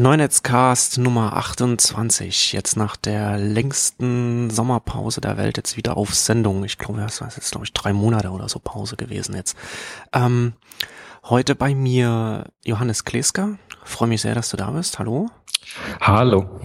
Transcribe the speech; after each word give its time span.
Neunetzcast 0.00 0.98
Nummer 0.98 1.36
28, 1.36 2.52
jetzt 2.52 2.76
nach 2.76 2.96
der 2.96 3.36
längsten 3.36 4.48
Sommerpause 4.48 5.20
der 5.20 5.36
Welt 5.36 5.56
jetzt 5.56 5.76
wieder 5.76 5.96
auf 5.96 6.14
Sendung. 6.14 6.62
Ich 6.64 6.78
glaube, 6.78 7.00
das 7.00 7.20
ist 7.20 7.36
jetzt, 7.36 7.50
glaube 7.50 7.66
ich, 7.66 7.72
drei 7.72 7.92
Monate 7.92 8.30
oder 8.30 8.48
so 8.48 8.60
Pause 8.60 8.96
gewesen 8.96 9.34
jetzt. 9.34 9.56
Ähm, 10.12 10.52
heute 11.24 11.56
bei 11.56 11.74
mir 11.74 12.44
Johannes 12.64 13.04
Kleska. 13.04 13.58
Freue 13.84 14.08
mich 14.08 14.20
sehr, 14.20 14.36
dass 14.36 14.50
du 14.50 14.56
da 14.56 14.70
bist. 14.70 15.00
Hallo. 15.00 15.30
Hallo. 16.00 16.60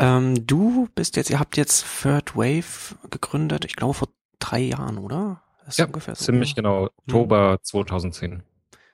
Ähm, 0.00 0.44
du 0.46 0.88
bist 0.94 1.16
jetzt, 1.16 1.30
ihr 1.30 1.38
habt 1.38 1.56
jetzt 1.56 1.84
Third 2.02 2.36
Wave 2.36 2.96
gegründet, 3.10 3.66
ich 3.66 3.76
glaube 3.76 3.94
vor 3.94 4.08
drei 4.40 4.60
Jahren, 4.60 4.98
oder? 4.98 5.42
Ist 5.66 5.78
ja, 5.78 5.86
ungefähr 5.86 6.16
so, 6.16 6.24
ziemlich 6.24 6.52
oder? 6.52 6.62
genau. 6.62 6.88
Oktober 7.06 7.52
hm. 7.52 7.58
2010. 7.62 8.42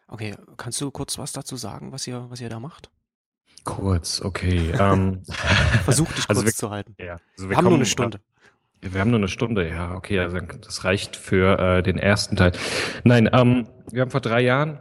Okay, 0.09 0.37
kannst 0.59 0.81
du 0.83 0.91
kurz 0.91 1.17
was 1.17 1.33
dazu 1.33 1.57
sagen, 1.57 1.93
was 1.93 2.07
ihr, 2.07 2.27
was 2.29 2.41
ihr 2.41 2.51
da 2.51 2.61
macht? 2.61 2.91
Kurz, 3.65 4.21
okay. 4.23 4.73
Ähm, 4.79 5.23
Versuch 5.85 6.13
dich 6.13 6.25
also 6.29 6.43
kurz 6.43 6.55
wir, 6.55 6.59
zu 6.59 6.71
halten. 6.71 6.95
Ja, 6.99 7.17
also 7.37 7.49
wir, 7.49 7.51
wir 7.51 7.57
haben 7.57 7.65
nur 7.65 7.75
eine 7.75 7.87
Stunde. 7.87 8.21
Wir 8.81 9.01
haben 9.01 9.11
nur 9.11 9.19
eine 9.19 9.29
Stunde, 9.29 9.67
ja, 9.67 9.95
okay, 9.95 10.19
also 10.19 10.39
das 10.39 10.85
reicht 10.85 11.17
für 11.17 11.59
äh, 11.59 11.83
den 11.83 11.97
ersten 11.97 12.37
Teil. 12.37 12.53
Nein, 13.03 13.31
ähm, 13.33 13.67
wir 13.91 14.03
haben 14.03 14.11
vor 14.11 14.21
drei 14.21 14.43
Jahren, 14.43 14.79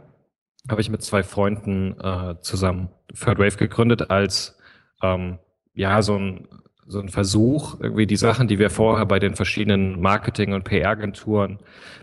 habe 0.68 0.82
ich 0.82 0.90
mit 0.90 1.02
zwei 1.02 1.22
Freunden 1.22 1.98
äh, 1.98 2.34
zusammen 2.42 2.90
Third 3.18 3.38
Wave 3.38 3.56
gegründet 3.56 4.10
als 4.10 4.58
ähm, 5.02 5.38
ja 5.74 6.02
so 6.02 6.16
ein 6.16 6.48
so 6.86 7.00
ein 7.00 7.08
Versuch, 7.08 7.80
irgendwie 7.80 8.06
die 8.06 8.16
Sachen, 8.16 8.46
die 8.46 8.58
wir 8.58 8.68
vorher 8.68 9.06
bei 9.06 9.18
den 9.18 9.34
verschiedenen 9.34 10.02
Marketing- 10.02 10.52
und 10.52 10.64
PR-Agenturen, 10.64 11.58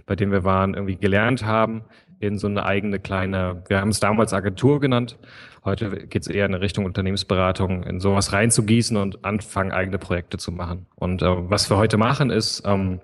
bei 0.07 0.15
denen 0.15 0.31
wir 0.31 0.43
waren, 0.43 0.73
irgendwie 0.73 0.97
gelernt 0.97 1.45
haben, 1.45 1.83
in 2.19 2.37
so 2.37 2.47
eine 2.47 2.65
eigene 2.65 2.99
kleine, 2.99 3.63
wir 3.67 3.79
haben 3.79 3.89
es 3.89 3.99
damals 3.99 4.33
Agentur 4.33 4.79
genannt, 4.79 5.17
heute 5.63 6.07
geht 6.07 6.23
es 6.23 6.27
eher 6.27 6.45
in 6.45 6.53
Richtung 6.53 6.85
Unternehmensberatung, 6.85 7.83
in 7.83 7.99
sowas 7.99 8.33
reinzugießen 8.33 8.97
und 8.97 9.23
anfangen, 9.25 9.71
eigene 9.71 9.97
Projekte 9.97 10.37
zu 10.37 10.51
machen. 10.51 10.87
Und 10.95 11.21
äh, 11.21 11.49
was 11.49 11.69
wir 11.69 11.77
heute 11.77 11.97
machen, 11.97 12.29
ist, 12.29 12.63
ähm, 12.65 13.01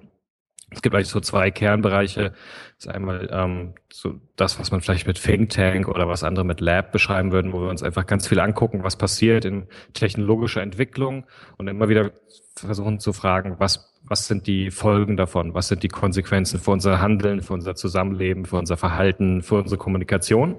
es 0.69 0.81
gibt 0.81 0.95
eigentlich 0.95 1.07
so 1.07 1.21
zwei 1.21 1.49
Kernbereiche. 1.49 2.33
Das 2.75 2.85
ist 2.85 2.87
einmal 2.89 3.29
ähm, 3.31 3.73
so 3.91 4.15
das, 4.35 4.59
was 4.59 4.69
man 4.71 4.81
vielleicht 4.81 5.07
mit 5.07 5.21
Think 5.21 5.49
Tank 5.49 5.87
oder 5.87 6.09
was 6.09 6.23
andere 6.23 6.43
mit 6.43 6.59
Lab 6.59 6.91
beschreiben 6.91 7.31
würden, 7.31 7.53
wo 7.53 7.61
wir 7.61 7.69
uns 7.69 7.83
einfach 7.83 8.05
ganz 8.05 8.27
viel 8.27 8.39
angucken, 8.39 8.83
was 8.83 8.97
passiert 8.97 9.45
in 9.45 9.67
technologischer 9.93 10.61
Entwicklung 10.61 11.25
und 11.57 11.69
immer 11.69 11.87
wieder 11.87 12.11
versuchen 12.55 12.99
zu 12.99 13.13
fragen, 13.13 13.55
was, 13.59 13.93
was 14.03 14.27
sind 14.27 14.47
die 14.47 14.71
Folgen 14.71 15.15
davon? 15.15 15.53
Was 15.53 15.69
sind 15.69 15.83
die 15.83 15.87
Konsequenzen 15.87 16.59
für 16.59 16.71
unser 16.71 16.99
Handeln, 16.99 17.41
für 17.41 17.53
unser 17.53 17.75
Zusammenleben, 17.75 18.45
für 18.45 18.57
unser 18.57 18.75
Verhalten, 18.75 19.43
für 19.43 19.55
unsere 19.55 19.77
Kommunikation? 19.77 20.57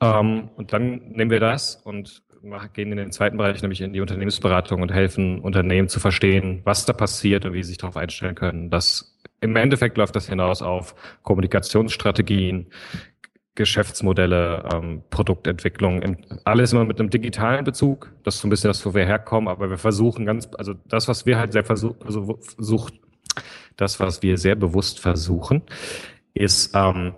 Ähm, 0.00 0.50
und 0.56 0.72
dann 0.72 1.10
nehmen 1.10 1.30
wir 1.30 1.40
das 1.40 1.76
und 1.76 2.22
gehen 2.74 2.90
in 2.90 2.98
den 2.98 3.12
zweiten 3.12 3.38
Bereich, 3.38 3.62
nämlich 3.62 3.80
in 3.80 3.92
die 3.92 4.00
Unternehmensberatung 4.00 4.82
und 4.82 4.92
helfen 4.92 5.40
Unternehmen 5.40 5.88
zu 5.88 5.98
verstehen, 5.98 6.60
was 6.64 6.84
da 6.84 6.92
passiert 6.92 7.46
und 7.46 7.54
wie 7.54 7.62
sie 7.62 7.70
sich 7.70 7.78
darauf 7.78 7.96
einstellen 7.96 8.34
können, 8.34 8.70
dass 8.70 9.18
im 9.40 9.56
Endeffekt 9.56 9.96
läuft 9.96 10.16
das 10.16 10.28
hinaus 10.28 10.62
auf 10.62 10.94
Kommunikationsstrategien, 11.22 12.70
Geschäftsmodelle, 13.54 14.68
ähm, 14.72 15.02
Produktentwicklung, 15.10 16.16
alles 16.44 16.72
immer 16.72 16.84
mit 16.84 16.98
einem 16.98 17.10
digitalen 17.10 17.64
Bezug. 17.64 18.12
Das 18.24 18.34
ist 18.34 18.40
so 18.40 18.48
ein 18.48 18.50
bisschen 18.50 18.68
das, 18.68 18.84
wo 18.84 18.94
wir 18.94 19.06
herkommen, 19.06 19.48
aber 19.48 19.70
wir 19.70 19.78
versuchen 19.78 20.26
ganz, 20.26 20.48
also 20.58 20.74
das, 20.86 21.08
was 21.08 21.24
wir 21.24 21.38
halt 21.38 21.52
sehr 21.52 21.64
versuchen, 21.64 21.96
also 22.04 22.38
versucht, 22.40 22.94
das, 23.76 24.00
was 24.00 24.22
wir 24.22 24.38
sehr 24.38 24.54
bewusst 24.54 24.98
versuchen, 25.00 25.62
ist 26.32 26.72
ähm, 26.74 27.14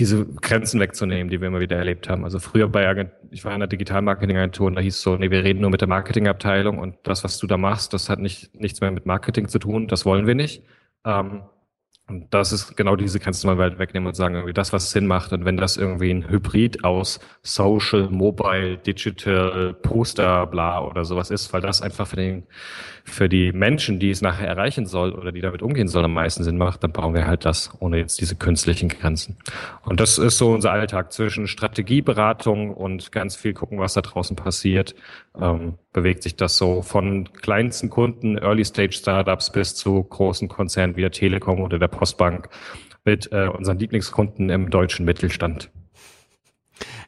diese 0.00 0.26
Grenzen 0.26 0.80
wegzunehmen, 0.80 1.30
die 1.30 1.40
wir 1.40 1.48
immer 1.48 1.60
wieder 1.60 1.76
erlebt 1.76 2.08
haben. 2.08 2.24
Also 2.24 2.38
früher 2.40 2.68
bei 2.68 2.88
Agent 2.88 3.10
ich 3.30 3.44
war 3.44 3.52
in 3.52 3.56
einer 3.56 3.66
Digital-Marketing-Agentur 3.66 4.66
und 4.66 4.74
da 4.74 4.80
hieß 4.80 4.96
es 4.96 5.02
so, 5.02 5.16
nee, 5.16 5.30
wir 5.30 5.44
reden 5.44 5.60
nur 5.60 5.70
mit 5.70 5.80
der 5.80 5.88
Marketingabteilung 5.88 6.78
und 6.78 6.96
das, 7.04 7.24
was 7.24 7.38
du 7.38 7.46
da 7.46 7.56
machst, 7.56 7.92
das 7.92 8.08
hat 8.08 8.18
nicht 8.18 8.54
nichts 8.54 8.80
mehr 8.80 8.90
mit 8.90 9.06
Marketing 9.06 9.48
zu 9.48 9.58
tun, 9.58 9.86
das 9.86 10.04
wollen 10.04 10.26
wir 10.26 10.34
nicht. 10.34 10.64
Ähm, 11.04 11.42
und 12.08 12.34
das 12.34 12.50
ist 12.50 12.76
genau 12.76 12.96
diese 12.96 13.20
du 13.20 13.46
mal 13.46 13.58
weit 13.58 13.78
wegnehmen 13.78 14.08
und 14.08 14.16
sagen, 14.16 14.34
irgendwie 14.34 14.52
das, 14.52 14.72
was 14.72 14.90
Sinn 14.90 15.06
macht. 15.06 15.32
Und 15.32 15.44
wenn 15.44 15.56
das 15.56 15.76
irgendwie 15.76 16.10
ein 16.10 16.28
Hybrid 16.28 16.82
aus 16.82 17.20
Social, 17.42 18.08
Mobile, 18.10 18.78
Digital, 18.78 19.74
Poster, 19.74 20.48
bla 20.48 20.84
oder 20.84 21.04
sowas 21.04 21.30
ist, 21.30 21.52
weil 21.52 21.60
das 21.60 21.82
einfach 21.82 22.08
für 22.08 22.16
den, 22.16 22.42
für 23.04 23.28
die 23.28 23.52
Menschen, 23.52 23.98
die 23.98 24.10
es 24.10 24.22
nachher 24.22 24.48
erreichen 24.48 24.86
soll 24.86 25.12
oder 25.12 25.32
die 25.32 25.40
damit 25.40 25.62
umgehen 25.62 25.88
sollen, 25.88 26.06
am 26.06 26.14
meisten 26.14 26.44
Sinn 26.44 26.58
macht, 26.58 26.82
dann 26.82 26.92
brauchen 26.92 27.14
wir 27.14 27.26
halt 27.26 27.44
das, 27.44 27.70
ohne 27.80 27.98
jetzt 27.98 28.20
diese 28.20 28.36
künstlichen 28.36 28.88
Grenzen. 28.88 29.36
Und 29.84 30.00
das 30.00 30.18
ist 30.18 30.38
so 30.38 30.52
unser 30.52 30.72
Alltag 30.72 31.12
zwischen 31.12 31.46
Strategieberatung 31.46 32.72
und 32.74 33.12
ganz 33.12 33.36
viel 33.36 33.52
gucken, 33.52 33.78
was 33.78 33.94
da 33.94 34.00
draußen 34.00 34.36
passiert. 34.36 34.94
Ähm, 35.40 35.74
bewegt 35.92 36.22
sich 36.22 36.36
das 36.36 36.56
so 36.56 36.82
von 36.82 37.32
kleinsten 37.32 37.90
Kunden, 37.90 38.38
Early-Stage-Startups 38.38 39.52
bis 39.52 39.74
zu 39.74 40.02
großen 40.02 40.48
Konzernen 40.48 40.96
wie 40.96 41.02
der 41.02 41.10
Telekom 41.10 41.60
oder 41.60 41.78
der 41.78 41.88
Postbank 41.88 42.48
mit 43.04 43.32
äh, 43.32 43.48
unseren 43.48 43.78
Lieblingskunden 43.78 44.50
im 44.50 44.70
deutschen 44.70 45.04
Mittelstand. 45.04 45.70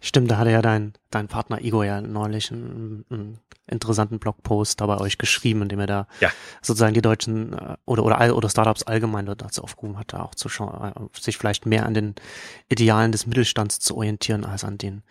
Stimmt, 0.05 0.33
da 0.33 0.37
hatte 0.37 0.51
ja 0.51 0.63
dein, 0.63 0.95
dein 1.11 1.29
Partner 1.29 1.63
Igor 1.63 1.85
ja 1.85 2.01
neulich 2.01 2.51
einen, 2.51 3.05
einen 3.09 3.39
interessanten 3.69 4.19
Blogpost 4.19 4.81
da 4.81 4.87
bei 4.87 4.99
euch 4.99 5.17
geschrieben, 5.17 5.63
in 5.63 5.69
dem 5.69 5.79
er 5.79 5.87
da 5.87 6.07
ja. 6.19 6.29
sozusagen 6.61 6.93
die 6.93 7.03
deutschen 7.03 7.53
äh, 7.53 7.77
oder, 7.87 8.05
oder, 8.05 8.37
oder 8.37 8.49
Startups 8.49 8.83
allgemein 8.83 9.27
dazu 9.27 9.63
aufgerufen 9.63 9.97
hat, 9.97 10.13
da 10.13 10.23
auch 10.23 10.35
zu 10.35 10.49
schauen, 10.49 10.93
äh, 10.93 11.21
sich 11.21 11.39
vielleicht 11.39 11.67
mehr 11.67 11.87
an 11.87 11.95
den 11.95 12.17
Idealen 12.69 13.13
des 13.13 13.29
Mittelstands 13.29 13.79
zu 13.79 13.97
orientieren 13.97 14.45
als 14.45 14.65
an 14.65 14.77
den 14.77 15.05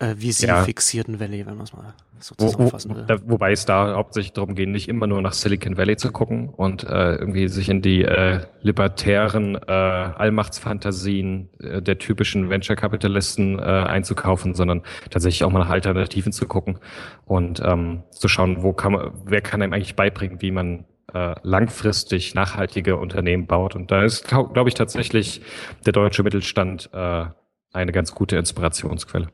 äh, 0.00 0.14
wie 0.18 0.32
sie 0.32 0.46
ja. 0.46 0.62
fixierten 0.62 1.18
Valley, 1.18 1.44
wenn 1.46 1.56
man 1.56 1.64
es 1.64 1.72
mal 1.72 1.94
so 2.20 2.34
zusammenfassen 2.34 2.94
will. 2.94 3.04
Wo, 3.08 3.32
wobei 3.32 3.52
es 3.52 3.64
da 3.64 3.94
hauptsächlich 3.94 4.32
darum 4.32 4.54
geht, 4.54 4.68
nicht 4.68 4.88
immer 4.88 5.06
nur 5.06 5.20
nach 5.22 5.32
Silicon 5.32 5.76
Valley 5.76 5.96
zu 5.96 6.12
gucken 6.12 6.48
und 6.48 6.84
äh, 6.84 7.16
irgendwie 7.16 7.48
sich 7.48 7.68
in 7.68 7.82
die 7.82 8.04
äh, 8.04 8.40
libertären 8.60 9.56
äh, 9.56 9.72
Allmachtsfantasien 9.72 11.48
äh, 11.60 11.82
der 11.82 11.98
typischen 11.98 12.50
Venture-Kapitalisten 12.50 13.58
äh, 13.58 13.62
einzukaufen, 13.62 14.54
sondern 14.54 14.82
tatsächlich 15.10 15.44
auch 15.44 15.50
mal 15.50 15.60
nach 15.60 15.70
Alternativen 15.70 16.32
zu 16.32 16.46
gucken 16.46 16.78
und 17.24 17.60
ähm, 17.64 18.02
zu 18.10 18.28
schauen, 18.28 18.62
wo 18.62 18.72
kann 18.72 18.92
man, 18.92 19.12
wer 19.24 19.40
kann 19.40 19.62
einem 19.62 19.72
eigentlich 19.72 19.96
beibringen, 19.96 20.40
wie 20.40 20.50
man 20.50 20.84
äh, 21.12 21.34
langfristig 21.42 22.34
nachhaltige 22.34 22.96
Unternehmen 22.96 23.46
baut. 23.46 23.74
Und 23.74 23.90
da 23.90 24.04
ist, 24.04 24.28
glaube 24.28 24.52
glaub 24.52 24.68
ich, 24.68 24.74
tatsächlich 24.74 25.40
der 25.86 25.92
deutsche 25.92 26.22
Mittelstand 26.22 26.90
äh, 26.92 27.26
eine 27.72 27.92
ganz 27.92 28.14
gute 28.14 28.36
Inspirationsquelle. 28.36 29.28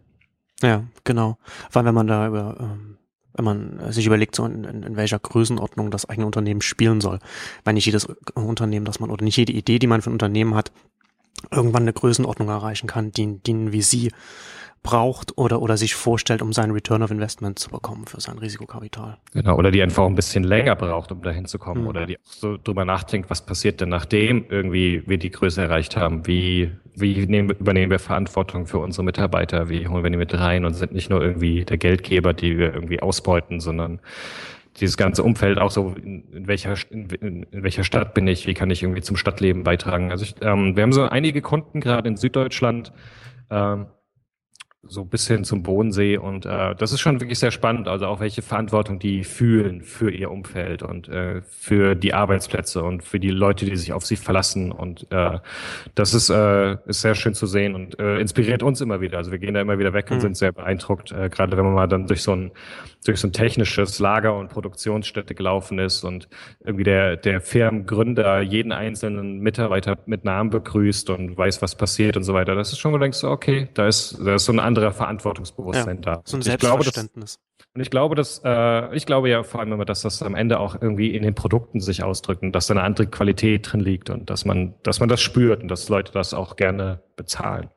Ja, 0.62 0.84
genau. 1.04 1.38
Allem, 1.72 1.86
wenn 1.86 1.94
man 1.94 2.06
da 2.06 2.26
über, 2.26 2.56
ähm, 2.60 2.98
wenn 3.34 3.44
man 3.44 3.92
sich 3.92 4.06
überlegt, 4.06 4.36
so 4.36 4.44
in, 4.46 4.64
in, 4.64 4.82
in 4.82 4.96
welcher 4.96 5.18
Größenordnung 5.18 5.90
das 5.90 6.08
eigene 6.08 6.26
Unternehmen 6.26 6.62
spielen 6.62 7.00
soll. 7.00 7.18
Weil 7.64 7.74
nicht 7.74 7.86
jedes 7.86 8.06
Unternehmen, 8.34 8.84
das 8.84 9.00
man, 9.00 9.10
oder 9.10 9.24
nicht 9.24 9.36
jede 9.36 9.52
Idee, 9.52 9.78
die 9.78 9.86
man 9.86 10.02
für 10.02 10.10
ein 10.10 10.14
Unternehmen 10.14 10.54
hat, 10.54 10.72
irgendwann 11.50 11.82
eine 11.82 11.92
Größenordnung 11.92 12.48
erreichen 12.48 12.86
kann, 12.86 13.12
die, 13.12 13.38
die 13.38 13.72
wie 13.72 13.82
sie 13.82 14.12
braucht 14.84 15.36
oder, 15.38 15.62
oder 15.62 15.76
sich 15.78 15.94
vorstellt, 15.94 16.42
um 16.42 16.52
seinen 16.52 16.70
Return 16.70 17.02
of 17.02 17.10
Investment 17.10 17.58
zu 17.58 17.70
bekommen 17.70 18.06
für 18.06 18.20
sein 18.20 18.38
Risikokapital. 18.38 19.16
Genau, 19.32 19.56
oder 19.56 19.70
die 19.70 19.82
einfach 19.82 20.04
ein 20.04 20.14
bisschen 20.14 20.44
länger 20.44 20.76
braucht, 20.76 21.10
um 21.10 21.22
dahin 21.22 21.46
zu 21.46 21.58
kommen, 21.58 21.82
mhm. 21.82 21.88
oder 21.88 22.06
die 22.06 22.18
auch 22.18 22.32
so 22.32 22.58
drüber 22.62 22.84
nachdenkt, 22.84 23.30
was 23.30 23.44
passiert 23.44 23.80
denn 23.80 23.88
nachdem 23.88 24.44
irgendwie 24.48 25.02
wir 25.06 25.18
die 25.18 25.30
Größe 25.30 25.62
erreicht 25.62 25.96
haben, 25.96 26.26
wie, 26.26 26.70
wie 26.94 27.26
nehmen, 27.26 27.50
übernehmen 27.50 27.90
wir 27.90 27.98
Verantwortung 27.98 28.66
für 28.66 28.78
unsere 28.78 29.04
Mitarbeiter, 29.04 29.70
wie 29.70 29.88
holen 29.88 30.04
wir 30.04 30.10
die 30.10 30.18
mit 30.18 30.34
rein 30.34 30.66
und 30.66 30.74
sind 30.74 30.92
nicht 30.92 31.08
nur 31.08 31.22
irgendwie 31.22 31.64
der 31.64 31.78
Geldgeber, 31.78 32.34
die 32.34 32.58
wir 32.58 32.74
irgendwie 32.74 33.00
ausbeuten, 33.00 33.60
sondern 33.60 34.00
dieses 34.80 34.98
ganze 34.98 35.22
Umfeld 35.22 35.58
auch 35.58 35.70
so, 35.70 35.94
in, 35.96 36.24
in 36.30 36.46
welcher 36.46 36.74
in, 36.90 37.08
in, 37.08 37.46
welcher 37.62 37.84
Stadt 37.84 38.12
bin 38.12 38.26
ich, 38.26 38.46
wie 38.46 38.54
kann 38.54 38.68
ich 38.68 38.82
irgendwie 38.82 39.00
zum 39.00 39.16
Stadtleben 39.16 39.64
beitragen. 39.64 40.10
Also 40.10 40.24
ich, 40.24 40.34
ähm, 40.42 40.76
wir 40.76 40.82
haben 40.82 40.92
so 40.92 41.04
einige 41.04 41.40
Kunden 41.40 41.80
gerade 41.80 42.06
in 42.06 42.18
Süddeutschland, 42.18 42.92
ähm, 43.50 43.86
so 44.86 45.04
bis 45.04 45.26
hin 45.26 45.44
zum 45.44 45.62
Bodensee. 45.62 46.16
Und 46.16 46.46
äh, 46.46 46.74
das 46.74 46.92
ist 46.92 47.00
schon 47.00 47.20
wirklich 47.20 47.38
sehr 47.38 47.50
spannend. 47.50 47.88
Also 47.88 48.06
auch 48.06 48.20
welche 48.20 48.42
Verantwortung 48.42 48.98
die 48.98 49.24
fühlen 49.24 49.82
für 49.82 50.10
ihr 50.10 50.30
Umfeld 50.30 50.82
und 50.82 51.08
äh, 51.08 51.42
für 51.42 51.94
die 51.94 52.14
Arbeitsplätze 52.14 52.82
und 52.82 53.02
für 53.02 53.20
die 53.20 53.30
Leute, 53.30 53.64
die 53.64 53.76
sich 53.76 53.92
auf 53.92 54.04
sie 54.04 54.16
verlassen. 54.16 54.72
Und 54.72 55.06
äh, 55.10 55.38
das 55.94 56.14
ist, 56.14 56.30
äh, 56.30 56.76
ist 56.86 57.00
sehr 57.00 57.14
schön 57.14 57.34
zu 57.34 57.46
sehen 57.46 57.74
und 57.74 57.98
äh, 57.98 58.18
inspiriert 58.18 58.62
uns 58.62 58.80
immer 58.80 59.00
wieder. 59.00 59.18
Also 59.18 59.30
wir 59.30 59.38
gehen 59.38 59.54
da 59.54 59.60
immer 59.60 59.78
wieder 59.78 59.92
weg 59.92 60.10
und 60.10 60.18
mhm. 60.18 60.22
sind 60.22 60.36
sehr 60.36 60.52
beeindruckt, 60.52 61.12
äh, 61.12 61.28
gerade 61.28 61.56
wenn 61.56 61.64
man 61.64 61.74
mal 61.74 61.88
dann 61.88 62.06
durch 62.06 62.22
so 62.22 62.32
ein 62.32 62.52
durch 63.06 63.20
so 63.20 63.28
ein 63.28 63.34
technisches 63.34 63.98
Lager 63.98 64.34
und 64.34 64.48
Produktionsstätte 64.48 65.34
gelaufen 65.34 65.78
ist 65.78 66.04
und 66.04 66.26
irgendwie 66.64 66.84
der 66.84 67.18
der 67.18 67.42
Firmengründer 67.42 68.40
jeden 68.40 68.72
einzelnen 68.72 69.40
Mitarbeiter 69.40 69.98
mit 70.06 70.24
Namen 70.24 70.50
begrüßt 70.50 71.10
und 71.10 71.36
weiß, 71.36 71.60
was 71.62 71.74
passiert 71.74 72.16
und 72.16 72.22
so 72.22 72.34
weiter. 72.34 72.54
Das 72.54 72.72
ist 72.72 72.78
schon, 72.78 72.92
wo 72.92 72.96
du 72.96 73.02
denkst, 73.02 73.24
okay, 73.24 73.68
da 73.74 73.86
ist, 73.86 74.18
da 74.24 74.36
ist 74.36 74.46
so 74.46 74.52
ein 74.52 74.58
anderer 74.76 74.92
Verantwortungsbewusstsein 74.92 75.96
ja, 75.96 76.02
da. 76.02 76.22
So 76.24 76.36
ein 76.36 76.42
Selbstverständnis. 76.42 77.38
Und 77.74 77.80
ich 77.80 77.90
glaube, 77.90 78.14
dass, 78.14 78.40
äh, 78.44 78.94
ich 78.94 79.06
glaube 79.06 79.28
ja 79.28 79.42
vor 79.42 79.60
allem 79.60 79.72
immer, 79.72 79.84
dass 79.84 80.02
das 80.02 80.22
am 80.22 80.34
Ende 80.34 80.60
auch 80.60 80.80
irgendwie 80.80 81.14
in 81.14 81.22
den 81.22 81.34
Produkten 81.34 81.80
sich 81.80 82.04
ausdrückt 82.04 82.42
und 82.42 82.52
dass 82.52 82.68
da 82.68 82.74
eine 82.74 82.82
andere 82.82 83.06
Qualität 83.08 83.72
drin 83.72 83.80
liegt 83.80 84.10
und 84.10 84.30
dass 84.30 84.44
man, 84.44 84.74
dass 84.82 85.00
man 85.00 85.08
das 85.08 85.20
spürt 85.20 85.62
und 85.62 85.68
dass 85.68 85.88
Leute 85.88 86.12
das 86.12 86.34
auch 86.34 86.56
gerne 86.56 87.00
bezahlen. 87.16 87.70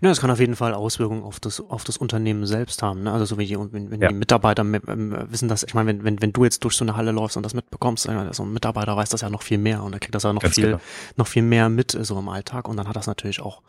Ja, 0.00 0.08
das 0.08 0.20
kann 0.20 0.30
auf 0.30 0.40
jeden 0.40 0.56
Fall 0.56 0.74
Auswirkungen 0.74 1.22
auf 1.22 1.40
das, 1.40 1.60
auf 1.60 1.84
das 1.84 1.96
Unternehmen 1.96 2.46
selbst 2.46 2.82
haben. 2.82 3.02
Ne? 3.02 3.12
Also 3.12 3.24
so 3.24 3.38
wie 3.38 3.46
die, 3.46 3.56
wenn, 3.58 3.90
wenn 3.90 4.00
ja. 4.00 4.08
die 4.08 4.14
Mitarbeiter 4.14 4.62
ähm, 4.62 5.16
wissen, 5.28 5.48
dass, 5.48 5.62
ich 5.62 5.74
meine, 5.74 5.88
wenn, 5.88 6.04
wenn, 6.04 6.22
wenn 6.22 6.32
du 6.32 6.44
jetzt 6.44 6.64
durch 6.64 6.74
so 6.74 6.84
eine 6.84 6.96
Halle 6.96 7.12
läufst 7.12 7.36
und 7.36 7.42
das 7.42 7.54
mitbekommst, 7.54 8.08
äh, 8.08 8.32
so 8.32 8.44
ein 8.44 8.52
Mitarbeiter 8.52 8.96
weiß 8.96 9.08
das 9.08 9.22
ja 9.22 9.30
noch 9.30 9.42
viel 9.42 9.58
mehr 9.58 9.82
und 9.82 9.92
er 9.92 10.00
kriegt 10.00 10.14
das 10.14 10.24
ja 10.24 10.32
noch 10.32 10.42
Ganz 10.42 10.54
viel, 10.54 10.66
genau. 10.66 10.80
noch 11.16 11.26
viel 11.26 11.42
mehr 11.42 11.68
mit 11.68 11.96
so 11.98 12.18
im 12.18 12.28
Alltag 12.28 12.68
und 12.68 12.76
dann 12.76 12.88
hat 12.88 12.96
das 12.96 13.06
natürlich 13.06 13.40
auch, 13.40 13.62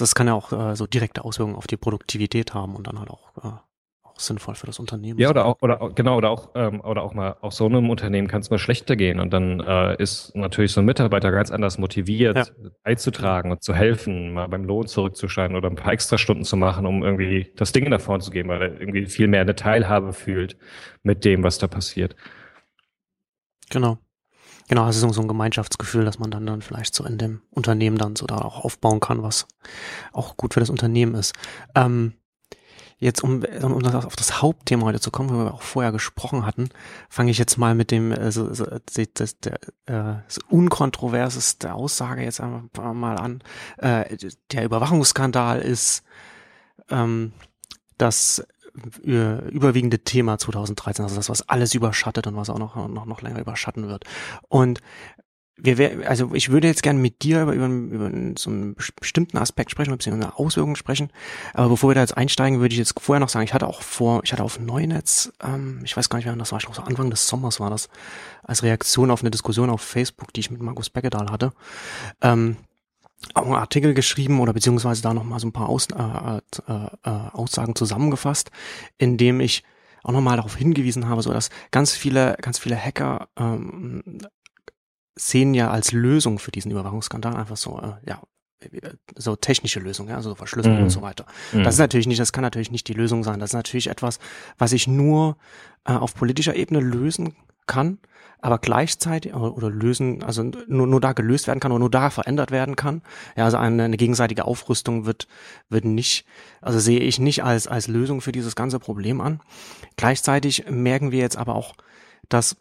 das 0.00 0.14
kann 0.14 0.26
ja 0.26 0.34
auch 0.34 0.52
äh, 0.52 0.76
so 0.76 0.86
direkte 0.86 1.24
Auswirkungen 1.24 1.56
auf 1.56 1.66
die 1.66 1.76
Produktivität 1.76 2.54
haben 2.54 2.76
und 2.76 2.86
dann 2.86 2.98
halt 2.98 3.10
auch 3.10 3.36
äh, 3.42 3.58
auch 4.14 4.20
sinnvoll 4.20 4.54
für 4.54 4.66
das 4.66 4.78
Unternehmen. 4.78 5.18
Ja, 5.18 5.30
oder 5.30 5.44
auch, 5.44 5.56
oder 5.60 5.90
genau, 5.94 6.16
oder 6.16 6.30
auch, 6.30 6.50
ähm, 6.54 6.80
oder 6.80 7.02
auch 7.02 7.14
mal, 7.14 7.36
auch 7.40 7.52
so 7.52 7.66
einem 7.66 7.90
Unternehmen 7.90 8.28
kann 8.28 8.40
es 8.40 8.50
mal 8.50 8.58
schlechter 8.58 8.96
gehen 8.96 9.18
und 9.18 9.32
dann 9.32 9.60
äh, 9.60 10.00
ist 10.00 10.34
natürlich 10.36 10.72
so 10.72 10.80
ein 10.80 10.86
Mitarbeiter 10.86 11.30
ganz 11.32 11.50
anders 11.50 11.78
motiviert, 11.78 12.36
ja. 12.36 12.44
beizutragen 12.84 13.50
und 13.50 13.62
zu 13.62 13.74
helfen, 13.74 14.32
mal 14.32 14.46
beim 14.46 14.64
Lohn 14.64 14.86
zurückzuscheiden 14.86 15.56
oder 15.56 15.68
ein 15.68 15.76
paar 15.76 15.92
Extrastunden 15.92 16.44
zu 16.44 16.56
machen, 16.56 16.86
um 16.86 17.02
irgendwie 17.02 17.52
das 17.56 17.72
Ding 17.72 17.88
nach 17.88 18.00
vorne 18.00 18.22
zu 18.22 18.30
geben, 18.30 18.48
weil 18.48 18.62
er 18.62 18.80
irgendwie 18.80 19.06
viel 19.06 19.26
mehr 19.26 19.40
eine 19.40 19.56
Teilhabe 19.56 20.12
fühlt 20.12 20.56
mit 21.02 21.24
dem, 21.24 21.42
was 21.42 21.58
da 21.58 21.66
passiert. 21.66 22.14
Genau. 23.70 23.98
Genau, 24.68 24.88
es 24.88 24.96
ist 24.96 25.14
so 25.14 25.20
ein 25.20 25.28
Gemeinschaftsgefühl, 25.28 26.04
dass 26.04 26.18
man 26.18 26.30
dann, 26.30 26.46
dann 26.46 26.62
vielleicht 26.62 26.94
so 26.94 27.04
in 27.04 27.18
dem 27.18 27.42
Unternehmen 27.50 27.98
dann 27.98 28.16
so 28.16 28.26
da 28.26 28.38
auch 28.38 28.64
aufbauen 28.64 29.00
kann, 29.00 29.22
was 29.22 29.46
auch 30.12 30.36
gut 30.36 30.54
für 30.54 30.60
das 30.60 30.70
Unternehmen 30.70 31.14
ist. 31.14 31.34
Ähm, 31.74 32.14
Jetzt, 32.98 33.22
um, 33.22 33.44
um 33.62 33.84
auf 33.84 34.16
das 34.16 34.40
Hauptthema 34.40 34.86
heute 34.86 35.00
zu 35.00 35.10
kommen, 35.10 35.28
wo 35.28 35.44
wir 35.44 35.52
auch 35.52 35.62
vorher 35.62 35.92
gesprochen 35.92 36.46
hatten, 36.46 36.70
fange 37.10 37.30
ich 37.30 37.38
jetzt 37.38 37.58
mal 37.58 37.74
mit 37.74 37.90
dem 37.90 38.12
äh, 38.12 38.30
so, 38.30 38.54
so, 38.54 38.66
das, 39.14 39.38
der, 39.40 39.58
äh, 39.86 40.22
so 40.28 40.40
unkontroverseste 40.48 41.74
Aussage 41.74 42.22
jetzt 42.22 42.40
einmal 42.40 42.94
mal 42.94 43.16
an. 43.18 43.42
Äh, 43.78 44.16
der 44.52 44.64
Überwachungsskandal 44.64 45.60
ist 45.60 46.04
ähm, 46.88 47.32
das 47.98 48.46
überwiegende 49.02 50.00
Thema 50.00 50.38
2013, 50.38 51.04
also 51.04 51.16
das, 51.16 51.28
was 51.28 51.48
alles 51.48 51.74
überschattet 51.74 52.26
und 52.26 52.36
was 52.36 52.50
auch 52.50 52.58
noch, 52.58 52.88
noch, 52.88 53.06
noch 53.06 53.22
länger 53.22 53.40
überschatten 53.40 53.88
wird. 53.88 54.04
Und 54.48 54.80
wir 55.56 55.78
wär, 55.78 56.10
also 56.10 56.34
ich 56.34 56.50
würde 56.50 56.66
jetzt 56.66 56.82
gerne 56.82 56.98
mit 56.98 57.22
dir 57.22 57.42
über, 57.42 57.52
über, 57.52 57.66
über 57.66 58.10
so 58.36 58.50
einen 58.50 58.74
bestimmten 58.74 59.38
Aspekt 59.38 59.70
sprechen, 59.70 59.92
ein 59.92 59.98
bisschen 59.98 60.14
eine 60.14 60.36
Auswirkung 60.36 60.74
sprechen. 60.74 61.10
Aber 61.52 61.68
bevor 61.68 61.90
wir 61.90 61.94
da 61.94 62.00
jetzt 62.00 62.16
einsteigen, 62.16 62.58
würde 62.58 62.72
ich 62.72 62.78
jetzt 62.78 62.98
vorher 63.00 63.20
noch 63.20 63.28
sagen, 63.28 63.44
ich 63.44 63.54
hatte 63.54 63.68
auch 63.68 63.82
vor, 63.82 64.22
ich 64.24 64.32
hatte 64.32 64.42
auf 64.42 64.58
Neunetz, 64.58 65.32
ähm, 65.42 65.80
ich 65.84 65.96
weiß 65.96 66.08
gar 66.08 66.18
nicht 66.18 66.26
mehr, 66.26 66.34
das 66.34 66.50
war 66.50 66.58
ich 66.58 66.66
noch 66.66 66.74
so 66.74 66.82
Anfang 66.82 67.10
des 67.10 67.28
Sommers 67.28 67.60
war 67.60 67.70
das, 67.70 67.88
als 68.42 68.64
Reaktion 68.64 69.12
auf 69.12 69.20
eine 69.20 69.30
Diskussion 69.30 69.70
auf 69.70 69.80
Facebook, 69.80 70.32
die 70.32 70.40
ich 70.40 70.50
mit 70.50 70.60
Markus 70.60 70.90
Beckedahl 70.90 71.30
hatte, 71.30 71.52
ähm, 72.20 72.56
auch 73.34 73.44
einen 73.44 73.54
Artikel 73.54 73.94
geschrieben 73.94 74.40
oder 74.40 74.52
beziehungsweise 74.52 75.02
da 75.02 75.14
nochmal 75.14 75.40
so 75.40 75.46
ein 75.46 75.52
paar 75.52 75.68
Aus, 75.68 75.88
äh, 75.90 76.36
äh, 76.36 76.72
äh, 77.04 77.10
Aussagen 77.32 77.74
zusammengefasst, 77.74 78.50
in 78.98 79.16
dem 79.16 79.40
ich 79.40 79.62
auch 80.02 80.12
nochmal 80.12 80.36
darauf 80.36 80.56
hingewiesen 80.56 81.08
habe, 81.08 81.22
so 81.22 81.32
dass 81.32 81.50
ganz 81.70 81.92
viele, 81.92 82.36
ganz 82.40 82.58
viele 82.58 82.76
Hacker 82.76 83.28
ähm, 83.36 84.18
sehen 85.16 85.54
ja 85.54 85.70
als 85.70 85.92
Lösung 85.92 86.38
für 86.38 86.50
diesen 86.50 86.70
Überwachungsskandal 86.70 87.36
einfach 87.36 87.56
so, 87.56 87.80
äh, 87.80 88.08
ja, 88.08 88.20
so 89.16 89.36
technische 89.36 89.80
Lösungen, 89.80 90.10
ja, 90.10 90.16
also 90.16 90.34
Verschlüsselung 90.34 90.78
mhm. 90.78 90.84
und 90.84 90.90
so 90.90 91.02
weiter. 91.02 91.26
Mhm. 91.52 91.64
Das 91.64 91.74
ist 91.74 91.80
natürlich 91.80 92.06
nicht, 92.06 92.20
das 92.20 92.32
kann 92.32 92.42
natürlich 92.42 92.70
nicht 92.70 92.88
die 92.88 92.94
Lösung 92.94 93.24
sein. 93.24 93.40
Das 93.40 93.50
ist 93.50 93.54
natürlich 93.54 93.88
etwas, 93.88 94.18
was 94.58 94.72
ich 94.72 94.86
nur 94.86 95.36
äh, 95.84 95.92
auf 95.92 96.14
politischer 96.14 96.56
Ebene 96.56 96.80
lösen 96.80 97.36
kann, 97.66 97.98
aber 98.44 98.58
gleichzeitig 98.58 99.32
oder, 99.32 99.56
oder 99.56 99.70
lösen, 99.70 100.22
also 100.22 100.42
nur, 100.42 100.86
nur 100.86 101.00
da 101.00 101.14
gelöst 101.14 101.46
werden 101.46 101.60
kann 101.60 101.72
oder 101.72 101.78
nur 101.78 101.90
da 101.90 102.10
verändert 102.10 102.50
werden 102.50 102.76
kann. 102.76 103.00
Ja, 103.36 103.46
also 103.46 103.56
eine, 103.56 103.84
eine 103.84 103.96
gegenseitige 103.96 104.44
Aufrüstung 104.44 105.06
wird, 105.06 105.28
wird 105.70 105.86
nicht, 105.86 106.26
also 106.60 106.78
sehe 106.78 107.00
ich 107.00 107.18
nicht 107.18 107.42
als, 107.42 107.66
als 107.66 107.88
Lösung 107.88 108.20
für 108.20 108.32
dieses 108.32 108.54
ganze 108.54 108.78
Problem 108.78 109.22
an. 109.22 109.40
Gleichzeitig 109.96 110.66
merken 110.68 111.10
wir 111.10 111.20
jetzt 111.20 111.38
aber 111.38 111.54
auch, 111.54 111.72
dass 112.28 112.56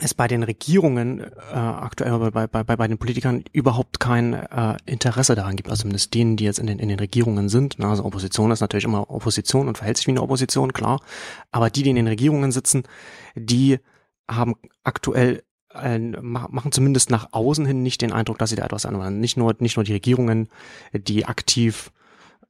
es 0.00 0.12
bei 0.12 0.26
den 0.26 0.42
Regierungen 0.42 1.20
äh, 1.20 1.54
aktuell 1.54 2.18
bei, 2.18 2.48
bei, 2.48 2.64
bei, 2.64 2.76
bei 2.76 2.88
den 2.88 2.98
Politikern 2.98 3.44
überhaupt 3.52 4.00
kein 4.00 4.32
äh, 4.32 4.76
Interesse 4.86 5.36
daran 5.36 5.54
gibt, 5.54 5.70
also 5.70 5.82
zumindest 5.82 6.14
denen, 6.14 6.36
die 6.36 6.44
jetzt 6.44 6.58
in 6.58 6.66
den, 6.66 6.80
in 6.80 6.88
den 6.88 6.98
Regierungen 6.98 7.48
sind. 7.48 7.76
Na, 7.78 7.90
also 7.90 8.04
Opposition 8.04 8.50
ist 8.50 8.60
natürlich 8.60 8.86
immer 8.86 9.08
Opposition 9.08 9.68
und 9.68 9.78
verhält 9.78 9.98
sich 9.98 10.08
wie 10.08 10.12
eine 10.12 10.22
Opposition, 10.22 10.72
klar. 10.72 11.00
Aber 11.52 11.70
die, 11.70 11.84
die 11.84 11.90
in 11.90 11.96
den 11.96 12.08
Regierungen 12.08 12.50
sitzen, 12.50 12.82
die 13.36 13.78
haben 14.30 14.54
aktuell 14.84 15.42
äh, 15.74 15.98
machen 15.98 16.72
zumindest 16.72 17.10
nach 17.10 17.32
außen 17.32 17.66
hin 17.66 17.82
nicht 17.82 18.02
den 18.02 18.12
Eindruck, 18.12 18.38
dass 18.38 18.50
sie 18.50 18.56
da 18.56 18.64
etwas 18.64 18.86
anwenden. 18.86 19.20
Nicht 19.20 19.36
nur, 19.36 19.54
nicht 19.58 19.76
nur 19.76 19.84
die 19.84 19.92
Regierungen, 19.92 20.48
die 20.92 21.26
aktiv 21.26 21.92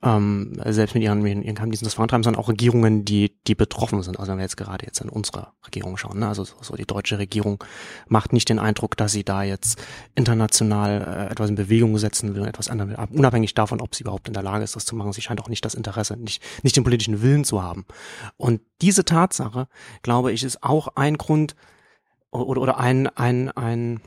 ähm, 0.03 0.61
selbst 0.65 0.95
mit 0.95 1.05
ihren, 1.05 1.25
ihren 1.25 1.55
Geheimdiensten 1.55 1.87
das 1.87 1.95
vorantreiben, 1.95 2.25
sondern 2.25 2.43
auch 2.43 2.49
Regierungen, 2.49 3.05
die, 3.05 3.39
die 3.47 3.55
betroffen 3.55 4.03
sind. 4.03 4.19
Also 4.19 4.33
wenn 4.33 4.39
wir 4.39 4.45
jetzt 4.45 4.57
gerade 4.57 4.85
jetzt 4.85 5.01
in 5.01 5.09
unsere 5.09 5.53
Regierung 5.65 5.97
schauen, 5.97 6.19
ne? 6.19 6.27
also 6.27 6.45
so, 6.45 6.57
so 6.61 6.75
die 6.75 6.87
deutsche 6.87 7.19
Regierung 7.19 7.63
macht 8.09 8.33
nicht 8.33 8.49
den 8.49 8.59
Eindruck, 8.59 8.97
dass 8.97 9.13
sie 9.13 9.23
da 9.23 9.45
jetzt 9.45 9.81
international 10.17 11.29
äh, 11.29 11.33
etwas 11.33 11.51
in 11.51 11.55
Bewegung 11.55 11.97
setzen 11.99 12.35
will, 12.35 12.45
etwas 12.47 12.69
will, 12.69 12.97
unabhängig 13.13 13.55
davon, 13.55 13.81
ob 13.81 13.95
sie 13.95 14.03
überhaupt 14.03 14.27
in 14.27 14.35
der 14.35 14.43
Lage 14.43 14.65
ist, 14.65 14.75
das 14.75 14.85
zu 14.85 14.97
machen. 14.97 15.13
Sie 15.13 15.23
scheint 15.23 15.41
auch 15.41 15.49
nicht 15.49 15.65
das 15.65 15.75
Interesse, 15.75 16.17
nicht, 16.17 16.43
nicht 16.65 16.77
den 16.77 16.85
politischen 16.85 17.23
Willen 17.23 17.45
zu 17.45 17.63
haben. 17.63 17.87
Und 18.37 18.61
diese 18.81 19.05
Tatsache, 19.05 19.69
glaube 20.03 20.33
ich, 20.33 20.43
ist 20.43 20.65
auch 20.65 20.89
ein 20.97 21.17
Grund 21.17 21.55
oder, 22.33 22.61
oder 22.61 22.81
ein, 22.81 23.07
ein, 23.07 23.51
ein, 23.51 24.01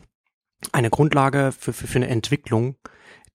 eine 0.73 0.89
Grundlage 0.89 1.53
für, 1.57 1.71
für, 1.71 1.87
für 1.87 1.99
eine 1.99 2.09
Entwicklung, 2.09 2.75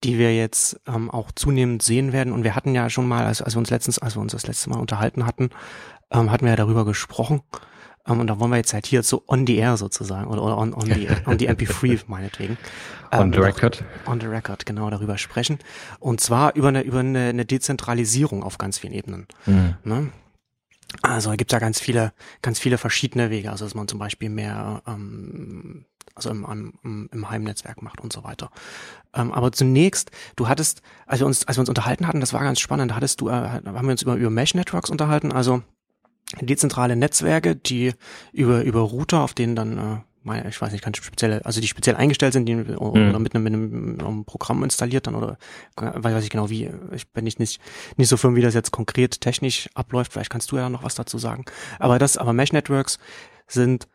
die 0.03 0.17
wir 0.17 0.35
jetzt 0.35 0.79
ähm, 0.87 1.09
auch 1.09 1.31
zunehmend 1.31 1.83
sehen 1.83 2.13
werden. 2.13 2.33
Und 2.33 2.43
wir 2.43 2.55
hatten 2.55 2.73
ja 2.73 2.89
schon 2.89 3.07
mal, 3.07 3.25
als, 3.25 3.41
als 3.41 3.55
wir 3.55 3.59
uns 3.59 3.69
letztens, 3.69 3.99
als 3.99 4.15
wir 4.15 4.21
uns 4.21 4.31
das 4.31 4.47
letzte 4.47 4.69
Mal 4.69 4.79
unterhalten 4.79 5.25
hatten, 5.25 5.49
ähm, 6.11 6.31
hatten 6.31 6.45
wir 6.45 6.51
ja 6.51 6.55
darüber 6.55 6.85
gesprochen. 6.85 7.41
Um, 8.03 8.13
ähm, 8.13 8.19
und 8.21 8.27
da 8.27 8.39
wollen 8.39 8.49
wir 8.49 8.57
jetzt 8.57 8.73
halt 8.73 8.87
hier 8.87 9.03
so 9.03 9.23
on 9.27 9.45
the 9.45 9.57
air 9.57 9.77
sozusagen 9.77 10.27
oder, 10.27 10.41
oder 10.41 10.57
on, 10.57 10.73
on, 10.73 10.85
the, 10.85 11.07
on 11.25 11.37
the 11.37 11.49
MP3 11.49 12.01
meinetwegen. 12.07 12.57
on 13.11 13.31
the 13.31 13.37
ähm, 13.37 13.43
record. 13.43 13.83
On 14.07 14.19
the 14.19 14.25
record, 14.25 14.65
genau, 14.65 14.89
darüber 14.89 15.17
sprechen. 15.19 15.59
Und 15.99 16.19
zwar 16.19 16.55
über 16.55 16.69
eine, 16.69 16.81
über 16.81 16.99
eine, 16.99 17.29
eine 17.29 17.45
Dezentralisierung 17.45 18.43
auf 18.43 18.57
ganz 18.57 18.79
vielen 18.79 18.93
Ebenen. 18.93 19.27
Mhm. 19.45 19.75
Ne? 19.83 20.09
Also 21.01 21.31
es 21.31 21.37
gibt 21.37 21.51
ja 21.51 21.59
ganz 21.59 21.79
viele, 21.79 22.13
ganz 22.41 22.59
viele 22.59 22.77
verschiedene 22.77 23.29
Wege. 23.29 23.51
Also 23.51 23.65
dass 23.65 23.75
man 23.75 23.87
zum 23.87 23.99
Beispiel 23.99 24.29
mehr 24.29 24.81
ähm, 24.87 25.85
also 26.15 26.29
im, 26.29 26.73
im, 26.83 27.09
im 27.11 27.29
Heimnetzwerk 27.29 27.81
macht 27.81 28.01
und 28.01 28.11
so 28.13 28.23
weiter. 28.23 28.51
Ähm, 29.13 29.31
aber 29.31 29.51
zunächst, 29.51 30.11
du 30.35 30.47
hattest, 30.47 30.81
als 31.05 31.19
wir 31.19 31.27
uns, 31.27 31.47
als 31.47 31.57
wir 31.57 31.61
uns 31.61 31.69
unterhalten 31.69 32.07
hatten, 32.07 32.19
das 32.19 32.33
war 32.33 32.43
ganz 32.43 32.59
spannend, 32.59 32.91
da 32.91 32.95
hattest 32.95 33.21
du, 33.21 33.29
äh, 33.29 33.33
haben 33.33 33.85
wir 33.85 33.91
uns 33.91 34.01
über, 34.01 34.15
über 34.15 34.29
Mesh-Networks 34.29 34.89
unterhalten, 34.89 35.31
also 35.31 35.63
dezentrale 36.39 36.95
Netzwerke, 36.95 37.55
die 37.55 37.93
über, 38.31 38.63
über 38.63 38.81
Router, 38.81 39.21
auf 39.21 39.33
denen 39.33 39.55
dann 39.55 39.77
äh, 39.77 39.97
ich 40.47 40.61
weiß 40.61 40.71
nicht, 40.71 40.83
ganz 40.83 40.97
spezielle, 40.97 41.43
also 41.45 41.61
die 41.61 41.67
speziell 41.67 41.95
eingestellt 41.95 42.33
sind, 42.33 42.45
die 42.45 42.55
mhm. 42.55 42.77
oder 42.77 43.19
mit 43.19 43.33
einem, 43.33 43.43
mit 43.43 43.53
einem, 44.01 44.25
Programm 44.25 44.63
installiert 44.63 45.07
dann 45.07 45.15
oder 45.15 45.37
weiß 45.75 46.23
ich 46.23 46.29
genau 46.29 46.49
wie, 46.49 46.69
ich 46.93 47.07
bin 47.11 47.23
nicht, 47.23 47.39
nicht, 47.39 47.59
nicht 47.97 48.07
so 48.07 48.17
firm, 48.17 48.35
wie 48.35 48.41
das 48.41 48.53
jetzt 48.53 48.71
konkret 48.71 49.21
technisch 49.21 49.69
abläuft, 49.73 50.13
vielleicht 50.13 50.29
kannst 50.29 50.51
du 50.51 50.57
ja 50.57 50.69
noch 50.69 50.83
was 50.83 50.95
dazu 50.95 51.17
sagen. 51.17 51.45
Aber 51.79 51.97
das, 51.97 52.17
aber 52.17 52.33
Mesh 52.33 52.53
Networks 52.53 52.99
sind 53.47 53.87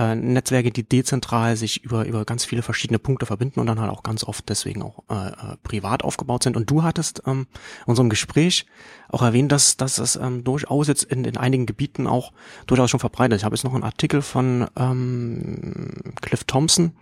äh, 0.00 0.14
Netzwerke, 0.14 0.70
die 0.70 0.88
dezentral 0.88 1.56
sich 1.56 1.84
über, 1.84 2.06
über 2.06 2.24
ganz 2.24 2.44
viele 2.44 2.62
verschiedene 2.62 2.98
Punkte 2.98 3.26
verbinden 3.26 3.60
und 3.60 3.66
dann 3.66 3.78
halt 3.78 3.90
auch 3.90 4.02
ganz 4.02 4.24
oft 4.24 4.48
deswegen 4.48 4.82
auch 4.82 5.02
äh, 5.10 5.28
äh, 5.28 5.56
privat 5.62 6.02
aufgebaut 6.04 6.42
sind. 6.42 6.56
Und 6.56 6.70
du 6.70 6.82
hattest 6.82 7.22
ähm, 7.26 7.46
in 7.80 7.90
unserem 7.90 8.08
Gespräch 8.08 8.66
auch 9.10 9.20
erwähnt, 9.20 9.52
dass, 9.52 9.76
dass 9.76 9.96
das 9.96 10.16
ähm, 10.16 10.42
durchaus 10.42 10.88
jetzt 10.88 11.04
in, 11.04 11.24
in 11.24 11.36
einigen 11.36 11.66
Gebieten 11.66 12.06
auch 12.06 12.32
durchaus 12.66 12.90
schon 12.90 13.00
verbreitet 13.00 13.34
ist. 13.34 13.40
Ich 13.40 13.44
habe 13.44 13.54
jetzt 13.54 13.64
noch 13.64 13.74
einen 13.74 13.84
Artikel 13.84 14.22
von 14.22 14.68
ähm, 14.76 16.14
Cliff 16.22 16.44
Thompson 16.44 16.92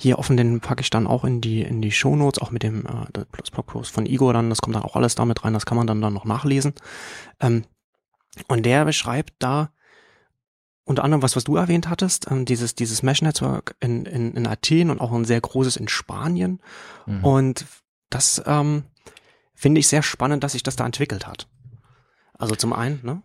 hier 0.00 0.18
offen, 0.18 0.36
den 0.36 0.60
packe 0.60 0.82
ich 0.82 0.90
dann 0.90 1.08
auch 1.08 1.24
in 1.24 1.40
die 1.40 1.62
in 1.62 1.82
die 1.82 1.90
Shownotes, 1.90 2.40
auch 2.40 2.52
mit 2.52 2.62
dem 2.62 2.86
äh, 2.86 3.24
Blogpost 3.32 3.92
von 3.92 4.06
Igor 4.06 4.32
dann, 4.32 4.48
das 4.48 4.60
kommt 4.60 4.76
dann 4.76 4.84
auch 4.84 4.94
alles 4.94 5.16
damit 5.16 5.44
rein, 5.44 5.54
das 5.54 5.66
kann 5.66 5.76
man 5.76 5.86
dann, 5.88 6.00
dann 6.00 6.14
noch 6.14 6.24
nachlesen. 6.24 6.74
Ähm, 7.40 7.64
und 8.46 8.64
der 8.64 8.84
beschreibt 8.84 9.34
da 9.40 9.70
unter 10.88 11.04
anderem 11.04 11.22
was, 11.22 11.36
was 11.36 11.44
du 11.44 11.56
erwähnt 11.56 11.90
hattest, 11.90 12.30
ähm, 12.30 12.46
dieses, 12.46 12.74
dieses 12.74 13.02
Mesh-Netzwerk 13.02 13.76
in, 13.78 14.06
in, 14.06 14.32
in 14.32 14.46
Athen 14.46 14.90
und 14.90 15.00
auch 15.00 15.12
ein 15.12 15.26
sehr 15.26 15.40
großes 15.40 15.76
in 15.76 15.86
Spanien. 15.86 16.60
Mhm. 17.06 17.24
Und 17.24 17.66
das 18.08 18.42
ähm, 18.46 18.84
finde 19.54 19.80
ich 19.80 19.88
sehr 19.88 20.02
spannend, 20.02 20.42
dass 20.42 20.52
sich 20.52 20.62
das 20.62 20.76
da 20.76 20.86
entwickelt 20.86 21.26
hat. 21.26 21.46
Also 22.38 22.54
zum 22.54 22.72
einen, 22.72 23.00
ne? 23.02 23.22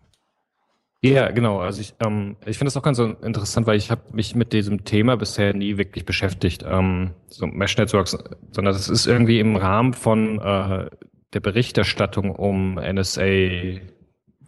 Ja, 1.00 1.30
genau. 1.30 1.60
Also 1.60 1.80
ich, 1.80 1.94
ähm, 2.04 2.36
ich 2.44 2.58
finde 2.58 2.68
es 2.68 2.76
auch 2.76 2.82
ganz 2.82 2.98
interessant, 2.98 3.66
weil 3.66 3.76
ich 3.76 3.90
habe 3.90 4.02
mich 4.12 4.34
mit 4.34 4.52
diesem 4.52 4.84
Thema 4.84 5.16
bisher 5.16 5.54
nie 5.54 5.78
wirklich 5.78 6.04
beschäftigt, 6.04 6.64
ähm, 6.66 7.12
so 7.28 7.46
Mesh 7.46 7.76
Networks, 7.78 8.16
sondern 8.52 8.74
das 8.74 8.88
ist 8.90 9.06
irgendwie 9.06 9.38
im 9.38 9.56
Rahmen 9.56 9.94
von 9.94 10.38
äh, 10.38 10.90
der 11.32 11.40
Berichterstattung 11.40 12.30
um 12.30 12.74
NSA 12.74 13.24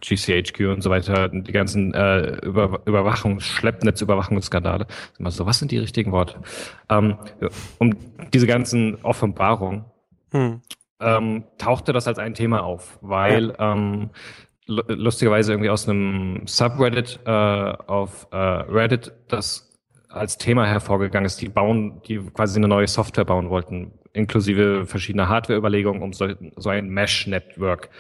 GCHQ 0.01 0.73
und 0.73 0.83
so 0.83 0.91
weiter, 0.91 1.29
die 1.29 1.53
ganzen 1.53 1.95
äh, 1.95 2.37
Über 2.45 2.81
Überwachungs-, 2.87 3.43
Schleppnetzüberwachungsskandale. 3.43 4.87
So, 5.19 5.47
was 5.47 5.59
sind 5.59 5.71
die 5.71 5.79
richtigen 5.79 6.13
Worte? 6.13 6.41
Ähm, 6.89 7.17
um 7.79 7.95
diese 8.33 8.47
ganzen 8.47 8.97
Offenbarungen. 9.03 9.85
Hm. 10.33 10.61
ähm, 11.01 11.45
tauchte 11.57 11.93
das 11.93 12.09
als 12.09 12.19
ein 12.19 12.35
Thema 12.35 12.65
auf, 12.65 12.99
weil 13.01 13.55
ja. 13.57 13.73
ähm, 13.73 14.11
lustigerweise 14.67 15.53
irgendwie 15.53 15.71
aus 15.71 15.89
einem 15.89 16.43
Subreddit 16.47 17.21
äh, 17.25 17.31
auf 17.31 18.27
äh, 18.33 18.37
Reddit 18.37 19.13
das 19.29 19.67
als 20.09 20.39
Thema 20.39 20.67
hervorgegangen 20.67 21.27
ist, 21.27 21.41
die 21.41 21.49
bauen, 21.49 22.01
die 22.09 22.19
quasi 22.19 22.59
eine 22.59 22.69
neue 22.69 22.89
Software 22.89 23.25
bauen 23.25 23.51
wollten, 23.51 23.93
inklusive 24.17 24.87
verschiedener 24.87 25.29
Hardware-Überlegungen, 25.29 26.03
um 26.03 26.13
so, 26.13 26.29
so 26.57 26.69
ein 26.71 26.89
Mesh-Network 26.89 27.91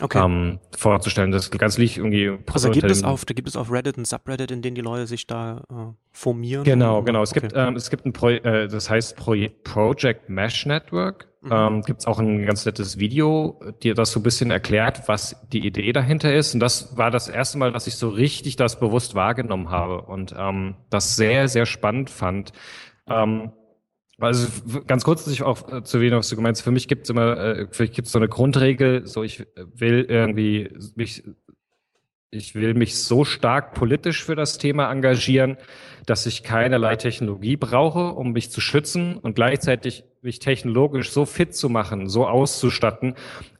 okay. 0.00 0.24
ähm, 0.24 0.58
vorzustellen. 0.76 1.32
Das 1.32 1.50
ganz 1.50 1.78
liegt 1.78 1.96
irgendwie. 1.96 2.38
Also 2.52 2.70
gibt 2.70 2.90
es 2.90 3.02
auf, 3.02 3.24
da 3.24 3.34
gibt 3.34 3.48
es 3.48 3.56
auf 3.56 3.72
Reddit 3.72 3.96
ein 3.96 4.04
Subreddit, 4.04 4.50
in 4.50 4.62
dem 4.62 4.74
die 4.74 4.80
Leute 4.80 5.06
sich 5.06 5.26
da 5.26 5.62
äh, 5.70 5.92
formieren? 6.12 6.64
Genau, 6.64 6.98
oder? 6.98 7.06
genau. 7.06 7.22
Es 7.22 7.32
okay. 7.32 7.40
gibt, 7.40 7.54
ähm, 7.56 7.76
es 7.76 7.90
gibt 7.90 8.06
ein 8.06 8.12
Pro 8.12 8.28
äh, 8.28 8.68
das 8.68 8.90
heißt 8.90 9.16
Pro 9.16 9.34
Project 9.64 10.28
Mesh 10.28 10.66
Network. 10.66 11.28
Mhm. 11.42 11.50
Ähm, 11.52 11.82
gibt 11.82 12.00
es 12.00 12.06
auch 12.06 12.20
ein 12.20 12.46
ganz 12.46 12.64
nettes 12.66 12.98
Video, 12.98 13.60
dir 13.82 13.94
das 13.94 14.12
so 14.12 14.20
ein 14.20 14.22
bisschen 14.22 14.52
erklärt, 14.52 15.08
was 15.08 15.36
die 15.52 15.66
Idee 15.66 15.92
dahinter 15.92 16.32
ist. 16.32 16.54
Und 16.54 16.60
das 16.60 16.96
war 16.96 17.10
das 17.10 17.28
erste 17.28 17.58
Mal, 17.58 17.72
dass 17.72 17.88
ich 17.88 17.96
so 17.96 18.10
richtig 18.10 18.54
das 18.54 18.78
bewusst 18.78 19.16
wahrgenommen 19.16 19.70
habe 19.70 20.02
und 20.02 20.32
ähm, 20.38 20.76
das 20.88 21.16
sehr, 21.16 21.48
sehr 21.48 21.66
spannend 21.66 22.10
fand. 22.10 22.52
Ähm, 23.08 23.50
also 24.28 24.48
ganz 24.86 25.04
kurz 25.04 25.24
sich 25.24 25.42
auch 25.42 25.72
äh, 25.72 25.82
zu 25.82 25.98
erwähnen, 25.98 26.16
was 26.16 26.28
du 26.28 26.36
gemeint 26.36 26.56
hast. 26.56 26.62
Für 26.62 26.70
mich 26.70 26.88
gibt 26.88 27.04
es 27.04 27.10
immer, 27.10 27.36
äh, 27.36 27.66
für 27.70 27.82
mich 27.84 27.92
gibt 27.92 28.06
es 28.06 28.12
so 28.12 28.18
eine 28.18 28.28
Grundregel, 28.28 29.06
so 29.06 29.22
ich 29.22 29.46
will 29.56 30.06
irgendwie 30.08 30.70
mich, 30.94 31.24
ich 32.30 32.54
will 32.54 32.74
mich 32.74 32.98
so 32.98 33.24
stark 33.24 33.74
politisch 33.74 34.24
für 34.24 34.34
das 34.34 34.58
Thema 34.58 34.90
engagieren, 34.90 35.58
dass 36.06 36.26
ich 36.26 36.42
keinerlei 36.42 36.96
Technologie 36.96 37.56
brauche, 37.56 38.12
um 38.12 38.32
mich 38.32 38.50
zu 38.50 38.60
schützen 38.60 39.18
und 39.18 39.34
gleichzeitig 39.34 40.04
mich 40.22 40.38
technologisch 40.38 41.10
so 41.10 41.26
fit 41.26 41.54
zu 41.54 41.68
machen, 41.68 42.08
so 42.08 42.26
auszustatten, 42.26 43.14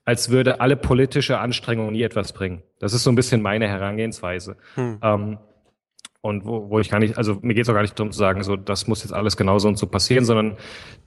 als 0.05 0.31
würde 0.31 0.61
alle 0.61 0.77
politische 0.77 1.39
Anstrengung 1.39 1.93
nie 1.93 2.03
etwas 2.03 2.33
bringen. 2.33 2.63
Das 2.79 2.95
ist 2.95 3.05
so 3.05 3.11
ein 3.11 3.15
bisschen 3.15 3.43
meine 3.43 3.69
Herangehensweise. 3.69 4.57
Hm. 4.75 4.99
Ähm, 5.03 5.39
und 6.23 6.47
wo, 6.47 6.71
wo 6.71 6.79
ich 6.79 6.89
gar 6.89 7.01
nicht, 7.01 7.19
also 7.19 7.39
mir 7.43 7.53
geht 7.53 7.65
es 7.65 7.69
auch 7.69 7.75
gar 7.75 7.83
nicht 7.83 7.99
darum 7.99 8.13
zu 8.13 8.19
sagen, 8.19 8.45
so 8.45 8.55
das 8.55 8.87
muss 8.87 9.03
jetzt 9.03 9.13
alles 9.13 9.37
genauso 9.37 9.67
und 9.67 9.77
so 9.77 9.89
passieren, 9.89 10.25
sondern 10.25 10.57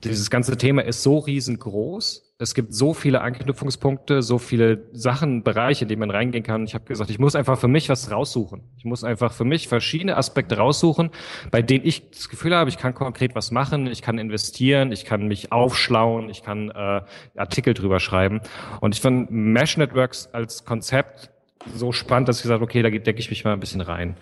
dieses 0.04 0.28
ganze 0.28 0.58
Thema 0.58 0.84
ist 0.84 1.02
so 1.02 1.18
riesengroß. 1.18 2.34
Es 2.38 2.54
gibt 2.54 2.74
so 2.74 2.92
viele 2.92 3.22
Anknüpfungspunkte, 3.22 4.20
so 4.20 4.36
viele 4.36 4.90
Sachen, 4.92 5.42
Bereiche, 5.42 5.86
in 5.86 5.88
die 5.88 5.96
man 5.96 6.10
reingehen 6.10 6.44
kann. 6.44 6.64
Ich 6.64 6.74
habe 6.74 6.84
gesagt, 6.84 7.08
ich 7.08 7.18
muss 7.18 7.34
einfach 7.34 7.58
für 7.58 7.66
mich 7.66 7.88
was 7.88 8.10
raussuchen. 8.10 8.60
Ich 8.76 8.84
muss 8.84 9.04
einfach 9.04 9.32
für 9.32 9.46
mich 9.46 9.68
verschiedene 9.68 10.18
Aspekte 10.18 10.58
raussuchen, 10.58 11.08
bei 11.50 11.62
denen 11.62 11.86
ich 11.86 12.10
das 12.10 12.28
Gefühl 12.28 12.54
habe, 12.54 12.68
ich 12.68 12.76
kann 12.76 12.92
konkret 12.92 13.34
was 13.34 13.50
machen, 13.50 13.86
ich 13.86 14.02
kann 14.02 14.18
investieren, 14.18 14.92
ich 14.92 15.06
kann 15.06 15.26
mich 15.28 15.50
aufschlauen, 15.50 16.28
ich 16.28 16.42
kann 16.42 16.68
äh, 16.68 17.00
Artikel 17.36 17.72
drüber 17.72 18.00
schreiben. 18.00 18.42
Und 18.82 18.94
ich 18.94 19.00
fand 19.00 19.30
Mesh 19.30 19.78
Networks 19.78 20.28
als 20.34 20.66
Konzept 20.66 21.30
so 21.74 21.90
spannend, 21.90 22.28
dass 22.28 22.36
ich 22.36 22.42
gesagt 22.42 22.62
okay, 22.62 22.82
da 22.82 22.90
decke 22.90 23.18
ich 23.18 23.30
mich 23.30 23.44
mal 23.44 23.54
ein 23.54 23.60
bisschen 23.60 23.80
rein. 23.80 24.16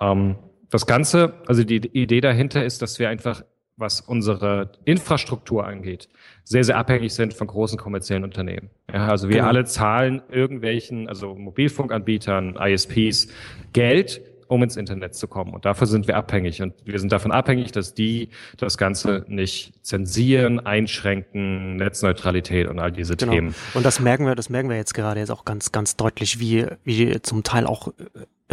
Ähm, 0.00 0.36
das 0.70 0.86
Ganze, 0.86 1.34
also 1.46 1.64
die 1.64 1.76
Idee 1.76 2.20
dahinter 2.20 2.64
ist, 2.64 2.82
dass 2.82 2.98
wir 2.98 3.08
einfach, 3.08 3.44
was 3.76 4.00
unsere 4.00 4.72
Infrastruktur 4.84 5.66
angeht, 5.66 6.08
sehr, 6.44 6.64
sehr 6.64 6.76
abhängig 6.76 7.12
sind 7.14 7.34
von 7.34 7.46
großen 7.46 7.78
kommerziellen 7.78 8.24
Unternehmen. 8.24 8.70
Ja, 8.92 9.08
also 9.08 9.28
wir 9.28 9.36
genau. 9.36 9.48
alle 9.48 9.64
zahlen 9.64 10.22
irgendwelchen, 10.30 11.08
also 11.08 11.34
Mobilfunkanbietern, 11.34 12.56
ISPs, 12.56 13.28
Geld, 13.72 14.22
um 14.52 14.62
ins 14.62 14.76
Internet 14.76 15.14
zu 15.14 15.28
kommen. 15.28 15.54
Und 15.54 15.64
dafür 15.64 15.86
sind 15.86 16.06
wir 16.06 16.16
abhängig. 16.16 16.60
Und 16.60 16.74
wir 16.84 16.98
sind 16.98 17.10
davon 17.10 17.32
abhängig, 17.32 17.72
dass 17.72 17.94
die 17.94 18.28
das 18.58 18.76
Ganze 18.76 19.24
nicht 19.26 19.72
zensieren, 19.84 20.60
einschränken, 20.60 21.76
Netzneutralität 21.76 22.68
und 22.68 22.78
all 22.78 22.92
diese 22.92 23.16
genau. 23.16 23.32
Themen. 23.32 23.54
Und 23.72 23.86
das 23.86 23.98
merken 23.98 24.26
wir, 24.26 24.34
das 24.34 24.50
merken 24.50 24.68
wir 24.68 24.76
jetzt 24.76 24.94
gerade 24.94 25.20
jetzt 25.20 25.30
auch 25.30 25.44
ganz, 25.44 25.72
ganz 25.72 25.96
deutlich, 25.96 26.38
wie, 26.38 26.66
wie 26.84 27.20
zum 27.22 27.42
Teil 27.42 27.66
auch 27.66 27.88
äh, 27.88 27.92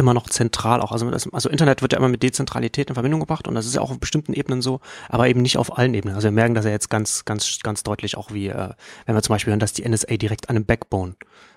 immer 0.00 0.14
noch 0.14 0.28
zentral 0.28 0.80
auch. 0.80 0.92
Also, 0.92 1.10
das, 1.10 1.32
also 1.32 1.48
Internet 1.48 1.82
wird 1.82 1.92
ja 1.92 1.98
immer 1.98 2.08
mit 2.08 2.22
Dezentralität 2.22 2.88
in 2.88 2.94
Verbindung 2.94 3.20
gebracht 3.20 3.46
und 3.46 3.54
das 3.54 3.66
ist 3.66 3.74
ja 3.74 3.80
auch 3.80 3.90
auf 3.90 4.00
bestimmten 4.00 4.32
Ebenen 4.32 4.62
so, 4.62 4.80
aber 5.08 5.28
eben 5.28 5.42
nicht 5.42 5.56
auf 5.56 5.78
allen 5.78 5.94
Ebenen. 5.94 6.14
Also 6.14 6.26
wir 6.26 6.32
merken 6.32 6.54
das 6.54 6.64
ja 6.64 6.70
jetzt 6.70 6.90
ganz, 6.90 7.24
ganz, 7.24 7.60
ganz 7.62 7.82
deutlich 7.82 8.16
auch 8.16 8.32
wie, 8.32 8.48
äh, 8.48 8.70
wenn 9.06 9.14
wir 9.14 9.22
zum 9.22 9.34
Beispiel 9.34 9.52
hören, 9.52 9.60
dass 9.60 9.72
die 9.72 9.88
NSA 9.88 10.16
direkt 10.16 10.48
an 10.48 10.56
einem 10.56 10.64
Backbone 10.64 11.14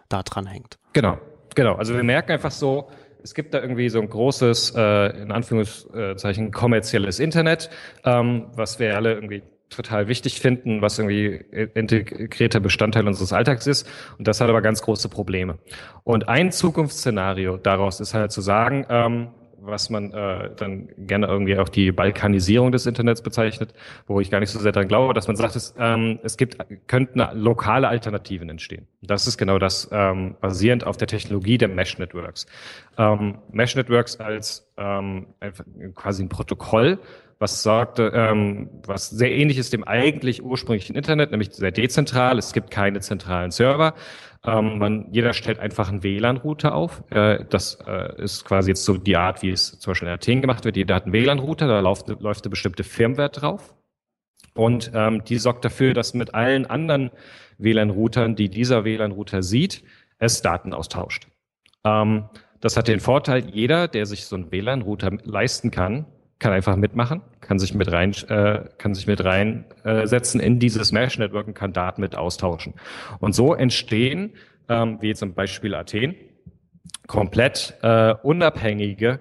da 0.09 0.23
dran 0.23 0.45
hängt. 0.45 0.77
Genau, 0.93 1.17
genau. 1.55 1.75
Also 1.75 1.95
wir 1.95 2.03
merken 2.03 2.31
einfach 2.33 2.51
so, 2.51 2.89
es 3.23 3.33
gibt 3.33 3.53
da 3.53 3.61
irgendwie 3.61 3.89
so 3.89 4.01
ein 4.01 4.09
großes, 4.09 4.73
äh, 4.75 5.21
in 5.21 5.31
Anführungszeichen, 5.31 6.51
kommerzielles 6.51 7.19
Internet, 7.19 7.69
ähm, 8.03 8.47
was 8.53 8.79
wir 8.79 8.95
alle 8.95 9.13
irgendwie 9.13 9.43
total 9.75 10.07
wichtig 10.07 10.39
finden, 10.39 10.81
was 10.81 10.99
irgendwie 10.99 11.43
integrierter 11.73 12.59
Bestandteil 12.59 13.07
unseres 13.07 13.33
Alltags 13.33 13.67
ist. 13.67 13.87
Und 14.17 14.27
das 14.27 14.41
hat 14.41 14.49
aber 14.49 14.61
ganz 14.61 14.81
große 14.81 15.09
Probleme. 15.09 15.57
Und 16.03 16.27
ein 16.29 16.51
Zukunftsszenario 16.51 17.57
daraus 17.57 17.99
ist 17.99 18.13
halt 18.13 18.31
zu 18.31 18.41
sagen, 18.41 18.85
ähm, 18.89 19.27
was 19.65 19.89
man 19.89 20.11
äh, 20.11 20.49
dann 20.55 20.89
gerne 20.97 21.27
irgendwie 21.27 21.57
auch 21.57 21.69
die 21.69 21.91
Balkanisierung 21.91 22.71
des 22.71 22.85
Internets 22.85 23.21
bezeichnet, 23.21 23.73
wo 24.07 24.19
ich 24.19 24.29
gar 24.29 24.39
nicht 24.39 24.49
so 24.49 24.59
sehr 24.59 24.71
daran 24.71 24.87
glaube, 24.87 25.13
dass 25.13 25.27
man 25.27 25.37
sagt, 25.37 25.55
es, 25.55 25.73
ähm, 25.79 26.19
es 26.23 26.37
gibt, 26.37 26.57
könnten 26.87 27.21
lokale 27.33 27.87
Alternativen 27.87 28.49
entstehen. 28.49 28.87
Das 29.01 29.25
ist 29.25 29.37
genau 29.37 29.59
das, 29.59 29.89
ähm, 29.91 30.35
basierend 30.41 30.85
auf 30.85 30.97
der 30.97 31.07
Technologie 31.07 31.57
der 31.57 31.69
Mesh 31.69 31.97
Networks. 31.97 32.45
Ähm, 32.97 33.37
Mesh 33.51 33.75
Networks 33.75 34.19
als 34.19 34.69
ähm, 34.77 35.27
quasi 35.95 36.23
ein 36.23 36.29
Protokoll, 36.29 36.99
was 37.43 37.61
sagte, 37.61 38.13
ähm, 38.15 38.69
was 38.87 39.09
sehr 39.09 39.31
ähnlich 39.31 39.57
ist 39.57 39.73
dem 39.73 39.83
eigentlich 39.83 40.41
ursprünglichen 40.41 40.95
Internet, 40.95 41.31
nämlich 41.31 41.51
sehr 41.51 41.71
dezentral. 41.71 42.37
Es 42.37 42.53
gibt 42.53 42.71
keine 42.71 43.01
zentralen 43.01 43.51
Server. 43.51 43.95
Ähm, 44.45 44.77
man, 44.77 45.07
jeder 45.11 45.33
stellt 45.33 45.59
einfach 45.59 45.89
einen 45.89 46.03
WLAN-Router 46.03 46.73
auf. 46.73 47.03
Äh, 47.09 47.43
das 47.49 47.79
äh, 47.85 48.21
ist 48.21 48.45
quasi 48.45 48.71
jetzt 48.71 48.85
so 48.85 48.95
die 48.95 49.17
Art, 49.17 49.41
wie 49.41 49.49
es 49.49 49.77
zum 49.77 49.91
Beispiel 49.91 50.07
in 50.07 50.13
Athen 50.13 50.41
gemacht 50.41 50.63
wird. 50.63 50.77
Jeder 50.77 50.95
hat 50.95 51.03
einen 51.03 51.11
WLAN-Router, 51.11 51.67
da 51.67 51.81
läuft, 51.81 52.07
läuft 52.21 52.45
eine 52.45 52.49
bestimmte 52.49 52.85
Firmware 52.85 53.29
drauf. 53.29 53.75
Und 54.55 54.91
ähm, 54.93 55.25
die 55.25 55.37
sorgt 55.37 55.65
dafür, 55.65 55.93
dass 55.93 56.13
mit 56.13 56.33
allen 56.33 56.65
anderen 56.65 57.11
WLAN-Routern, 57.57 58.35
die 58.37 58.47
dieser 58.47 58.85
WLAN-Router 58.85 59.43
sieht, 59.43 59.83
es 60.17 60.41
Daten 60.41 60.73
austauscht. 60.73 61.27
Ähm, 61.83 62.29
das 62.61 62.77
hat 62.77 62.87
den 62.87 63.01
Vorteil, 63.01 63.49
jeder, 63.49 63.89
der 63.89 64.05
sich 64.05 64.27
so 64.27 64.37
einen 64.37 64.49
WLAN-Router 64.49 65.17
leisten 65.23 65.71
kann, 65.71 66.05
kann 66.43 66.53
einfach 66.53 66.75
mitmachen, 66.75 67.21
kann 67.47 67.59
sich 67.59 67.73
mit 67.73 67.91
rein, 67.91 68.13
äh, 68.29 68.63
kann 68.77 68.93
sich 68.95 69.07
mit 69.07 69.23
reinsetzen 69.23 70.39
äh, 70.39 70.45
in 70.45 70.59
dieses 70.59 70.91
Mesh 70.91 71.17
Network 71.17 71.47
und 71.47 71.53
kann 71.53 71.73
Daten 71.73 72.01
mit 72.01 72.15
austauschen. 72.15 72.73
Und 73.19 73.33
so 73.33 73.53
entstehen, 73.53 74.33
ähm, 74.69 74.97
wie 75.01 75.13
zum 75.13 75.33
Beispiel 75.33 75.75
Athen, 75.75 76.15
komplett 77.07 77.77
äh, 77.81 78.15
unabhängige 78.23 79.19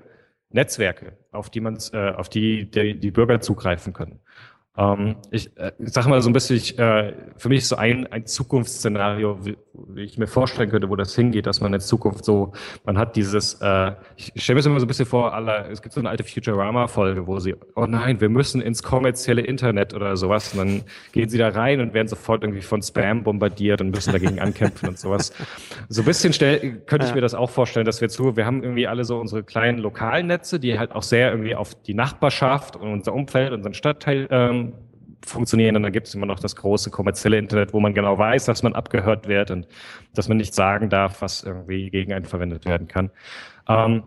Netzwerke, 0.50 1.18
auf 1.30 1.50
die 1.50 1.60
man, 1.60 1.78
äh, 1.92 2.10
auf 2.10 2.28
die, 2.28 2.70
die 2.70 2.98
die 2.98 3.10
Bürger 3.10 3.40
zugreifen 3.40 3.92
können. 3.92 4.20
Ähm, 4.74 5.16
ich, 5.30 5.54
äh, 5.58 5.72
ich 5.78 5.92
sag 5.92 6.06
mal 6.06 6.22
so 6.22 6.30
ein 6.30 6.32
bisschen, 6.32 6.56
ich, 6.56 6.78
äh, 6.78 7.12
für 7.36 7.50
mich 7.50 7.58
ist 7.58 7.68
so 7.68 7.76
ein, 7.76 8.06
ein 8.06 8.24
Zukunftsszenario, 8.24 9.44
wie, 9.44 9.58
wie 9.74 10.00
ich 10.02 10.16
mir 10.16 10.26
vorstellen 10.26 10.70
könnte, 10.70 10.88
wo 10.88 10.96
das 10.96 11.14
hingeht, 11.14 11.44
dass 11.44 11.60
man 11.60 11.74
in 11.74 11.80
Zukunft 11.80 12.24
so, 12.24 12.52
man 12.86 12.96
hat 12.96 13.14
dieses, 13.14 13.60
äh, 13.60 13.92
ich 14.16 14.32
stelle 14.42 14.54
mir 14.54 14.60
das 14.60 14.66
immer 14.66 14.80
so 14.80 14.86
ein 14.86 14.88
bisschen 14.88 15.04
vor, 15.04 15.34
aller, 15.34 15.68
es 15.70 15.82
gibt 15.82 15.92
so 15.92 16.00
eine 16.00 16.08
alte 16.08 16.24
Futurama-Folge, 16.24 17.26
wo 17.26 17.38
sie, 17.38 17.54
oh 17.76 17.84
nein, 17.84 18.22
wir 18.22 18.30
müssen 18.30 18.62
ins 18.62 18.82
kommerzielle 18.82 19.42
Internet 19.42 19.92
oder 19.92 20.16
sowas, 20.16 20.54
und 20.54 20.58
dann 20.58 20.82
gehen 21.12 21.28
sie 21.28 21.36
da 21.36 21.48
rein 21.48 21.80
und 21.80 21.92
werden 21.92 22.08
sofort 22.08 22.42
irgendwie 22.42 22.62
von 22.62 22.80
Spam 22.80 23.24
bombardiert 23.24 23.82
und 23.82 23.90
müssen 23.90 24.12
dagegen 24.12 24.40
ankämpfen 24.40 24.88
und 24.88 24.98
sowas. 24.98 25.34
So 25.90 26.00
ein 26.00 26.06
bisschen 26.06 26.32
stell, 26.32 26.80
könnte 26.86 27.06
ich 27.06 27.14
mir 27.14 27.20
das 27.20 27.34
auch 27.34 27.50
vorstellen, 27.50 27.84
dass 27.84 28.00
wir 28.00 28.08
zu, 28.08 28.38
wir 28.38 28.46
haben 28.46 28.62
irgendwie 28.62 28.86
alle 28.86 29.04
so 29.04 29.18
unsere 29.18 29.42
kleinen 29.42 29.76
lokalen 29.80 30.28
Netze, 30.28 30.58
die 30.58 30.78
halt 30.78 30.92
auch 30.92 31.02
sehr 31.02 31.30
irgendwie 31.30 31.54
auf 31.54 31.74
die 31.74 31.92
Nachbarschaft 31.92 32.76
und 32.76 32.90
unser 32.90 33.12
Umfeld, 33.12 33.52
unseren 33.52 33.74
Stadtteil 33.74 34.26
ähm, 34.30 34.61
funktionieren. 35.24 35.76
Und 35.76 35.82
dann 35.82 35.92
gibt 35.92 36.08
es 36.08 36.14
immer 36.14 36.26
noch 36.26 36.38
das 36.38 36.56
große 36.56 36.90
kommerzielle 36.90 37.38
Internet, 37.38 37.72
wo 37.72 37.80
man 37.80 37.94
genau 37.94 38.18
weiß, 38.18 38.44
dass 38.44 38.62
man 38.62 38.74
abgehört 38.74 39.28
wird 39.28 39.50
und 39.50 39.66
dass 40.14 40.28
man 40.28 40.36
nicht 40.36 40.54
sagen 40.54 40.88
darf, 40.90 41.22
was 41.22 41.42
irgendwie 41.42 41.90
gegen 41.90 42.12
einen 42.12 42.24
verwendet 42.24 42.64
werden 42.64 42.88
kann. 42.88 43.10
Ähm, 43.68 44.04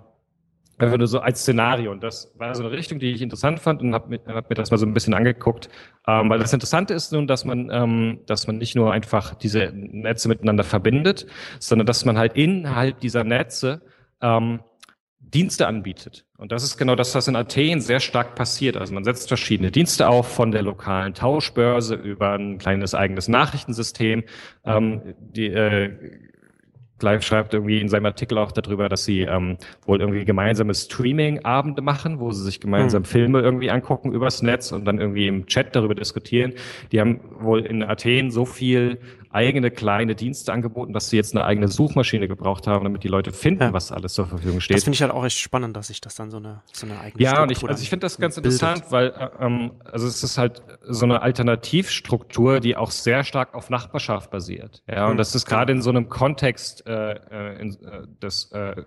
nur 0.80 1.08
so 1.08 1.20
als 1.20 1.42
Szenario. 1.42 1.92
Und 1.92 2.04
das 2.04 2.34
war 2.38 2.54
so 2.54 2.64
eine 2.64 2.72
Richtung, 2.72 3.00
die 3.00 3.12
ich 3.12 3.22
interessant 3.22 3.60
fand 3.60 3.82
und 3.82 3.94
habe 3.94 4.10
mir, 4.10 4.20
hab 4.28 4.50
mir 4.50 4.56
das 4.56 4.72
mal 4.72 4.78
so 4.78 4.86
ein 4.86 4.94
bisschen 4.94 5.14
angeguckt. 5.14 5.70
Ähm, 6.08 6.30
weil 6.30 6.40
das 6.40 6.54
Interessante 6.54 6.94
ist 6.94 7.12
nun, 7.14 7.28
dass 7.28 7.46
man, 7.46 7.70
ähm, 7.72 8.20
dass 8.26 8.48
man 8.48 8.58
nicht 8.58 8.76
nur 8.76 8.92
einfach 8.92 9.36
diese 9.36 9.72
Netze 9.74 10.28
miteinander 10.28 10.64
verbindet, 10.64 11.28
sondern 11.60 11.88
dass 11.88 12.04
man 12.06 12.18
halt 12.18 12.36
innerhalb 12.36 13.00
dieser 13.00 13.24
Netze 13.24 13.82
ähm, 14.22 14.60
Dienste 15.34 15.68
anbietet. 15.68 16.26
Und 16.38 16.52
das 16.52 16.64
ist 16.64 16.78
genau 16.78 16.96
das, 16.96 17.16
was 17.16 17.28
in 17.28 17.36
Athen 17.36 17.82
sehr 17.82 18.00
stark 18.00 18.36
passiert. 18.36 18.78
Also 18.78 18.94
man 18.94 19.04
setzt 19.04 19.28
verschiedene 19.28 19.72
Dienste 19.72 20.08
auf, 20.08 20.28
von 20.28 20.52
der 20.52 20.62
lokalen 20.62 21.14
Tauschbörse 21.14 21.96
über 21.96 22.34
ein 22.34 22.58
kleines 22.58 22.94
eigenes 22.94 23.28
Nachrichtensystem. 23.28 24.24
Ähm, 24.66 25.16
die, 25.20 25.48
äh, 25.48 25.92
Clive 26.98 27.22
schreibt 27.22 27.54
irgendwie 27.54 27.82
in 27.82 27.90
seinem 27.90 28.06
Artikel 28.06 28.38
auch 28.38 28.52
darüber, 28.52 28.88
dass 28.88 29.04
sie 29.04 29.22
ähm, 29.22 29.58
wohl 29.86 30.00
irgendwie 30.00 30.24
gemeinsame 30.24 30.74
Streaming-Abende 30.74 31.82
machen, 31.82 32.20
wo 32.20 32.32
sie 32.32 32.44
sich 32.44 32.62
gemeinsam 32.62 33.02
mhm. 33.02 33.06
Filme 33.06 33.42
irgendwie 33.42 33.70
angucken 33.70 34.14
übers 34.14 34.42
Netz 34.42 34.72
und 34.72 34.86
dann 34.86 35.00
irgendwie 35.00 35.28
im 35.28 35.46
Chat 35.46 35.76
darüber 35.76 35.94
diskutieren. 35.94 36.54
Die 36.92 37.02
haben 37.02 37.20
wohl 37.40 37.66
in 37.66 37.84
Athen 37.84 38.32
so 38.32 38.46
viel 38.46 39.00
eigene 39.36 39.70
kleine 39.70 40.16
Dienste 40.16 40.54
angeboten, 40.54 40.94
dass 40.94 41.10
sie 41.10 41.18
jetzt 41.18 41.36
eine 41.36 41.46
eigene 41.46 41.68
Suchmaschine 41.68 42.28
gebraucht 42.28 42.66
haben, 42.66 42.86
damit 42.86 43.04
die 43.04 43.10
Leute 43.10 43.34
finden, 43.34 43.62
ja. 43.62 43.74
was 43.74 43.92
alles 43.92 44.14
zur 44.14 44.26
Verfügung 44.26 44.62
steht. 44.62 44.78
Das 44.78 44.86
finde 44.86 44.96
ich 44.96 45.02
halt 45.02 45.12
auch 45.12 45.26
echt 45.26 45.38
spannend, 45.38 45.76
dass 45.76 45.88
sich 45.88 46.02
das 46.02 46.16
dann 46.16 46.32
so 46.32 46.38
eine, 46.38 46.62
so 46.72 46.88
eine 46.88 47.00
eigene 47.00 47.22
Ja, 47.22 47.44
und 47.44 47.52
ich, 47.52 47.64
also 47.64 47.82
ich 47.84 47.90
finde 47.90 48.06
das 48.06 48.18
ganz 48.18 48.36
bildet. 48.36 48.54
interessant, 48.54 48.92
weil 48.92 49.10
äh, 49.10 49.46
ähm, 49.46 49.72
also 49.84 50.08
es 50.08 50.24
ist 50.24 50.38
halt 50.38 50.64
so 50.88 51.06
eine 51.06 51.22
Alternativstruktur, 51.22 52.62
die 52.62 52.78
auch 52.78 52.92
sehr 52.92 53.24
stark 53.24 53.54
auf 53.54 53.70
Nachbarschaft 53.70 54.32
basiert. 54.32 54.82
Ja, 54.90 55.08
und 55.08 55.14
mhm. 55.14 55.18
das 55.18 55.36
ist 55.36 55.46
gerade 55.46 55.74
in 55.74 55.82
so 55.82 55.90
einem 55.90 56.10
Kontext 56.10 56.88
äh, 56.88 57.14
äh 57.14 57.62
in, 57.62 57.74
äh, 57.84 58.08
des, 58.22 58.52
äh, 58.54 58.84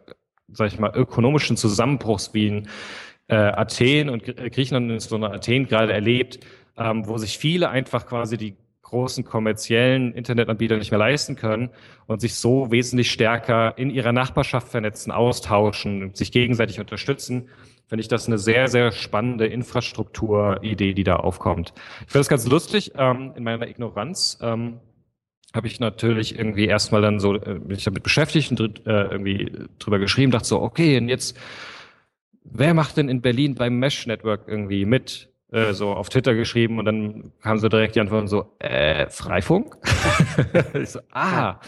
sag 0.49 0.69
ich 0.69 0.79
mal, 0.79 0.93
ökonomischen 0.95 1.57
Zusammenbruchs 1.57 2.33
wie 2.33 2.49
in 2.49 2.69
äh, 3.29 3.37
Athen 3.37 4.09
und 4.09 4.25
Griechenland 4.25 4.91
insbesondere 4.91 5.35
Athen 5.35 5.67
gerade 5.69 5.93
erlebt, 5.93 6.41
ähm, 6.79 7.07
wo 7.07 7.19
sich 7.19 7.37
viele 7.37 7.69
einfach 7.69 8.07
quasi 8.07 8.39
die 8.39 8.57
großen 8.89 9.25
kommerziellen 9.25 10.13
Internetanbieter 10.13 10.77
nicht 10.77 10.91
mehr 10.91 10.99
leisten 10.99 11.37
können 11.37 11.71
und 12.07 12.21
sich 12.21 12.35
so 12.35 12.71
wesentlich 12.71 13.11
stärker 13.11 13.77
in 13.77 13.91
ihrer 13.91 14.13
Nachbarschaft 14.13 14.69
vernetzen, 14.69 15.13
austauschen, 15.13 16.15
sich 16.15 16.33
gegenseitig 16.33 16.81
unterstützen, 16.81 17.49
finde 17.87 18.01
ich 18.03 18.09
das 18.09 18.27
eine 18.27 18.39
sehr, 18.39 18.69
sehr 18.69 18.93
spannende 18.93 19.47
Infrastrukturidee, 19.47 20.95
die 20.95 21.05
da 21.05 21.17
aufkommt. 21.17 21.73
Ich 22.01 22.13
finde 22.13 22.21
das 22.21 22.29
ganz 22.29 22.47
lustig. 22.47 22.93
Ähm, 22.97 23.33
in 23.37 23.45
meiner 23.45 23.69
Ignoranz 23.69 24.39
ähm, 24.43 24.81
habe 25.55 25.67
ich 25.67 25.81
natürlich 25.81 26.39
irgendwie 26.39 26.67
erstmal 26.67 27.03
dann 27.03 27.21
so 27.21 27.35
äh, 27.35 27.59
mich 27.59 27.85
damit 27.85 28.03
beschäftigt 28.03 28.59
und 28.61 28.87
äh, 28.87 29.05
irgendwie 29.05 29.53
drüber 29.79 29.99
geschrieben, 29.99 30.33
dachte 30.33 30.49
so, 30.49 30.61
okay, 30.61 30.99
und 30.99 31.09
jetzt, 31.09 31.39
wer 32.45 32.75
macht 32.75 32.97
denn 32.97 33.09
in 33.09 33.23
Berlin 33.23 33.55
beim 33.55 33.79
Mesh 33.79 34.07
Network 34.07 34.45
irgendwie 34.47 34.85
mit? 34.85 35.28
Äh, 35.51 35.73
so 35.73 35.93
auf 35.93 36.11
Twitter 36.11 36.35
geschrieben 36.35 36.79
und 36.79 36.85
dann 36.85 37.33
kam 37.43 37.59
so 37.59 37.69
direkt 37.69 37.97
die 37.97 38.01
Antwort 38.01 38.29
so, 38.29 38.55
äh, 38.59 39.09
Freifunk? 39.09 39.79
ich 40.75 40.91
so, 40.91 41.01
ah. 41.11 41.59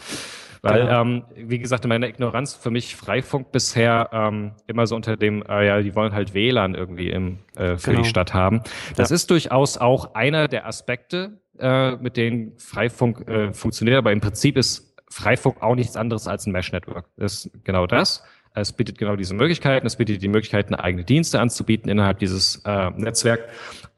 Weil, 0.63 0.83
genau. 0.83 1.01
ähm, 1.01 1.25
wie 1.35 1.59
gesagt, 1.59 1.87
in 1.87 1.89
meiner 1.89 2.07
Ignoranz 2.07 2.55
für 2.55 2.71
mich 2.71 2.95
Freifunk 2.95 3.51
bisher 3.51 4.11
ähm, 4.13 4.53
immer 4.67 4.87
so 4.87 4.95
unter 4.95 5.17
dem, 5.17 5.43
äh, 5.49 5.67
ja, 5.67 5.81
die 5.81 5.95
wollen 5.95 6.13
halt 6.13 6.35
WLAN 6.35 6.75
irgendwie 6.75 7.09
im, 7.09 7.39
äh, 7.57 7.79
für 7.79 7.93
genau. 7.93 8.03
die 8.03 8.09
Stadt 8.09 8.35
haben. 8.35 8.63
Das 8.97 9.09
ja. 9.09 9.17
ist 9.17 9.31
durchaus 9.31 9.79
auch 9.79 10.15
einer 10.15 10.49
der 10.49 10.67
Aspekte, 10.67 11.41
äh, 11.59 11.93
mit 11.93 12.19
denen 12.19 12.59
Freifunk 12.59 13.27
äh, 13.29 13.55
funktioniert, 13.55 13.97
aber 13.97 14.13
im 14.13 14.21
Prinzip 14.21 14.59
ist 14.59 14.95
Freifunk 15.09 15.63
auch 15.63 15.75
nichts 15.75 15.97
anderes 15.97 16.29
als 16.29 16.47
ein 16.47 16.53
Mesh-Network. 16.53 17.07
Das 17.17 17.47
ist 17.47 17.65
genau 17.65 17.87
das. 17.87 18.23
Es 18.55 18.73
bietet 18.73 18.99
genau 18.99 19.17
diese 19.17 19.35
Möglichkeiten. 19.35 19.87
Es 19.87 19.97
bietet 19.97 20.23
die 20.23 20.29
Möglichkeit, 20.29 20.73
eigene 20.79 21.05
Dienste 21.05 21.41
anzubieten 21.41 21.89
innerhalb 21.91 22.19
dieses 22.19 22.63
äh, 22.65 22.91
Netzwerks. 22.91 23.45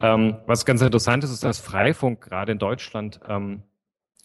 Ähm, 0.00 0.36
was 0.46 0.66
ganz 0.66 0.82
interessant 0.82 1.24
ist, 1.24 1.30
ist, 1.30 1.44
dass 1.44 1.58
Freifunk 1.58 2.20
gerade 2.20 2.52
in 2.52 2.58
Deutschland 2.58 3.20
ähm, 3.28 3.62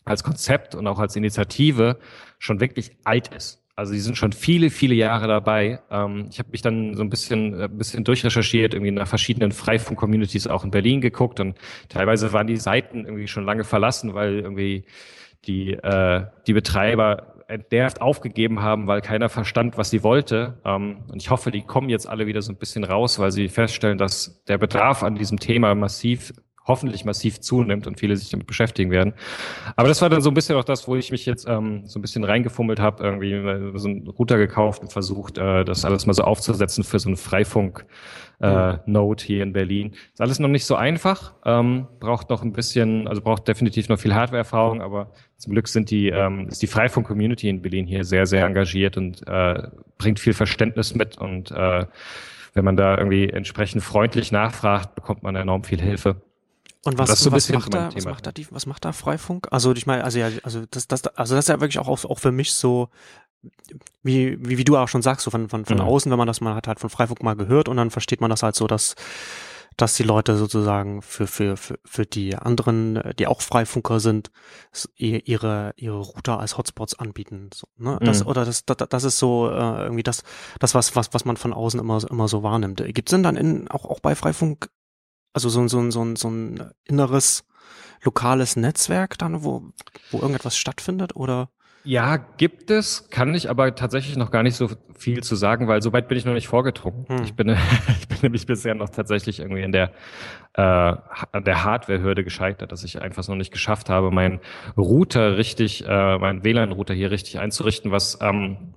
als 0.03 0.23
Konzept 0.23 0.75
und 0.75 0.87
auch 0.87 0.99
als 0.99 1.15
Initiative 1.15 1.99
schon 2.39 2.59
wirklich 2.59 2.91
alt 3.03 3.29
ist. 3.29 3.63
Also 3.75 3.93
die 3.93 3.99
sind 3.99 4.17
schon 4.17 4.33
viele, 4.33 4.71
viele 4.71 4.95
Jahre 4.95 5.27
dabei. 5.27 5.79
Ähm, 5.91 6.27
ich 6.31 6.39
habe 6.39 6.49
mich 6.49 6.63
dann 6.63 6.95
so 6.95 7.03
ein 7.03 7.11
bisschen, 7.11 7.53
ein 7.53 7.61
äh, 7.61 7.67
bisschen 7.67 8.03
durchrecherchiert, 8.03 8.73
irgendwie 8.73 8.91
nach 8.91 9.07
verschiedenen 9.07 9.51
Freifunk-Communities 9.51 10.47
auch 10.47 10.63
in 10.63 10.71
Berlin 10.71 10.99
geguckt 10.99 11.39
und 11.39 11.55
teilweise 11.87 12.33
waren 12.33 12.47
die 12.47 12.57
Seiten 12.57 13.05
irgendwie 13.05 13.27
schon 13.27 13.45
lange 13.45 13.63
verlassen, 13.63 14.15
weil 14.15 14.39
irgendwie 14.39 14.85
die, 15.45 15.73
äh, 15.73 16.25
die 16.47 16.53
Betreiber 16.53 17.36
entnervt 17.47 18.01
aufgegeben 18.01 18.61
haben, 18.61 18.87
weil 18.87 19.01
keiner 19.01 19.29
verstand, 19.29 19.77
was 19.77 19.89
sie 19.89 20.03
wollte. 20.03 20.59
Ähm, 20.65 20.97
und 21.07 21.21
ich 21.21 21.29
hoffe, 21.29 21.49
die 21.51 21.61
kommen 21.61 21.89
jetzt 21.89 22.07
alle 22.07 22.27
wieder 22.27 22.41
so 22.41 22.51
ein 22.51 22.57
bisschen 22.57 22.83
raus, 22.83 23.19
weil 23.19 23.31
sie 23.31 23.47
feststellen, 23.47 23.97
dass 23.97 24.43
der 24.45 24.57
Bedarf 24.57 25.03
an 25.03 25.15
diesem 25.15 25.39
Thema 25.39 25.73
massiv 25.73 26.33
hoffentlich 26.67 27.05
massiv 27.05 27.39
zunimmt 27.39 27.87
und 27.87 27.99
viele 27.99 28.15
sich 28.15 28.29
damit 28.29 28.47
beschäftigen 28.47 28.91
werden. 28.91 29.13
Aber 29.75 29.87
das 29.87 30.01
war 30.01 30.09
dann 30.09 30.21
so 30.21 30.29
ein 30.29 30.33
bisschen 30.33 30.55
auch 30.55 30.63
das, 30.63 30.87
wo 30.87 30.95
ich 30.95 31.11
mich 31.11 31.25
jetzt 31.25 31.47
ähm, 31.47 31.83
so 31.85 31.99
ein 31.99 32.01
bisschen 32.01 32.23
reingefummelt 32.23 32.79
habe, 32.79 33.03
irgendwie 33.03 33.31
so 33.77 33.87
einen 33.87 34.07
Router 34.07 34.37
gekauft 34.37 34.81
und 34.81 34.91
versucht, 34.91 35.37
äh, 35.37 35.63
das 35.63 35.85
alles 35.85 36.05
mal 36.05 36.13
so 36.13 36.23
aufzusetzen 36.23 36.83
für 36.83 36.99
so 36.99 37.09
einen 37.09 37.17
Freifunk 37.17 37.85
äh, 38.39 38.77
hier 39.19 39.43
in 39.43 39.53
Berlin. 39.53 39.93
Ist 40.13 40.21
alles 40.21 40.39
noch 40.39 40.47
nicht 40.47 40.65
so 40.65 40.75
einfach, 40.75 41.33
ähm, 41.45 41.87
braucht 41.99 42.29
noch 42.29 42.43
ein 42.43 42.53
bisschen, 42.53 43.07
also 43.07 43.21
braucht 43.21 43.47
definitiv 43.47 43.89
noch 43.89 43.99
viel 43.99 44.13
Hardware-Erfahrung, 44.13 44.81
aber 44.81 45.11
zum 45.37 45.53
Glück 45.53 45.67
sind 45.67 45.89
die, 45.89 46.09
ähm, 46.09 46.47
ist 46.47 46.61
die 46.61 46.67
Freifunk-Community 46.67 47.49
in 47.49 47.61
Berlin 47.61 47.85
hier 47.85 48.03
sehr, 48.03 48.25
sehr 48.25 48.45
engagiert 48.45 48.97
und 48.97 49.25
äh, 49.27 49.63
bringt 49.97 50.19
viel 50.19 50.33
Verständnis 50.33 50.93
mit 50.93 51.17
und 51.17 51.51
äh, 51.51 51.85
wenn 52.53 52.65
man 52.65 52.75
da 52.75 52.97
irgendwie 52.97 53.29
entsprechend 53.29 53.83
freundlich 53.83 54.31
nachfragt, 54.31 54.95
bekommt 54.95 55.21
man 55.21 55.35
enorm 55.35 55.63
viel 55.63 55.79
Hilfe. 55.79 56.21
Und 56.85 56.97
was, 56.97 57.19
so 57.19 57.31
was, 57.31 57.49
macht 57.49 57.73
da, 57.73 57.89
was 57.93 58.05
macht 58.05 58.25
da 58.25 58.31
die, 58.31 58.47
was 58.51 58.65
macht 58.65 58.85
da 58.85 58.93
Freifunk? 58.93 59.47
Also 59.51 59.73
ich 59.73 59.85
meine, 59.85 60.03
also 60.03 60.19
ja, 60.19 60.29
also 60.43 60.63
das, 60.69 60.87
das, 60.87 61.05
also 61.07 61.35
das 61.35 61.45
ist 61.45 61.49
ja 61.49 61.59
wirklich 61.59 61.79
auch, 61.79 61.87
auch 61.87 62.19
für 62.19 62.31
mich 62.31 62.53
so 62.53 62.89
wie, 64.03 64.37
wie, 64.39 64.57
wie 64.57 64.63
du 64.63 64.77
auch 64.77 64.87
schon 64.87 65.01
sagst, 65.01 65.23
so 65.23 65.31
von, 65.31 65.49
von, 65.49 65.65
von 65.65 65.77
mhm. 65.77 65.83
außen, 65.83 66.11
wenn 66.11 66.17
man 66.17 66.27
das 66.27 66.41
mal 66.41 66.55
hat, 66.55 66.67
halt 66.67 66.79
von 66.79 66.89
Freifunk 66.89 67.23
mal 67.23 67.35
gehört 67.35 67.69
und 67.69 67.77
dann 67.77 67.91
versteht 67.91 68.21
man 68.21 68.29
das 68.29 68.43
halt 68.43 68.55
so, 68.55 68.67
dass, 68.67 68.95
dass 69.75 69.95
die 69.95 70.03
Leute 70.03 70.37
sozusagen 70.37 71.01
für, 71.01 71.27
für, 71.27 71.57
für, 71.57 71.77
für 71.85 72.05
die 72.05 72.35
anderen, 72.35 73.01
die 73.19 73.27
auch 73.27 73.41
Freifunker 73.41 73.99
sind, 73.99 74.31
ihre, 74.95 75.73
ihre 75.75 75.99
Router 75.99 76.39
als 76.39 76.57
Hotspots 76.57 76.97
anbieten. 76.97 77.49
So, 77.53 77.67
ne? 77.77 77.99
das, 78.01 78.21
mhm. 78.21 78.27
Oder 78.27 78.45
das, 78.45 78.65
das, 78.65 78.77
das 78.89 79.03
ist 79.03 79.19
so 79.19 79.49
äh, 79.49 79.83
irgendwie 79.83 80.03
das, 80.03 80.23
das 80.59 80.73
was, 80.73 80.95
was, 80.95 81.13
was 81.13 81.25
man 81.25 81.37
von 81.37 81.53
außen 81.53 81.79
immer, 81.79 82.01
immer 82.09 82.27
so 82.27 82.43
wahrnimmt. 82.43 82.83
Gibt 82.87 83.09
es 83.09 83.11
denn 83.11 83.23
dann 83.23 83.35
in, 83.35 83.67
auch, 83.67 83.85
auch 83.85 83.99
bei 83.99 84.15
Freifunk, 84.15 84.69
also 85.37 85.49
so, 85.49 85.67
so, 85.67 85.91
so, 85.91 86.15
so 86.15 86.29
ein 86.29 86.71
inneres 86.85 87.43
lokales 88.03 88.55
Netzwerk 88.55 89.19
dann, 89.19 89.43
wo, 89.43 89.71
wo 90.09 90.17
irgendetwas 90.17 90.57
stattfindet 90.57 91.15
oder? 91.15 91.49
Ja, 91.83 92.17
gibt 92.17 92.71
es, 92.71 93.09
kann 93.11 93.35
ich 93.35 93.51
aber 93.51 93.75
tatsächlich 93.75 94.17
noch 94.17 94.31
gar 94.31 94.41
nicht 94.41 94.55
so 94.55 94.67
viel 94.97 95.21
zu 95.21 95.35
sagen, 95.35 95.67
weil 95.67 95.83
so 95.83 95.93
weit 95.93 96.07
bin 96.07 96.17
ich 96.17 96.25
noch 96.25 96.33
nicht 96.33 96.47
vorgedrungen. 96.47 97.05
Hm. 97.07 97.23
Ich, 97.23 97.35
bin, 97.35 97.49
ich 97.99 98.07
bin 98.07 98.17
nämlich 98.23 98.47
bisher 98.47 98.73
noch 98.73 98.89
tatsächlich 98.89 99.39
irgendwie 99.39 99.61
in 99.61 99.71
der, 99.71 99.91
äh, 100.55 100.61
an 100.61 101.43
der 101.45 101.63
Hardware-Hürde 101.63 102.23
gescheitert, 102.23 102.71
dass 102.71 102.83
ich 102.83 102.99
einfach 102.99 103.27
noch 103.27 103.35
nicht 103.35 103.53
geschafft 103.53 103.89
habe, 103.89 104.09
meinen 104.09 104.39
Router 104.75 105.37
richtig, 105.37 105.85
äh, 105.87 106.17
meinen 106.17 106.43
WLAN-Router 106.43 106.95
hier 106.95 107.11
richtig 107.11 107.37
einzurichten, 107.37 107.91
was 107.91 108.17
ähm, 108.21 108.73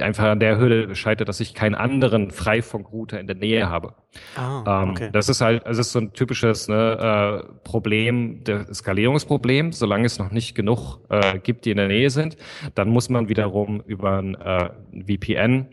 einfach 0.00 0.24
an 0.24 0.40
der 0.40 0.58
Hürde 0.58 0.94
scheitert, 0.94 1.28
dass 1.28 1.40
ich 1.40 1.54
keinen 1.54 1.74
anderen 1.74 2.30
Freifunkrouter 2.30 3.20
in 3.20 3.26
der 3.26 3.36
Nähe 3.36 3.68
habe. 3.68 3.94
Ah, 4.36 4.82
ähm, 4.82 4.90
okay. 4.90 5.10
Das 5.12 5.28
ist 5.28 5.40
halt, 5.40 5.64
es 5.66 5.78
ist 5.78 5.92
so 5.92 6.00
ein 6.00 6.12
typisches 6.12 6.68
ne, 6.68 7.44
äh, 7.44 7.58
Problem, 7.64 8.44
der 8.44 8.72
Skalierungsproblem. 8.72 9.72
Solange 9.72 10.06
es 10.06 10.18
noch 10.18 10.30
nicht 10.30 10.54
genug 10.54 11.00
äh, 11.08 11.38
gibt, 11.38 11.64
die 11.64 11.70
in 11.70 11.76
der 11.76 11.88
Nähe 11.88 12.10
sind, 12.10 12.36
dann 12.74 12.88
muss 12.88 13.08
man 13.08 13.28
wiederum 13.28 13.82
über 13.86 14.18
ein 14.18 14.34
äh, 14.34 14.70
VPN 15.06 15.68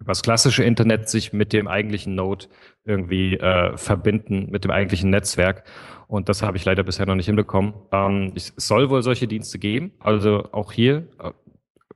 über 0.00 0.12
das 0.12 0.22
klassische 0.22 0.64
Internet 0.64 1.08
sich 1.08 1.32
mit 1.32 1.52
dem 1.52 1.68
eigentlichen 1.68 2.14
Node 2.14 2.46
irgendwie 2.84 3.36
äh, 3.36 3.76
verbinden, 3.76 4.48
mit 4.50 4.64
dem 4.64 4.70
eigentlichen 4.70 5.10
Netzwerk. 5.10 5.64
Und 6.08 6.28
das 6.28 6.42
habe 6.42 6.56
ich 6.56 6.64
leider 6.64 6.82
bisher 6.82 7.06
noch 7.06 7.14
nicht 7.14 7.26
hinbekommen. 7.26 7.74
Ähm, 7.92 8.32
es 8.34 8.52
soll 8.56 8.88
wohl 8.90 9.02
solche 9.02 9.28
Dienste 9.28 9.58
geben. 9.58 9.92
Also 10.00 10.48
auch 10.52 10.72
hier, 10.72 11.06
äh, 11.22 11.30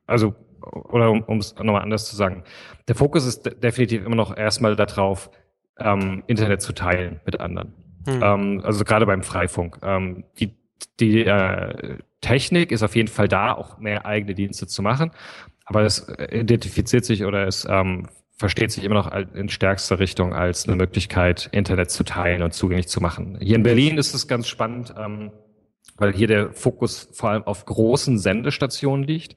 also 0.07 0.35
oder 0.73 1.11
um 1.11 1.39
es 1.39 1.55
nochmal 1.57 1.83
anders 1.83 2.07
zu 2.07 2.17
sagen, 2.17 2.45
der 2.89 2.95
Fokus 2.95 3.27
ist 3.27 3.43
definitiv 3.63 4.05
immer 4.05 4.17
noch 4.17 4.37
erstmal 4.37 4.77
darauf, 4.77 5.31
ähm, 5.79 6.23
Internet 6.27 6.63
zu 6.63 6.73
teilen 6.73 7.21
mit 7.25 7.41
anderen. 7.41 7.75
Hm. 8.07 8.21
Ähm, 8.23 8.63
also 8.65 8.85
gerade 8.85 9.07
beim 9.07 9.23
Freifunk. 9.23 9.79
Ähm, 9.83 10.25
die 10.39 10.55
die 11.01 11.25
äh, 11.25 11.99
Technik 12.21 12.73
ist 12.73 12.83
auf 12.83 12.97
jeden 12.97 13.09
Fall 13.09 13.29
da, 13.29 13.53
auch 13.53 13.79
mehr 13.79 14.07
eigene 14.07 14.35
Dienste 14.35 14.67
zu 14.67 14.83
machen, 14.83 15.11
aber 15.65 15.83
es 15.83 16.07
identifiziert 16.31 17.05
sich 17.05 17.25
oder 17.25 17.47
es 17.47 17.67
ähm, 17.69 18.09
versteht 18.37 18.73
sich 18.73 18.85
immer 18.85 18.97
noch 18.97 19.13
in 19.13 19.49
stärkster 19.49 19.99
Richtung 19.99 20.35
als 20.35 20.67
eine 20.67 20.77
Möglichkeit, 20.77 21.49
Internet 21.53 21.91
zu 21.91 22.05
teilen 22.05 22.43
und 22.43 22.53
zugänglich 22.53 22.89
zu 22.89 23.01
machen. 23.01 23.39
Hier 23.41 23.57
in 23.57 23.63
Berlin 23.63 23.97
ist 23.97 24.15
es 24.15 24.27
ganz 24.27 24.49
spannend, 24.49 24.95
ähm, 24.99 25.31
weil 25.97 26.13
hier 26.13 26.27
der 26.27 26.53
Fokus 26.53 27.09
vor 27.13 27.31
allem 27.31 27.45
auf 27.45 27.65
großen 27.65 28.19
Sendestationen 28.19 29.07
liegt. 29.07 29.37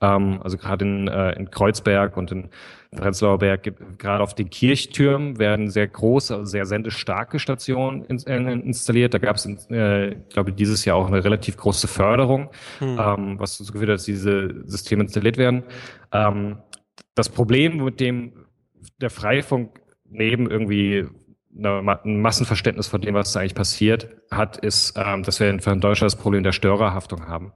Ähm, 0.00 0.40
also 0.42 0.56
gerade 0.56 0.84
in, 0.84 1.08
äh, 1.08 1.32
in 1.32 1.50
Kreuzberg 1.50 2.16
und 2.16 2.32
in 2.32 2.48
Prenzlauer 2.96 3.38
Berg, 3.38 3.72
gerade 3.98 4.22
auf 4.22 4.34
den 4.34 4.50
Kirchtürmen 4.50 5.38
werden 5.38 5.70
sehr 5.70 5.86
große, 5.86 6.34
also 6.34 6.44
sehr 6.44 6.66
sendestarke 6.66 7.38
Stationen 7.38 8.04
in, 8.06 8.18
äh, 8.26 8.52
installiert. 8.52 9.14
Da 9.14 9.18
gab 9.18 9.36
es, 9.36 9.46
äh, 9.70 10.14
ich 10.14 10.28
glaube, 10.30 10.52
dieses 10.52 10.84
Jahr 10.84 10.96
auch 10.96 11.06
eine 11.06 11.22
relativ 11.22 11.56
große 11.56 11.86
Förderung, 11.86 12.50
hm. 12.78 12.98
ähm, 12.98 13.38
was 13.38 13.58
so 13.58 13.72
geführt 13.72 13.90
hat, 13.90 13.96
dass 13.96 14.04
diese 14.04 14.62
Systeme 14.64 15.04
installiert 15.04 15.36
werden. 15.36 15.62
Ähm, 16.12 16.58
das 17.14 17.28
Problem, 17.28 17.84
mit 17.84 18.00
dem 18.00 18.32
der 19.00 19.10
Freifunk 19.10 19.80
neben 20.08 20.50
irgendwie 20.50 21.06
ein 21.56 22.20
Massenverständnis 22.20 22.86
von 22.86 23.00
dem, 23.00 23.14
was 23.14 23.32
da 23.32 23.40
eigentlich 23.40 23.54
passiert 23.54 24.08
hat, 24.30 24.56
ist, 24.56 24.94
ähm, 24.96 25.22
dass 25.22 25.40
wir 25.40 25.50
in 25.50 25.58
Deutschland 25.58 26.12
das 26.12 26.16
Problem 26.16 26.42
der 26.42 26.52
Störerhaftung 26.52 27.26
haben. 27.26 27.52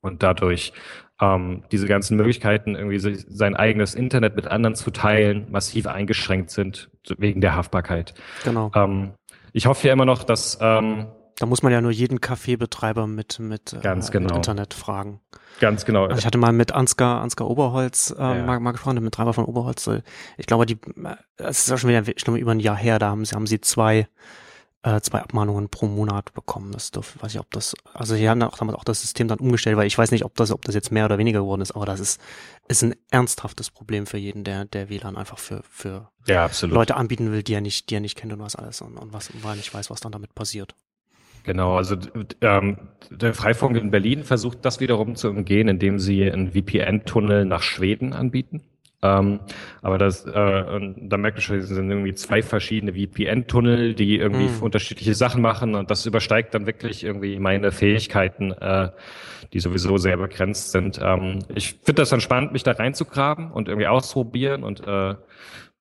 Und 0.00 0.22
dadurch 0.22 0.72
ähm, 1.20 1.62
diese 1.72 1.86
ganzen 1.86 2.16
Möglichkeiten, 2.16 2.74
irgendwie 2.74 2.98
sein 2.98 3.56
eigenes 3.56 3.94
Internet 3.94 4.36
mit 4.36 4.46
anderen 4.48 4.74
zu 4.74 4.90
teilen, 4.90 5.46
massiv 5.50 5.86
eingeschränkt 5.86 6.50
sind 6.50 6.90
wegen 7.18 7.40
der 7.40 7.54
Haftbarkeit. 7.54 8.14
Genau. 8.44 8.70
Ähm, 8.74 9.12
ich 9.52 9.66
hoffe 9.66 9.86
ja 9.86 9.92
immer 9.92 10.04
noch, 10.04 10.24
dass, 10.24 10.58
ähm, 10.60 11.06
Da 11.38 11.46
muss 11.46 11.62
man 11.62 11.72
ja 11.72 11.80
nur 11.80 11.90
jeden 11.90 12.20
Kaffeebetreiber 12.20 13.06
mit, 13.06 13.38
mit, 13.38 13.76
Ganz 13.82 14.08
äh, 14.08 14.12
genau. 14.12 14.28
mit 14.28 14.36
Internet 14.36 14.74
fragen. 14.74 15.20
Ganz 15.60 15.86
genau. 15.86 16.04
Also 16.04 16.18
ich 16.18 16.26
hatte 16.26 16.36
mal 16.36 16.52
mit 16.52 16.72
Ansgar, 16.72 17.22
Ansgar 17.22 17.48
Oberholz 17.48 18.14
äh, 18.16 18.20
ja. 18.20 18.44
mal, 18.44 18.60
mal 18.60 18.72
gesprochen, 18.72 18.96
mit 18.96 19.04
Betreiber 19.04 19.32
von 19.32 19.46
Oberholz. 19.46 19.88
Ich 20.36 20.46
glaube, 20.46 20.66
die, 20.66 20.78
es 21.38 21.60
ist 21.60 21.70
ja 21.70 21.78
schon 21.78 21.88
wieder 21.88 22.06
ich 22.06 22.24
glaube, 22.24 22.38
über 22.38 22.52
ein 22.52 22.60
Jahr 22.60 22.76
her, 22.76 22.98
da 22.98 23.08
haben 23.08 23.24
sie, 23.24 23.34
haben 23.34 23.46
sie 23.46 23.60
zwei 23.62 24.06
äh, 24.86 25.00
zwei 25.00 25.18
Abmahnungen 25.20 25.68
pro 25.68 25.86
Monat 25.86 26.32
bekommen. 26.32 26.70
Das 26.70 26.92
dürf, 26.92 27.16
weiß 27.20 27.34
ich, 27.34 27.40
ob 27.40 27.50
das, 27.50 27.74
also 27.92 28.14
sie 28.14 28.28
haben 28.28 28.40
auch 28.42 28.56
damals 28.56 28.78
auch 28.78 28.84
das 28.84 29.02
System 29.02 29.26
dann 29.26 29.40
umgestellt, 29.40 29.76
weil 29.76 29.88
ich 29.88 29.98
weiß 29.98 30.12
nicht, 30.12 30.24
ob 30.24 30.36
das, 30.36 30.52
ob 30.52 30.64
das 30.64 30.76
jetzt 30.76 30.92
mehr 30.92 31.04
oder 31.04 31.18
weniger 31.18 31.40
geworden 31.40 31.60
ist, 31.60 31.72
aber 31.72 31.86
das 31.86 31.98
ist, 31.98 32.20
ist 32.68 32.84
ein 32.84 32.94
ernsthaftes 33.10 33.70
Problem 33.70 34.06
für 34.06 34.16
jeden, 34.16 34.44
der, 34.44 34.64
der 34.64 34.88
WLAN 34.88 35.16
einfach 35.16 35.38
für, 35.38 35.62
für 35.68 36.08
ja, 36.28 36.48
Leute 36.62 36.96
anbieten 36.96 37.32
will, 37.32 37.42
die 37.42 37.54
er 37.54 37.60
nicht, 37.60 37.90
die 37.90 37.96
er 37.96 38.00
nicht 38.00 38.16
kennt 38.16 38.32
und 38.32 38.38
was 38.38 38.54
alles 38.54 38.80
und, 38.80 38.96
und 38.96 39.12
was, 39.12 39.30
weil 39.42 39.54
er 39.54 39.56
nicht 39.56 39.74
weiß, 39.74 39.90
was 39.90 40.00
dann 40.00 40.12
damit 40.12 40.36
passiert. 40.36 40.76
Genau, 41.42 41.76
also 41.76 41.96
ähm, 42.40 42.78
der 43.10 43.34
Freifunk 43.34 43.76
in 43.76 43.90
Berlin 43.90 44.22
versucht 44.22 44.64
das 44.64 44.78
wiederum 44.78 45.16
zu 45.16 45.30
umgehen, 45.30 45.66
indem 45.66 45.98
sie 45.98 46.30
einen 46.30 46.52
VPN-Tunnel 46.52 47.44
nach 47.44 47.62
Schweden 47.62 48.12
anbieten. 48.12 48.62
Ähm, 49.06 49.40
aber 49.82 49.98
das, 49.98 50.24
äh, 50.24 50.32
da 50.32 51.16
merkt 51.16 51.36
man 51.36 51.42
schon, 51.42 51.56
es 51.58 51.68
sind 51.68 51.90
irgendwie 51.90 52.14
zwei 52.14 52.42
verschiedene 52.42 52.92
VPN-Tunnel, 52.92 53.94
die 53.94 54.16
irgendwie 54.16 54.48
mhm. 54.48 54.62
unterschiedliche 54.62 55.14
Sachen 55.14 55.42
machen 55.42 55.74
und 55.74 55.90
das 55.90 56.06
übersteigt 56.06 56.54
dann 56.54 56.66
wirklich 56.66 57.04
irgendwie 57.04 57.38
meine 57.38 57.72
Fähigkeiten, 57.72 58.52
äh, 58.52 58.90
die 59.52 59.60
sowieso 59.60 59.96
sehr 59.96 60.16
begrenzt 60.16 60.72
sind. 60.72 61.00
Ähm, 61.02 61.40
ich 61.54 61.74
finde 61.82 62.02
das 62.02 62.10
dann 62.10 62.20
spannend, 62.20 62.52
mich 62.52 62.62
da 62.62 62.72
reinzugraben 62.72 63.52
und 63.52 63.68
irgendwie 63.68 63.86
ausprobieren 63.86 64.64
und 64.64 64.86
äh, 64.86 65.14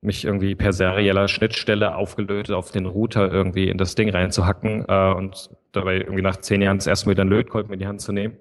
mich 0.01 0.23
irgendwie 0.23 0.55
per 0.55 0.71
serieller 0.71 1.27
Schnittstelle 1.27 1.95
aufgelötet 1.95 2.55
auf 2.55 2.71
den 2.71 2.85
Router 2.85 3.31
irgendwie 3.31 3.69
in 3.69 3.77
das 3.77 3.95
Ding 3.95 4.09
reinzuhacken 4.09 4.85
äh, 4.87 5.13
und 5.13 5.49
dabei 5.71 5.97
irgendwie 5.97 6.21
nach 6.21 6.37
zehn 6.37 6.61
Jahren 6.61 6.77
das 6.77 6.87
erste 6.87 7.07
Mal 7.07 7.11
wieder 7.11 7.21
einen 7.21 7.31
Lötkolben 7.31 7.73
in 7.73 7.79
die 7.79 7.87
Hand 7.87 8.01
zu 8.01 8.11
nehmen. 8.11 8.37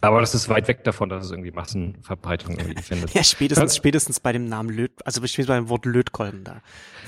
Aber 0.00 0.20
das 0.20 0.34
ist 0.34 0.48
weit 0.48 0.68
weg 0.68 0.84
davon, 0.84 1.08
dass 1.08 1.26
es 1.26 1.30
irgendwie 1.30 1.52
Massenverbreitung 1.52 2.58
irgendwie 2.58 2.82
findet. 2.82 3.14
ja, 3.14 3.24
spätestens, 3.24 3.76
spätestens 3.76 4.20
bei 4.20 4.32
dem 4.32 4.48
Namen 4.48 4.70
Löt, 4.70 4.92
also 5.04 5.20
spätestens 5.20 5.46
bei 5.46 5.56
dem 5.56 5.68
Wort 5.68 5.86
Lötkolben 5.86 6.44
da. 6.44 6.60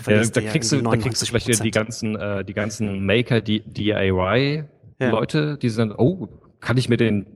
Ja, 0.07 0.25
da 0.25 0.41
kriegst 0.41 0.73
du, 0.73 0.81
da 0.81 0.97
kriegst 0.97 1.21
du 1.23 1.27
vielleicht 1.27 1.65
die 1.65 1.71
ganzen, 1.71 2.17
äh, 2.17 2.45
die 2.45 2.55
ganzen 2.55 3.05
Maker, 3.05 3.41
die 3.41 3.61
DIY-Leute, 3.61 5.39
ja. 5.39 5.57
die 5.57 5.69
sind, 5.69 5.93
oh, 5.99 6.29
kann 6.61 6.77
ich 6.77 6.89
mir 6.89 6.97
den 6.97 7.27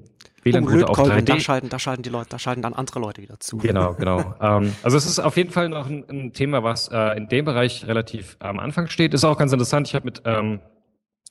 WLAN-Router 0.44 0.88
oh, 0.88 0.92
auf 0.92 0.98
3D? 0.98 1.22
Da 1.22 1.40
schalten, 1.40 1.68
da 1.68 1.78
schalten 1.78 2.02
die 2.02 2.10
Leute, 2.10 2.30
da 2.30 2.38
schalten 2.38 2.62
dann 2.62 2.74
andere 2.74 3.00
Leute 3.00 3.22
wieder 3.22 3.38
zu. 3.38 3.58
Genau, 3.58 3.94
genau. 3.98 4.34
ähm, 4.40 4.72
also 4.82 4.96
es 4.96 5.06
ist 5.06 5.18
auf 5.18 5.36
jeden 5.36 5.50
Fall 5.50 5.68
noch 5.68 5.88
ein, 5.88 6.04
ein 6.08 6.32
Thema, 6.32 6.62
was 6.62 6.88
äh, 6.88 7.16
in 7.16 7.28
dem 7.28 7.44
Bereich 7.44 7.86
relativ 7.86 8.36
am 8.40 8.58
Anfang 8.58 8.88
steht. 8.88 9.14
Ist 9.14 9.24
auch 9.24 9.38
ganz 9.38 9.52
interessant. 9.52 9.88
Ich 9.88 9.94
habe 9.94 10.06
mit 10.06 10.22
ähm, 10.24 10.60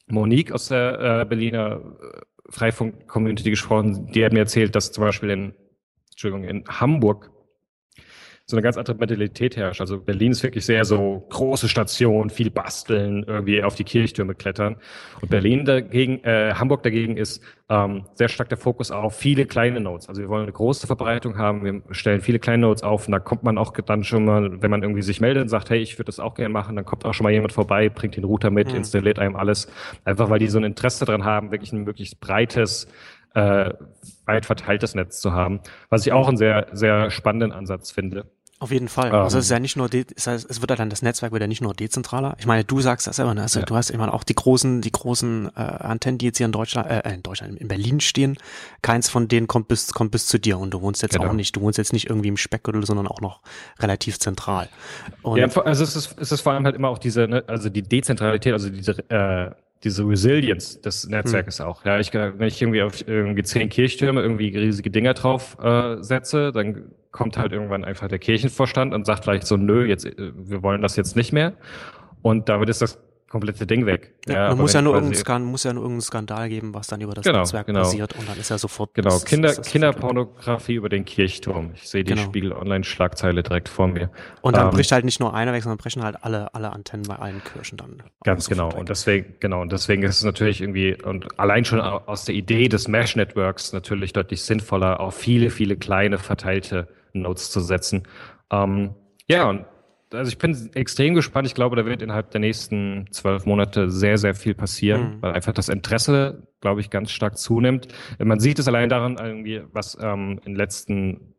Monique 0.08 0.52
aus 0.52 0.67
der 0.67 1.21
äh, 1.21 1.26
Berliner 1.26 1.80
äh, 1.80 2.21
Freifunk-Community 2.52 3.50
gesprochen, 3.50 4.08
die 4.08 4.24
hat 4.24 4.34
mir 4.34 4.40
erzählt, 4.40 4.76
dass 4.76 4.92
zum 4.92 5.04
Beispiel 5.04 5.30
in, 5.30 5.54
Entschuldigung, 6.12 6.44
in 6.44 6.66
Hamburg 6.68 7.32
so 8.52 8.58
eine 8.58 8.62
ganz 8.62 8.78
andere 8.78 8.96
Mentalität 8.96 9.58
herrscht. 9.58 9.82
Also 9.82 10.00
Berlin 10.00 10.32
ist 10.32 10.44
wirklich 10.44 10.66
sehr 10.66 10.86
so 10.86 11.26
große 11.30 11.68
Station, 11.68 12.30
viel 12.30 12.52
basteln, 12.52 13.24
irgendwie 13.28 13.64
auf 13.64 13.76
die 13.76 13.84
Kirchtürme 13.84 14.36
klettern. 14.36 14.76
Und 15.22 15.30
Berlin 15.30 15.66
dagegen, 15.66 16.24
äh, 16.24 16.54
Hamburg 16.54 16.84
dagegen 16.84 17.18
ist 17.18 17.42
ähm, 17.70 18.06
sehr 18.14 18.30
stark 18.30 18.50
der 18.50 18.58
Fokus 18.58 18.92
auf 18.92 19.16
viele 19.16 19.46
kleine 19.46 19.80
Nodes. 19.80 20.08
Also 20.08 20.22
wir 20.22 20.30
wollen 20.30 20.44
eine 20.44 20.52
große 20.52 20.86
Verbreitung 20.86 21.38
haben, 21.38 21.64
wir 21.64 21.82
stellen 21.92 22.22
viele 22.22 22.38
kleine 22.40 22.62
Nodes 22.62 22.84
auf 22.84 23.08
und 23.08 23.14
da 23.14 23.20
kommt 23.20 23.44
man 23.44 23.58
auch 23.58 23.72
dann 23.72 24.04
schon 24.04 24.26
mal, 24.26 24.62
wenn 24.62 24.70
man 24.70 24.84
irgendwie 24.84 25.02
sich 25.02 25.22
meldet 25.22 25.42
und 25.42 25.50
sagt, 25.50 25.70
hey, 25.70 25.80
ich 25.80 25.98
würde 25.98 26.06
das 26.06 26.20
auch 26.20 26.36
gerne 26.36 26.54
machen, 26.54 26.76
dann 26.76 26.86
kommt 26.86 27.06
auch 27.06 27.14
schon 27.14 27.24
mal 27.24 27.32
jemand 27.34 27.54
vorbei, 27.54 27.90
bringt 27.90 28.16
den 28.16 28.26
Router 28.26 28.52
mit, 28.52 28.70
mhm. 28.70 28.76
installiert 28.76 29.18
einem 29.18 29.36
alles. 29.36 29.68
Einfach 30.06 30.30
weil 30.30 30.40
die 30.40 30.48
so 30.48 30.60
ein 30.60 30.66
Interesse 30.66 31.06
dran 31.06 31.24
haben, 31.24 31.52
wirklich 31.52 31.72
ein 31.72 31.84
möglichst 31.84 32.20
breites 32.20 32.88
äh, 33.34 33.74
weit 34.26 34.46
verteiltes 34.46 34.96
Netz 34.96 35.22
zu 35.22 35.32
haben, 35.32 35.62
was 35.90 36.06
ich 36.06 36.14
auch 36.14 36.28
einen 36.28 36.38
sehr, 36.38 36.68
sehr 36.74 37.10
spannenden 37.12 37.52
Ansatz 37.52 37.92
finde. 37.92 38.26
Auf 38.62 38.69
jeden 38.69 38.89
Fall. 38.89 39.08
Ähm, 39.08 39.15
also 39.15 39.39
es 39.39 39.45
ist 39.45 39.50
ja 39.50 39.58
nicht 39.58 39.76
nur, 39.76 39.89
es, 39.91 40.28
wird 40.28 40.69
ja 40.69 40.76
dann 40.76 40.91
das 40.91 41.02
Netzwerk 41.02 41.32
wird 41.32 41.41
ja 41.41 41.47
nicht 41.47 41.62
nur 41.62 41.74
dezentraler. 41.74 42.36
Ich 42.38 42.45
meine, 42.45 42.63
du 42.63 42.80
sagst 42.80 43.08
das 43.08 43.15
selber, 43.15 43.34
ne? 43.34 43.41
Also 43.41 43.60
ja. 43.60 43.65
du 43.65 43.76
hast 43.76 43.89
immer 43.89 44.13
auch 44.13 44.24
die 44.24 44.36
großen, 44.36 44.82
die 44.82 44.91
großen 44.91 45.50
äh, 45.56 45.60
Antennen, 45.60 46.19
die 46.19 46.28
jetzt 46.28 46.38
hier 46.38 46.45
in 46.45 46.52
Deutschland, 46.52 46.88
äh, 46.88 47.12
in 47.12 47.24
Deutschland, 47.24 47.60
in 47.60 47.67
Berlin 47.67 48.00
stehen. 48.02 48.38
Keins 48.84 49.10
von 49.10 49.28
denen 49.28 49.47
kommt 49.47 49.67
bis 49.67 49.93
kommt 49.93 50.12
bis 50.12 50.28
zu 50.28 50.39
dir 50.39 50.60
und 50.60 50.76
du 50.76 50.82
wohnst 50.84 51.02
jetzt 51.02 51.15
genau. 51.15 51.30
auch 51.30 51.34
nicht, 51.34 51.56
du 51.56 51.62
wohnst 51.62 51.80
jetzt 51.80 51.91
nicht 51.91 52.08
irgendwie 52.08 52.30
im 52.30 52.38
Speckgürtel, 52.38 52.86
sondern 52.86 53.08
auch 53.08 53.19
noch 53.19 53.41
relativ 53.80 54.19
zentral. 54.19 54.69
Und 55.24 55.39
ja, 55.39 55.47
also 55.63 55.84
es 55.84 55.95
ist, 55.95 56.15
es 56.19 56.32
ist 56.32 56.41
vor 56.41 56.54
allem 56.54 56.65
halt 56.65 56.76
immer 56.76 56.89
auch 56.89 57.00
diese, 57.00 57.28
ne, 57.28 57.43
also 57.47 57.67
die 57.69 57.82
Dezentralität, 57.82 58.54
also 58.54 58.69
diese 58.69 58.91
äh, 59.10 59.50
diese 59.84 60.08
Resilience 60.08 60.80
des 60.82 61.08
Netzwerkes 61.08 61.60
hm. 61.60 61.65
auch. 61.65 61.86
Ja, 61.86 62.00
ich, 62.00 62.13
wenn 62.13 62.48
ich 62.48 62.62
irgendwie 62.62 62.82
auf 62.82 63.08
irgendwie 63.08 63.44
zehn 63.44 63.70
Kirchtürme 63.70 64.22
irgendwie 64.22 64.56
riesige 64.56 64.91
Dinger 64.91 65.13
drauf 65.13 65.58
äh, 65.62 66.02
setze, 66.02 66.52
dann 66.52 66.91
kommt 67.12 67.38
halt 67.38 67.52
irgendwann 67.52 67.84
einfach 67.84 68.08
der 68.08 68.20
Kirchenvorstand 68.20 68.94
und 68.94 69.06
sagt 69.06 69.24
vielleicht 69.24 69.48
so, 69.48 69.58
nö, 69.58 69.86
jetzt, 69.86 70.06
äh, 70.06 70.32
wir 70.36 70.63
wollen 70.63 70.82
das 70.82 70.96
jetzt 70.96 71.15
nicht 71.15 71.34
mehr. 71.34 71.54
Und 72.22 72.50
damit 72.50 72.70
ist 72.70 72.82
das 72.82 73.00
komplette 73.32 73.65
Ding 73.65 73.86
weg. 73.86 74.13
Ja, 74.28 74.50
ja 74.50 74.56
muss 74.56 74.74
ja 74.74 74.82
nur 74.82 74.94
irgendein 74.94 75.17
Skandal, 75.17 75.50
muss 75.50 75.63
ja 75.63 75.72
nur 75.72 75.84
irgendeinen 75.84 76.02
Skandal 76.02 76.50
geben, 76.50 76.74
was 76.74 76.88
dann 76.88 77.00
über 77.00 77.13
das 77.13 77.24
genau, 77.24 77.39
Netzwerk 77.39 77.65
genau. 77.65 77.80
passiert 77.80 78.13
und 78.20 78.28
dann 78.28 78.38
ist 78.38 78.50
ja 78.50 78.58
sofort. 78.58 78.94
Genau, 78.94 79.10
das, 79.10 79.24
Kinder, 79.24 79.54
das 79.56 79.70
Kinderpornografie 79.70 80.74
über 80.74 80.89
den 80.89 81.06
Kirchturm. 81.06 81.72
Ich 81.74 81.89
sehe 81.89 82.04
die 82.04 82.13
genau. 82.13 82.24
Spiegel 82.24 82.52
Online-Schlagzeile 82.52 83.41
direkt 83.41 83.70
vor 83.70 83.88
mir. 83.88 84.12
Und 84.41 84.58
dann 84.58 84.65
ähm, 84.65 84.72
bricht 84.72 84.91
halt 84.91 85.06
nicht 85.06 85.22
nur 85.22 85.34
einer 85.34 85.54
weg, 85.54 85.63
sondern 85.63 85.78
brechen 85.78 86.04
halt 86.04 86.17
alle, 86.24 86.54
alle 86.54 86.74
Antennen 86.74 87.06
bei 87.08 87.15
allen 87.15 87.41
Kirchen 87.44 87.78
dann. 87.78 88.04
Ganz 88.26 88.50
genau. 88.50 88.74
Weg. 88.74 88.80
Und 88.80 88.89
deswegen, 88.89 89.36
genau, 89.39 89.62
und 89.62 89.72
deswegen 89.72 90.04
ist 90.04 90.17
es 90.17 90.24
natürlich 90.26 90.62
irgendwie, 90.62 91.02
und 91.02 91.39
allein 91.39 91.63
schon 91.63 91.80
aus 91.80 92.26
der 92.26 92.36
Idee 92.36 92.67
des 92.67 92.89
Mesh-Networks 92.89 93.72
natürlich 93.72 94.12
deutlich 94.12 94.41
sinnvoller, 94.41 95.00
auf 95.00 95.15
viele, 95.15 95.52
viele 95.52 95.78
kleine 95.78 96.17
verteilte 96.17 96.89
Notes 97.13 97.50
zu 97.50 97.62
setzen. 97.62 98.04
Ähm, 98.52 98.94
ja, 99.28 99.50
und 99.50 99.65
also 100.13 100.30
ich 100.30 100.38
bin 100.38 100.69
extrem 100.74 101.13
gespannt. 101.13 101.47
Ich 101.47 101.56
glaube, 101.56 101.76
da 101.76 101.86
wird 101.86 102.02
innerhalb 102.02 102.32
der 102.32 102.41
nächsten 102.41 103.08
zwölf 103.12 103.45
Monate 103.45 103.89
sehr, 103.89 104.17
sehr 104.17 104.36
viel 104.36 104.54
passieren, 104.54 105.17
mhm. 105.17 105.21
weil 105.21 105.34
einfach 105.34 105.54
das 105.54 105.69
Interesse, 105.69 106.47
glaube 106.60 106.82
ich, 106.82 106.89
ganz 106.89 107.12
stark 107.12 107.38
zunimmt. 107.38 107.88
Man 108.19 108.39
sieht 108.39 108.60
es 108.60 108.67
allein 108.67 108.89
daran, 108.89 109.17
irgendwie, 109.17 109.62
was 109.71 109.97
ähm, 110.02 110.39
in 110.43 110.54
den 110.54 110.56
letzten 110.56 111.32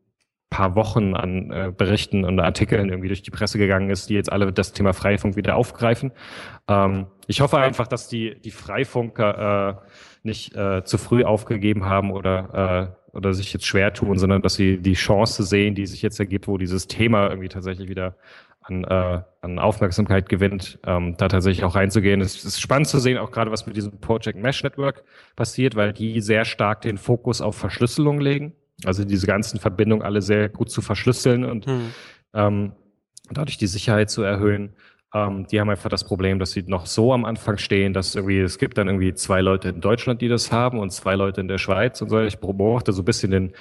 paar 0.52 0.74
Wochen 0.74 1.14
an 1.14 1.50
äh, 1.50 1.72
Berichten 1.74 2.24
und 2.24 2.38
Artikeln 2.38 2.90
irgendwie 2.90 3.08
durch 3.08 3.22
die 3.22 3.30
Presse 3.30 3.56
gegangen 3.56 3.88
ist, 3.88 4.10
die 4.10 4.14
jetzt 4.14 4.30
alle 4.30 4.52
das 4.52 4.72
Thema 4.72 4.92
Freifunk 4.92 5.34
wieder 5.34 5.56
aufgreifen. 5.56 6.12
Ähm, 6.68 7.06
ich 7.26 7.40
hoffe 7.40 7.56
einfach, 7.58 7.88
dass 7.88 8.08
die, 8.08 8.38
die 8.38 8.50
Freifunker 8.50 9.80
äh, 9.82 9.88
nicht 10.22 10.54
äh, 10.54 10.84
zu 10.84 10.98
früh 10.98 11.24
aufgegeben 11.24 11.86
haben 11.86 12.12
oder, 12.12 12.92
äh, 12.94 13.01
oder 13.12 13.34
sich 13.34 13.52
jetzt 13.52 13.66
schwer 13.66 13.92
tun, 13.92 14.18
sondern 14.18 14.42
dass 14.42 14.54
sie 14.54 14.78
die 14.78 14.94
Chance 14.94 15.42
sehen, 15.44 15.74
die 15.74 15.86
sich 15.86 16.02
jetzt 16.02 16.18
ergibt, 16.18 16.48
wo 16.48 16.56
dieses 16.56 16.86
Thema 16.86 17.28
irgendwie 17.28 17.48
tatsächlich 17.48 17.88
wieder 17.88 18.16
an, 18.62 18.84
äh, 18.84 19.22
an 19.40 19.58
Aufmerksamkeit 19.58 20.28
gewinnt, 20.28 20.78
ähm, 20.86 21.16
da 21.18 21.28
tatsächlich 21.28 21.64
auch 21.64 21.74
reinzugehen. 21.74 22.20
Es 22.20 22.44
ist 22.44 22.60
spannend 22.60 22.88
zu 22.88 22.98
sehen, 22.98 23.18
auch 23.18 23.30
gerade 23.30 23.50
was 23.50 23.66
mit 23.66 23.76
diesem 23.76 24.00
Project 24.00 24.38
Mesh 24.38 24.62
Network 24.62 25.04
passiert, 25.36 25.74
weil 25.74 25.92
die 25.92 26.20
sehr 26.20 26.44
stark 26.44 26.82
den 26.82 26.96
Fokus 26.96 27.40
auf 27.40 27.56
Verschlüsselung 27.56 28.20
legen. 28.20 28.54
Also 28.84 29.04
diese 29.04 29.26
ganzen 29.26 29.60
Verbindungen 29.60 30.04
alle 30.04 30.22
sehr 30.22 30.48
gut 30.48 30.70
zu 30.70 30.80
verschlüsseln 30.80 31.44
und 31.44 31.66
hm. 31.66 31.90
ähm, 32.34 32.72
dadurch 33.30 33.58
die 33.58 33.66
Sicherheit 33.66 34.10
zu 34.10 34.22
erhöhen. 34.22 34.74
Ähm, 35.14 35.46
die 35.46 35.60
haben 35.60 35.68
einfach 35.68 35.90
das 35.90 36.04
Problem, 36.04 36.38
dass 36.38 36.52
sie 36.52 36.62
noch 36.62 36.86
so 36.86 37.12
am 37.12 37.24
Anfang 37.24 37.58
stehen, 37.58 37.92
dass 37.92 38.14
irgendwie, 38.14 38.40
es 38.40 38.58
gibt 38.58 38.78
dann 38.78 38.88
irgendwie 38.88 39.12
zwei 39.14 39.40
Leute 39.40 39.68
in 39.68 39.80
Deutschland, 39.80 40.20
die 40.22 40.28
das 40.28 40.52
haben 40.52 40.78
und 40.78 40.90
zwei 40.90 41.14
Leute 41.14 41.40
in 41.40 41.48
der 41.48 41.58
Schweiz 41.58 42.00
und 42.00 42.08
so. 42.08 42.20
Ich 42.20 42.38
beobachte 42.38 42.92
so 42.92 43.02
ein 43.02 43.04
bisschen 43.04 43.30
den 43.30 43.52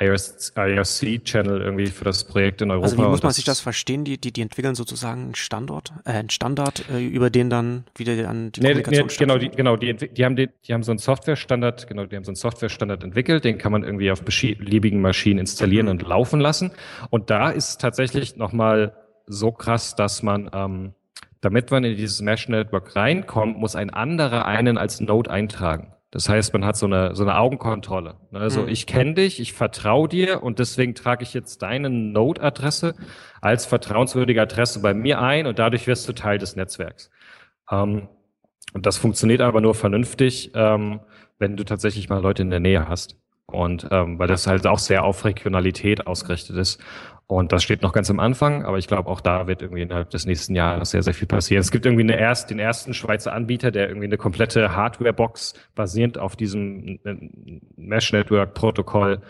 IRC-Channel 0.00 1.60
irgendwie 1.60 1.86
für 1.86 2.04
das 2.04 2.24
Projekt 2.24 2.62
in 2.62 2.70
Europa. 2.70 2.86
Also 2.86 2.98
wie 2.98 3.02
muss 3.02 3.22
man 3.22 3.32
sich 3.32 3.44
das 3.44 3.60
verstehen? 3.60 4.04
Die, 4.04 4.18
die, 4.18 4.32
die 4.32 4.40
entwickeln 4.40 4.74
sozusagen 4.74 5.22
einen 5.22 5.34
Standort, 5.36 5.92
äh, 6.04 6.12
einen 6.12 6.30
Standard, 6.30 6.84
äh, 6.90 7.04
über 7.04 7.30
den 7.30 7.48
dann 7.48 7.84
wieder 7.94 8.16
dann 8.16 8.50
die 8.50 8.60
nee, 8.60 8.74
Kommunikation 8.82 9.06
nee, 9.06 9.16
Genau, 9.18 9.38
die, 9.38 9.50
genau, 9.50 9.76
die, 9.76 9.94
die 9.94 10.24
haben 10.24 10.34
die, 10.34 10.48
die 10.66 10.74
haben 10.74 10.82
so 10.82 10.90
einen 10.90 10.98
Softwarestandard, 10.98 11.86
genau, 11.86 12.06
die 12.06 12.16
haben 12.16 12.24
so 12.24 12.30
einen 12.30 12.36
Softwarestandard 12.36 13.04
entwickelt, 13.04 13.44
den 13.44 13.58
kann 13.58 13.70
man 13.70 13.84
irgendwie 13.84 14.10
auf 14.10 14.22
beliebigen 14.22 15.00
Maschinen 15.00 15.38
installieren 15.38 15.86
mhm. 15.86 15.92
und 15.92 16.02
laufen 16.02 16.40
lassen. 16.40 16.72
Und 17.10 17.30
da 17.30 17.50
ist 17.50 17.80
tatsächlich 17.80 18.36
nochmal 18.36 18.94
so 19.26 19.52
krass, 19.52 19.94
dass 19.96 20.22
man, 20.22 20.50
ähm, 20.52 20.94
damit 21.40 21.70
man 21.70 21.84
in 21.84 21.96
dieses 21.96 22.20
Mesh 22.20 22.48
Network 22.48 22.96
reinkommt, 22.96 23.58
muss 23.58 23.76
ein 23.76 23.90
anderer 23.90 24.46
einen 24.46 24.78
als 24.78 25.00
Node 25.00 25.30
eintragen. 25.30 25.94
Das 26.14 26.28
heißt, 26.28 26.52
man 26.52 26.64
hat 26.64 26.76
so 26.76 26.86
eine, 26.86 27.16
so 27.16 27.24
eine 27.24 27.36
Augenkontrolle. 27.36 28.14
Also 28.32 28.62
mhm. 28.62 28.68
ich 28.68 28.86
kenne 28.86 29.14
dich, 29.14 29.40
ich 29.40 29.52
vertraue 29.52 30.08
dir 30.08 30.44
und 30.44 30.60
deswegen 30.60 30.94
trage 30.94 31.24
ich 31.24 31.34
jetzt 31.34 31.60
deine 31.62 31.90
Node-Adresse 31.90 32.94
als 33.40 33.66
vertrauenswürdige 33.66 34.40
Adresse 34.40 34.80
bei 34.80 34.94
mir 34.94 35.20
ein 35.20 35.48
und 35.48 35.58
dadurch 35.58 35.88
wirst 35.88 36.08
du 36.08 36.12
Teil 36.12 36.38
des 36.38 36.54
Netzwerks. 36.54 37.10
Ähm, 37.68 38.06
und 38.74 38.86
das 38.86 38.96
funktioniert 38.96 39.40
aber 39.40 39.60
nur 39.60 39.74
vernünftig, 39.74 40.52
ähm, 40.54 41.00
wenn 41.40 41.56
du 41.56 41.64
tatsächlich 41.64 42.08
mal 42.08 42.22
Leute 42.22 42.42
in 42.42 42.50
der 42.50 42.60
Nähe 42.60 42.88
hast. 42.88 43.16
Und 43.46 43.88
ähm, 43.90 44.16
weil 44.18 44.28
das 44.28 44.46
halt 44.46 44.68
auch 44.68 44.78
sehr 44.78 45.04
auf 45.04 45.24
Regionalität 45.24 46.06
ausgerichtet 46.06 46.56
ist. 46.56 46.80
Und 47.26 47.52
das 47.52 47.62
steht 47.62 47.82
noch 47.82 47.92
ganz 47.92 48.10
am 48.10 48.20
Anfang, 48.20 48.64
aber 48.64 48.76
ich 48.76 48.86
glaube, 48.86 49.08
auch 49.08 49.22
da 49.22 49.46
wird 49.46 49.62
irgendwie 49.62 49.80
innerhalb 49.80 50.10
des 50.10 50.26
nächsten 50.26 50.54
Jahres 50.54 50.90
sehr, 50.90 51.02
sehr 51.02 51.14
viel 51.14 51.26
passieren. 51.26 51.62
Es 51.62 51.70
gibt 51.70 51.86
irgendwie 51.86 52.02
eine 52.02 52.18
erst, 52.18 52.50
den 52.50 52.58
ersten 52.58 52.92
Schweizer 52.92 53.32
Anbieter, 53.32 53.70
der 53.70 53.88
irgendwie 53.88 54.06
eine 54.06 54.18
komplette 54.18 54.76
Hardware-Box 54.76 55.54
basierend 55.74 56.18
auf 56.18 56.36
diesem 56.36 56.98
Mesh-Network-Protokoll 57.76 59.22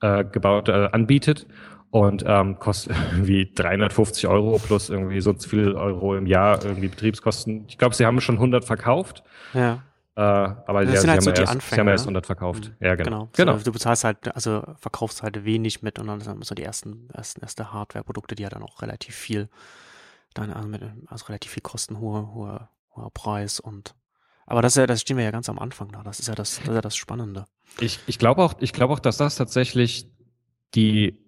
äh, 0.00 0.24
gebaut 0.24 0.68
äh, 0.68 0.88
anbietet 0.90 1.46
und 1.90 2.24
ähm, 2.26 2.58
kostet 2.58 2.96
irgendwie 3.12 3.50
350 3.54 4.26
Euro 4.26 4.58
plus 4.58 4.90
irgendwie 4.90 5.20
so 5.20 5.32
viel 5.34 5.72
Euro 5.72 6.16
im 6.16 6.26
Jahr 6.26 6.64
irgendwie 6.64 6.88
Betriebskosten. 6.88 7.64
Ich 7.68 7.78
glaube, 7.78 7.94
sie 7.94 8.04
haben 8.06 8.20
schon 8.20 8.36
100 8.36 8.64
verkauft. 8.64 9.22
Ja. 9.54 9.82
Äh, 10.16 10.20
aber 10.20 10.84
Das 10.84 10.94
ja, 10.94 11.00
sind 11.02 11.10
halt 11.10 11.18
haben 11.18 11.24
so 11.24 11.32
die 11.32 11.40
erst, 11.40 11.52
Anfänge, 11.52 11.74
sie 11.76 11.80
haben 11.80 11.88
erst 11.88 12.04
ne? 12.04 12.08
100 12.08 12.26
verkauft. 12.26 12.72
Mhm. 12.80 12.86
Ja, 12.86 12.94
genau. 12.94 13.10
Genau. 13.10 13.28
genau. 13.32 13.58
So, 13.58 13.64
du 13.64 13.72
bezahlst 13.72 14.04
halt, 14.04 14.34
also 14.34 14.62
verkaufst 14.78 15.22
halt 15.22 15.44
wenig 15.44 15.82
mit 15.82 15.98
und 15.98 16.06
dann 16.06 16.20
sind 16.20 16.42
so 16.44 16.54
die 16.54 16.62
ersten, 16.62 17.10
ersten 17.12 17.42
erste 17.42 17.72
Hardware-Produkte, 17.72 18.34
die 18.34 18.42
ja 18.42 18.48
dann 18.48 18.62
auch 18.62 18.80
relativ 18.80 19.14
viel, 19.14 19.50
dann 20.32 20.50
also, 20.50 20.68
mit, 20.68 20.82
also 21.08 21.26
relativ 21.26 21.52
viel 21.52 21.62
kosten, 21.62 22.00
hoher, 22.00 22.32
hoher, 22.34 22.70
hoher 22.94 23.10
Preis 23.10 23.60
und 23.60 23.94
aber 24.48 24.62
das 24.62 24.74
ist 24.74 24.76
ja, 24.76 24.86
das 24.86 25.00
stehen 25.00 25.16
wir 25.16 25.24
ja 25.24 25.32
ganz 25.32 25.48
am 25.48 25.58
Anfang 25.58 25.90
da. 25.90 26.04
Das 26.04 26.20
ist 26.20 26.28
ja 26.28 26.34
das, 26.36 26.54
das 26.58 26.68
ist 26.68 26.74
ja 26.74 26.80
das 26.80 26.96
Spannende. 26.96 27.46
Ich, 27.80 27.98
ich 28.06 28.16
glaube 28.18 28.42
auch, 28.42 28.54
ich 28.60 28.72
glaube 28.72 28.94
auch, 28.94 29.00
dass 29.00 29.16
das 29.16 29.34
tatsächlich 29.34 30.08
die, 30.76 31.18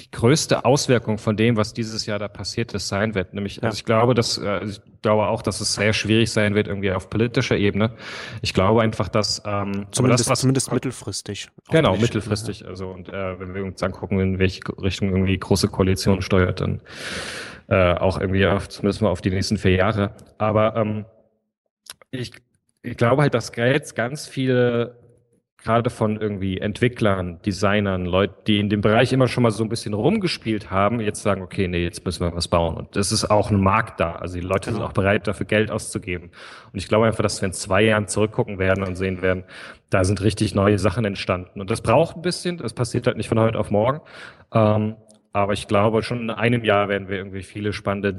die 0.00 0.10
größte 0.12 0.64
Auswirkung 0.64 1.18
von 1.18 1.36
dem, 1.36 1.56
was 1.56 1.74
dieses 1.74 2.06
Jahr 2.06 2.20
da 2.20 2.28
passiert 2.28 2.72
ist, 2.72 2.86
sein 2.88 3.14
wird. 3.14 3.34
Nämlich, 3.34 3.56
Ja. 3.56 3.64
also 3.64 3.76
ich 3.76 3.84
glaube, 3.84 4.14
dass, 4.14 4.38
äh, 4.38 4.64
ich 4.64 4.80
glaube 5.02 5.26
auch, 5.26 5.42
dass 5.42 5.60
es 5.60 5.74
sehr 5.74 5.92
schwierig 5.92 6.30
sein 6.30 6.54
wird, 6.54 6.68
irgendwie 6.68 6.92
auf 6.92 7.10
politischer 7.10 7.56
Ebene. 7.56 7.90
Ich 8.40 8.54
glaube 8.54 8.82
einfach, 8.82 9.08
dass, 9.08 9.42
ähm, 9.44 9.86
Zumindest, 9.90 10.26
das, 10.26 10.30
was, 10.30 10.40
zumindest 10.40 10.72
mittelfristig. 10.72 11.48
Genau, 11.70 11.92
nicht, 11.92 12.02
mittelfristig. 12.02 12.64
Also 12.64 12.90
und 12.90 13.08
äh, 13.08 13.40
wenn 13.40 13.54
wir 13.54 13.64
uns 13.64 13.82
angucken, 13.82 14.20
in 14.20 14.38
welche 14.38 14.60
Richtung 14.80 15.10
irgendwie 15.10 15.36
große 15.36 15.66
Koalition 15.68 16.22
steuert, 16.22 16.60
dann 16.60 16.80
äh, 17.68 17.94
auch 17.94 18.20
irgendwie 18.20 18.46
auf, 18.46 18.68
zumindest 18.68 19.02
mal 19.02 19.10
auf 19.10 19.20
die 19.20 19.30
nächsten 19.30 19.56
vier 19.58 19.72
Jahre. 19.72 20.12
Aber 20.38 20.76
ähm, 20.76 21.06
ich, 22.12 22.32
ich 22.82 22.96
glaube 22.96 23.22
halt, 23.22 23.34
dass 23.34 23.50
jetzt 23.56 23.96
ganz 23.96 24.28
viele 24.28 25.07
gerade 25.58 25.90
von 25.90 26.20
irgendwie 26.20 26.58
Entwicklern, 26.58 27.40
Designern, 27.44 28.06
Leuten, 28.06 28.34
die 28.46 28.60
in 28.60 28.68
dem 28.70 28.80
Bereich 28.80 29.12
immer 29.12 29.26
schon 29.26 29.42
mal 29.42 29.50
so 29.50 29.64
ein 29.64 29.68
bisschen 29.68 29.92
rumgespielt 29.92 30.70
haben, 30.70 31.00
jetzt 31.00 31.22
sagen, 31.22 31.42
okay, 31.42 31.66
nee, 31.66 31.82
jetzt 31.82 32.04
müssen 32.04 32.24
wir 32.24 32.34
was 32.34 32.46
bauen. 32.48 32.76
Und 32.76 32.94
das 32.96 33.10
ist 33.10 33.28
auch 33.28 33.50
ein 33.50 33.60
Markt 33.60 33.98
da. 33.98 34.12
Also 34.12 34.36
die 34.36 34.46
Leute 34.46 34.66
sind 34.70 34.76
Genau. 34.76 34.88
auch 34.88 34.92
bereit, 34.92 35.26
dafür 35.26 35.46
Geld 35.46 35.70
auszugeben. 35.70 36.30
Und 36.72 36.78
ich 36.78 36.88
glaube 36.88 37.06
einfach, 37.06 37.22
dass 37.22 37.42
wir 37.42 37.46
in 37.48 37.52
zwei 37.52 37.82
Jahren 37.82 38.06
zurückgucken 38.06 38.58
werden 38.58 38.84
und 38.84 38.94
sehen 38.94 39.20
werden, 39.20 39.44
da 39.90 40.04
sind 40.04 40.22
richtig 40.22 40.54
neue 40.54 40.78
Sachen 40.78 41.04
entstanden. 41.04 41.60
Und 41.60 41.70
das 41.70 41.80
braucht 41.80 42.16
ein 42.16 42.22
bisschen, 42.22 42.58
das 42.58 42.72
passiert 42.72 43.06
halt 43.08 43.16
nicht 43.16 43.28
von 43.28 43.40
heute 43.40 43.58
auf 43.58 43.70
morgen. 43.70 44.00
Ähm, 44.54 44.94
aber 45.32 45.52
ich 45.54 45.66
glaube, 45.66 46.02
schon 46.02 46.20
in 46.20 46.30
einem 46.30 46.64
Jahr 46.64 46.88
werden 46.88 47.08
wir 47.08 47.16
irgendwie 47.16 47.42
viele 47.42 47.72
spannende 47.72 48.10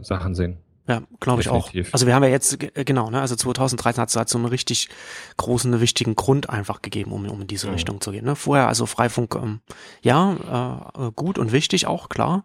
äh, 0.00 0.04
Sachen 0.04 0.34
sehen. 0.34 0.58
Ja, 0.86 1.02
glaube 1.20 1.40
ich 1.40 1.48
auch. 1.48 1.72
Also 1.92 2.06
wir 2.06 2.14
haben 2.14 2.24
ja 2.24 2.28
jetzt, 2.28 2.58
ge- 2.60 2.70
genau, 2.84 3.08
ne, 3.08 3.20
also 3.20 3.34
2013 3.36 4.02
hat 4.02 4.10
es 4.10 4.16
halt 4.16 4.28
so 4.28 4.36
einen 4.36 4.46
richtig 4.46 4.90
großen, 5.38 5.80
wichtigen 5.80 6.14
Grund 6.14 6.50
einfach 6.50 6.82
gegeben, 6.82 7.12
um, 7.12 7.26
um 7.28 7.40
in 7.40 7.46
diese 7.46 7.68
Mhm. 7.68 7.72
Richtung 7.74 8.00
zu 8.02 8.10
gehen. 8.12 8.24
Ne? 8.26 8.36
Vorher, 8.36 8.68
also 8.68 8.84
Freifunk, 8.84 9.34
ähm, 9.34 9.60
ja, 10.02 10.92
äh, 10.98 11.10
gut 11.12 11.38
und 11.38 11.52
wichtig 11.52 11.86
auch, 11.86 12.08
klar. 12.10 12.44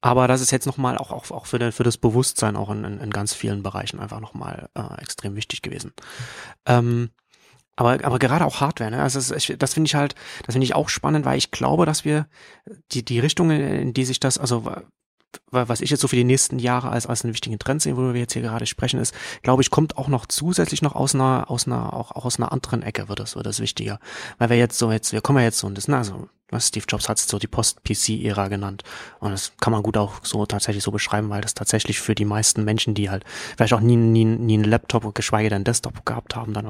Aber 0.00 0.26
das 0.28 0.40
ist 0.40 0.50
jetzt 0.52 0.66
nochmal 0.66 0.96
auch, 0.98 1.10
auch, 1.12 1.30
auch 1.30 1.46
für, 1.46 1.58
den, 1.58 1.70
für 1.72 1.82
das 1.84 1.96
Bewusstsein 1.98 2.56
auch 2.56 2.70
in, 2.70 2.84
in, 2.84 2.98
in 3.00 3.10
ganz 3.10 3.32
vielen 3.34 3.62
Bereichen 3.62 3.98
einfach 4.00 4.20
nochmal 4.20 4.68
äh, 4.74 5.00
extrem 5.00 5.34
wichtig 5.36 5.62
gewesen. 5.62 5.92
Ähm, 6.66 7.10
aber, 7.76 8.04
aber 8.04 8.18
gerade 8.18 8.44
auch 8.44 8.60
Hardware, 8.60 8.90
ne? 8.90 9.02
Also 9.02 9.18
das, 9.32 9.52
das 9.56 9.74
finde 9.74 9.86
ich 9.86 9.94
halt, 9.94 10.16
das 10.46 10.54
finde 10.54 10.64
ich 10.64 10.74
auch 10.74 10.88
spannend, 10.88 11.24
weil 11.24 11.38
ich 11.38 11.52
glaube, 11.52 11.86
dass 11.86 12.04
wir 12.04 12.26
die, 12.92 13.04
die 13.04 13.20
Richtung, 13.20 13.50
in 13.52 13.92
die 13.92 14.04
sich 14.04 14.18
das, 14.18 14.36
also 14.38 14.64
was 15.50 15.80
ich 15.80 15.90
jetzt 15.90 16.00
so 16.00 16.08
für 16.08 16.16
die 16.16 16.24
nächsten 16.24 16.58
Jahre 16.58 16.90
als, 16.90 17.06
als 17.06 17.24
einen 17.24 17.32
wichtigen 17.32 17.58
Trend 17.58 17.82
sehe, 17.82 17.96
worüber 17.96 18.14
wir 18.14 18.20
jetzt 18.20 18.32
hier 18.32 18.42
gerade 18.42 18.66
sprechen, 18.66 19.00
ist, 19.00 19.14
glaube 19.42 19.62
ich, 19.62 19.70
kommt 19.70 19.96
auch 19.96 20.08
noch 20.08 20.26
zusätzlich 20.26 20.82
noch 20.82 20.94
aus 20.94 21.14
einer, 21.14 21.50
aus 21.50 21.66
einer, 21.66 21.92
auch, 21.92 22.12
auch 22.12 22.24
aus 22.24 22.38
einer 22.38 22.52
anderen 22.52 22.82
Ecke 22.82 23.08
wird 23.08 23.20
das, 23.20 23.36
wird 23.36 23.46
das 23.46 23.60
wichtiger. 23.60 23.98
Weil 24.38 24.50
wir 24.50 24.56
jetzt 24.56 24.78
so 24.78 24.92
jetzt, 24.92 25.12
wir 25.12 25.20
kommen 25.20 25.38
ja 25.38 25.44
jetzt 25.44 25.58
so 25.58 25.68
in 25.68 25.74
das, 25.74 25.88
also, 25.88 26.28
Steve 26.58 26.86
Jobs 26.88 27.10
hat 27.10 27.18
es 27.18 27.26
so 27.26 27.38
die 27.38 27.46
Post-PC-Ära 27.46 28.48
genannt. 28.48 28.82
Und 29.20 29.32
das 29.32 29.52
kann 29.60 29.72
man 29.72 29.82
gut 29.82 29.98
auch 29.98 30.20
so 30.22 30.46
tatsächlich 30.46 30.82
so 30.82 30.90
beschreiben, 30.90 31.28
weil 31.28 31.42
das 31.42 31.52
tatsächlich 31.52 32.00
für 32.00 32.14
die 32.14 32.24
meisten 32.24 32.64
Menschen, 32.64 32.94
die 32.94 33.10
halt 33.10 33.24
vielleicht 33.56 33.74
auch 33.74 33.80
nie, 33.80 33.96
nie, 33.96 34.24
nie 34.24 34.54
einen 34.54 34.64
Laptop 34.64 35.04
und 35.04 35.14
geschweige 35.14 35.50
denn 35.50 35.56
einen 35.56 35.64
Desktop 35.64 36.06
gehabt 36.06 36.36
haben, 36.36 36.54
dann 36.54 36.66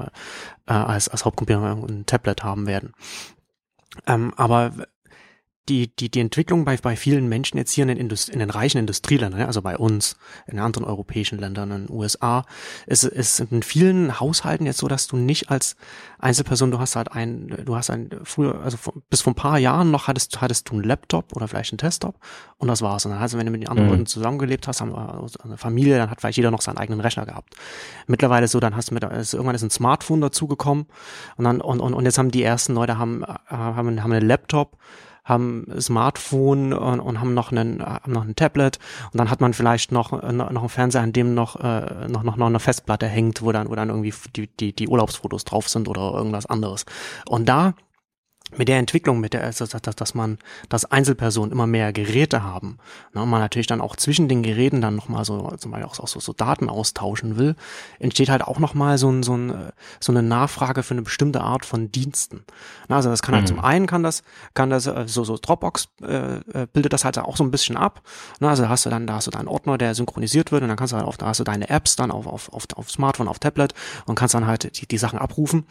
äh, 0.67 0.73
als, 0.73 1.09
als 1.09 1.25
Hauptcomputer 1.25 1.63
ein 1.63 2.07
Tablet 2.07 2.43
haben 2.43 2.67
werden. 2.67 2.93
Ähm, 4.07 4.33
aber 4.37 4.73
die, 5.69 5.89
die, 5.97 6.11
die 6.11 6.21
Entwicklung 6.21 6.65
bei, 6.65 6.77
bei 6.77 6.97
vielen 6.97 7.29
Menschen 7.29 7.59
jetzt 7.59 7.73
hier 7.73 7.83
in 7.83 7.89
den, 7.89 7.99
Indust 7.99 8.29
in 8.29 8.39
den 8.39 8.51
reichen 8.51 8.79
Industrieländern, 8.79 9.43
also 9.43 9.63
bei 9.63 9.77
uns, 9.77 10.17
in 10.47 10.59
anderen 10.59 10.85
europäischen 10.85 11.39
Ländern, 11.39 11.71
in 11.71 11.87
den 11.87 11.97
USA, 11.97 12.45
ist, 12.87 13.05
ist 13.05 13.41
in 13.41 13.63
vielen 13.63 14.21
Haushalten 14.21 14.67
jetzt 14.67 14.79
so, 14.79 14.89
dass 14.89 15.09
du 15.09 15.17
nicht 15.17 15.51
als 15.51 15.77
Einzelperson, 16.19 16.71
du 16.71 16.79
hast 16.79 16.95
halt 16.97 17.11
ein, 17.13 17.49
du 17.65 17.77
hast 17.77 17.91
ein, 17.91 18.11
früher, 18.25 18.61
also 18.61 18.79
bis 19.11 19.23
vor 19.23 19.33
ein 19.33 19.37
paar 19.37 19.59
Jahren 19.59 19.91
noch 19.91 20.07
hattest, 20.07 20.41
hattest 20.41 20.69
du 20.69 20.75
einen 20.75 20.85
Laptop 20.85 21.35
oder 21.35 21.49
vielleicht 21.49 21.73
einen 21.73 21.79
Desktop 21.79 22.17
und 22.59 22.69
das 22.69 22.83
war's. 22.83 23.05
Und 23.05 23.13
dann 23.13 23.21
hast 23.21 23.35
du, 23.35 23.39
wenn 23.39 23.47
du 23.47 23.53
mit 23.53 23.63
den 23.63 23.69
anderen 23.69 23.89
Mhm. 23.89 23.93
Leuten 23.93 24.07
zusammengelebt 24.07 24.69
hast, 24.69 24.81
haben 24.81 24.95
also 24.95 25.39
eine 25.43 25.57
Familie, 25.57 25.99
dann 25.99 26.11
hat 26.11 26.21
vielleicht 26.21 26.37
jeder 26.37 26.51
noch 26.51 26.61
seinen 26.61 26.79
eigenen 26.79 27.01
Rechner 27.01 27.27
gehabt. 27.27 27.55
Mittlerweile 28.07 28.45
ist 28.45 28.53
so, 28.53 28.61
dann 28.61 28.77
hast 28.77 28.91
du 28.91 28.95
mit, 28.95 29.05
ist, 29.05 29.35
irgendwann 29.35 29.55
ist 29.55 29.63
ein 29.63 29.71
Smartphone 29.71 30.21
dazugekommen 30.21 30.87
und 31.37 31.45
dann, 31.45 31.61
und, 31.61 31.81
und, 31.81 31.95
und 31.95 32.05
jetzt 32.05 32.19
haben 32.19 32.31
die 32.31 32.43
ersten 32.43 32.75
Leute 32.75 32.99
haben, 32.99 33.23
äh, 33.23 33.27
haben, 33.51 34.03
haben 34.03 34.13
einen 34.13 34.27
Laptop, 34.27 34.77
haben 35.29 35.67
Smartphone 35.79 36.73
und, 36.73 37.01
und 37.01 37.21
haben 37.21 37.35
noch 37.35 37.53
einen 37.53 37.83
haben 37.85 38.13
noch 38.13 38.25
ein 38.25 38.35
Tablet 38.35 38.79
und 39.13 39.19
dann 39.19 39.31
hat 39.31 39.41
man 39.41 39.53
vielleicht 39.53 39.93
noch 39.93 40.13
äh, 40.23 40.33
noch 40.33 40.51
noch 40.51 40.63
einen 40.63 40.69
Fernseher, 40.69 41.03
an 41.03 41.13
dem 41.13 41.35
noch 41.35 41.57
äh, 41.57 42.09
noch 42.09 42.23
noch 42.23 42.37
noch 42.37 42.47
eine 42.47 42.61
Festplatte 42.61 43.07
hängt, 43.07 43.43
wo 43.43 43.53
dann 43.53 43.69
wo 43.69 43.75
dann 43.75 43.91
irgendwie 43.91 44.15
die 44.35 44.49
die 44.49 44.73
die 44.73 44.89
Urlaubsfotos 44.89 45.45
drauf 45.45 45.69
sind 45.69 45.89
oder 45.89 46.15
irgendwas 46.15 46.47
anderes. 46.47 46.87
Und 47.27 47.49
da 47.49 47.75
mit 48.57 48.69
der 48.69 48.79
Entwicklung, 48.79 49.21
mit 49.21 49.33
der, 49.35 49.45
also, 49.45 49.67
dass, 49.67 49.95
dass 49.97 50.15
man, 50.15 50.39
dass 50.69 50.85
Einzelpersonen 50.85 51.53
immer 51.53 51.67
mehr 51.67 51.93
Geräte 51.93 52.43
haben, 52.43 52.79
ne, 53.15 53.23
und 53.23 53.31
man 53.31 53.41
natürlich 53.41 53.67
dann 53.67 53.81
auch 53.81 53.97
zwischen 53.97 54.29
den 54.29 54.43
Geräten 54.43 54.81
dann 54.81 54.97
nochmal 54.97 55.25
so, 55.25 55.51
zum 55.59 55.71
Beispiel 55.71 55.87
auch, 55.87 55.99
auch 55.99 56.09
so, 56.09 56.21
so 56.21 56.33
Daten 56.33 56.69
austauschen 56.69 57.37
will, 57.37 57.57
entsteht 57.99 58.29
halt 58.31 58.43
auch 58.43 58.59
nochmal 58.59 58.99
so, 58.99 59.11
ein, 59.11 59.23
so, 59.23 59.37
ein, 59.37 59.73
so 60.01 60.13
eine 60.13 60.23
Nachfrage 60.23 60.83
für 60.83 60.95
eine 60.95 61.03
bestimmte 61.03 61.41
Art 61.41 61.65
von 61.65 61.93
Diensten. 61.93 62.45
Na, 62.89 62.97
also 62.97 63.11
das 63.11 63.23
kann 63.23 63.35
halt 63.35 63.45
Mhm. 63.45 63.49
zum 63.49 63.61
einen 63.61 63.87
kann 63.87 64.03
das, 64.03 64.23
kann 64.55 64.71
das, 64.71 64.87
äh, 64.87 65.05
so, 65.07 65.25
so 65.25 65.39
Dropbox 65.41 65.89
äh, 66.03 66.37
äh, 66.37 66.67
bildet 66.73 66.93
das 66.93 67.05
halt 67.05 67.19
auch 67.19 67.37
so 67.37 67.45
ein 67.45 67.51
bisschen 67.51 67.77
ab. 67.77 68.03
Na, 68.41 68.51
also 68.51 68.63
da 68.63 68.69
hast 68.69 68.87
du 68.87 68.91
dann, 68.91 69.07
da 69.07 69.15
hast 69.15 69.27
du 69.27 69.31
deinen 69.31 69.49
Ordner, 69.49 69.79
der 69.79 69.95
synchronisiert 69.95 70.53
wird 70.53 70.63
und 70.63 70.69
dann 70.69 70.77
kannst 70.77 70.93
du 70.93 70.97
halt 70.97 71.07
auf, 71.07 71.17
da 71.17 71.27
hast 71.27 71.41
du 71.41 71.45
deine 71.45 71.69
Apps 71.69 71.97
dann 71.97 72.11
auf, 72.11 72.27
auf, 72.27 72.53
auf, 72.53 72.65
auf 72.75 72.91
Smartphone, 72.91 73.29
auf 73.29 73.39
Tablet 73.39 73.75
und 74.07 74.15
kannst 74.15 74.35
dann 74.35 74.47
halt 74.47 74.81
die, 74.81 74.87
die 74.87 74.99
Sachen 74.99 75.19
abrufen. 75.19 75.67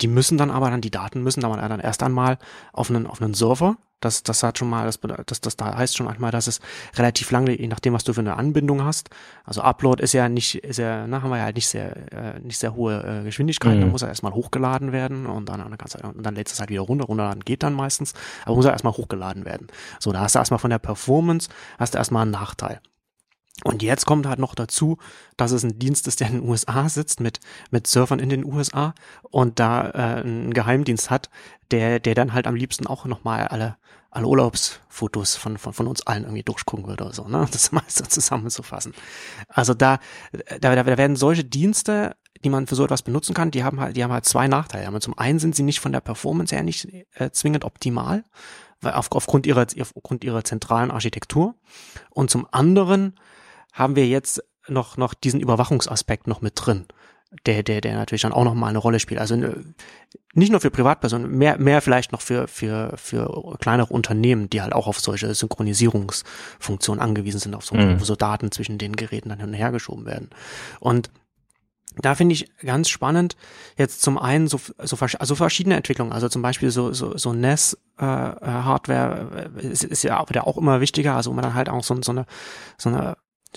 Die 0.00 0.08
müssen 0.08 0.38
dann 0.38 0.50
aber 0.50 0.70
dann, 0.70 0.80
die 0.80 0.90
Daten 0.90 1.22
müssen 1.22 1.40
dann, 1.40 1.52
dann 1.52 1.80
erst 1.80 2.02
einmal 2.02 2.38
auf 2.72 2.90
einen, 2.90 3.06
auf 3.06 3.20
einen 3.20 3.34
Server. 3.34 3.76
Das, 4.00 4.22
das 4.22 4.44
hat 4.44 4.58
schon 4.58 4.70
mal, 4.70 4.86
das, 4.86 5.00
das, 5.26 5.40
das 5.40 5.56
da 5.56 5.76
heißt 5.76 5.96
schon 5.96 6.06
manchmal, 6.06 6.30
dass 6.30 6.46
es 6.46 6.60
relativ 6.94 7.32
lange, 7.32 7.58
je 7.58 7.66
nachdem, 7.66 7.94
was 7.94 8.04
du 8.04 8.12
für 8.12 8.20
eine 8.20 8.36
Anbindung 8.36 8.84
hast. 8.84 9.10
Also 9.44 9.60
Upload 9.62 10.00
ist 10.00 10.12
ja 10.12 10.28
nicht, 10.28 10.54
ist 10.54 10.78
ja, 10.78 11.08
na, 11.08 11.20
haben 11.20 11.30
wir 11.30 11.38
ja 11.38 11.44
halt 11.44 11.56
nicht 11.56 11.66
sehr, 11.66 12.12
äh, 12.12 12.38
nicht 12.38 12.58
sehr 12.58 12.76
hohe 12.76 13.02
äh, 13.02 13.24
Geschwindigkeiten. 13.24 13.78
Mhm. 13.78 13.86
Da 13.86 13.86
muss 13.88 14.02
er 14.02 14.08
erstmal 14.08 14.34
hochgeladen 14.34 14.92
werden 14.92 15.26
und 15.26 15.48
dann, 15.48 15.58
du, 15.58 16.08
und 16.08 16.22
dann 16.24 16.34
lädst 16.36 16.52
du 16.52 16.54
es 16.54 16.60
halt 16.60 16.70
wieder 16.70 16.82
runter. 16.82 17.06
Runterladen 17.06 17.44
geht 17.44 17.64
dann 17.64 17.74
meistens, 17.74 18.14
aber 18.44 18.54
muss 18.54 18.66
er 18.66 18.72
erstmal 18.72 18.92
hochgeladen 18.92 19.44
werden. 19.44 19.66
So, 19.98 20.12
da 20.12 20.20
hast 20.20 20.36
du 20.36 20.38
erstmal 20.38 20.60
von 20.60 20.70
der 20.70 20.78
Performance, 20.78 21.48
hast 21.76 21.94
du 21.94 21.98
erstmal 21.98 22.22
einen 22.22 22.30
Nachteil. 22.30 22.80
Und 23.64 23.82
jetzt 23.82 24.06
kommt 24.06 24.26
halt 24.26 24.38
noch 24.38 24.54
dazu, 24.54 24.98
dass 25.36 25.50
es 25.50 25.64
ein 25.64 25.78
Dienst 25.78 26.06
ist, 26.06 26.20
der 26.20 26.28
in 26.28 26.40
den 26.40 26.48
USA 26.48 26.88
sitzt, 26.88 27.20
mit, 27.20 27.40
mit 27.70 27.86
Servern 27.86 28.20
in 28.20 28.28
den 28.28 28.44
USA 28.44 28.94
und 29.22 29.58
da 29.58 29.90
äh, 29.90 30.20
einen 30.20 30.54
Geheimdienst 30.54 31.10
hat, 31.10 31.28
der, 31.70 31.98
der 31.98 32.14
dann 32.14 32.32
halt 32.32 32.46
am 32.46 32.54
liebsten 32.54 32.86
auch 32.86 33.04
nochmal 33.04 33.48
alle, 33.48 33.76
alle 34.10 34.26
Urlaubsfotos 34.26 35.36
von, 35.36 35.58
von, 35.58 35.72
von 35.72 35.86
uns 35.88 36.06
allen 36.06 36.22
irgendwie 36.22 36.44
durchgucken 36.44 36.86
würde 36.86 37.04
oder 37.04 37.14
so, 37.14 37.26
ne? 37.26 37.46
Das 37.50 37.72
mal 37.72 37.82
so 37.88 38.04
zusammenzufassen. 38.04 38.94
Also 39.48 39.74
da, 39.74 39.98
da, 40.60 40.76
da 40.76 40.86
werden 40.86 41.16
solche 41.16 41.44
Dienste, 41.44 42.16
die 42.44 42.50
man 42.50 42.68
für 42.68 42.76
so 42.76 42.84
etwas 42.84 43.02
benutzen 43.02 43.34
kann, 43.34 43.50
die 43.50 43.64
haben 43.64 43.80
halt, 43.80 43.96
die 43.96 44.04
haben 44.04 44.12
halt 44.12 44.24
zwei 44.24 44.46
Nachteile. 44.46 44.98
Zum 45.00 45.18
einen 45.18 45.40
sind 45.40 45.56
sie 45.56 45.64
nicht 45.64 45.80
von 45.80 45.92
der 45.92 46.00
Performance 46.00 46.54
her 46.54 46.62
nicht 46.62 46.88
äh, 47.14 47.30
zwingend 47.32 47.64
optimal, 47.64 48.22
weil 48.80 48.92
auf, 48.92 49.10
aufgrund 49.10 49.46
ihrer, 49.46 49.66
aufgrund 49.80 50.22
ihrer 50.22 50.44
zentralen 50.44 50.92
Architektur. 50.92 51.56
Und 52.10 52.30
zum 52.30 52.46
anderen 52.52 53.14
haben 53.78 53.96
wir 53.96 54.06
jetzt 54.06 54.42
noch, 54.66 54.96
noch 54.96 55.14
diesen 55.14 55.40
Überwachungsaspekt 55.40 56.26
noch 56.26 56.40
mit 56.40 56.54
drin, 56.56 56.86
der, 57.46 57.62
der, 57.62 57.80
der 57.80 57.94
natürlich 57.94 58.22
dann 58.22 58.32
auch 58.32 58.44
noch 58.44 58.54
mal 58.54 58.68
eine 58.68 58.78
Rolle 58.78 59.00
spielt. 59.00 59.20
Also 59.20 59.34
äh, 59.34 59.54
nicht 60.34 60.50
nur 60.50 60.60
für 60.60 60.70
Privatpersonen, 60.70 61.30
mehr, 61.30 61.58
mehr 61.58 61.80
vielleicht 61.82 62.12
noch 62.12 62.20
für, 62.20 62.48
für, 62.48 62.94
für 62.96 63.56
kleinere 63.58 63.92
Unternehmen, 63.92 64.50
die 64.50 64.62
halt 64.62 64.72
auch 64.72 64.86
auf 64.86 65.00
solche 65.00 65.32
Synchronisierungsfunktionen 65.34 67.02
angewiesen 67.02 67.40
sind, 67.40 67.54
auf 67.54 67.64
so, 67.64 67.76
Mhm. 67.76 68.00
wo 68.00 68.04
so 68.04 68.16
Daten 68.16 68.50
zwischen 68.50 68.78
den 68.78 68.96
Geräten 68.96 69.28
dann 69.28 69.40
hin 69.40 69.48
und 69.48 69.54
her 69.54 69.72
geschoben 69.72 70.06
werden. 70.06 70.30
Und 70.80 71.10
da 72.00 72.14
finde 72.14 72.34
ich 72.34 72.50
ganz 72.58 72.88
spannend 72.88 73.36
jetzt 73.76 74.02
zum 74.02 74.18
einen 74.18 74.46
so, 74.46 74.60
so 74.78 74.96
also 75.18 75.34
verschiedene 75.34 75.76
Entwicklungen, 75.76 76.12
also 76.12 76.28
zum 76.28 76.42
Beispiel 76.42 76.70
so 76.70 76.92
so, 76.92 77.16
so 77.16 77.32
NES 77.32 77.76
äh, 77.98 78.04
äh, 78.04 78.38
Hardware 78.40 79.50
äh, 79.56 79.66
ist, 79.66 79.84
ist 79.84 80.04
ja 80.04 80.20
auch 80.20 80.56
immer 80.56 80.80
wichtiger, 80.80 81.16
also 81.16 81.32
man 81.32 81.42
dann 81.42 81.54
halt 81.54 81.68
auch 81.68 81.82
so, 81.82 82.00
so 82.02 82.12
eine 82.12 82.26
so 82.76 82.88
eine 82.88 83.16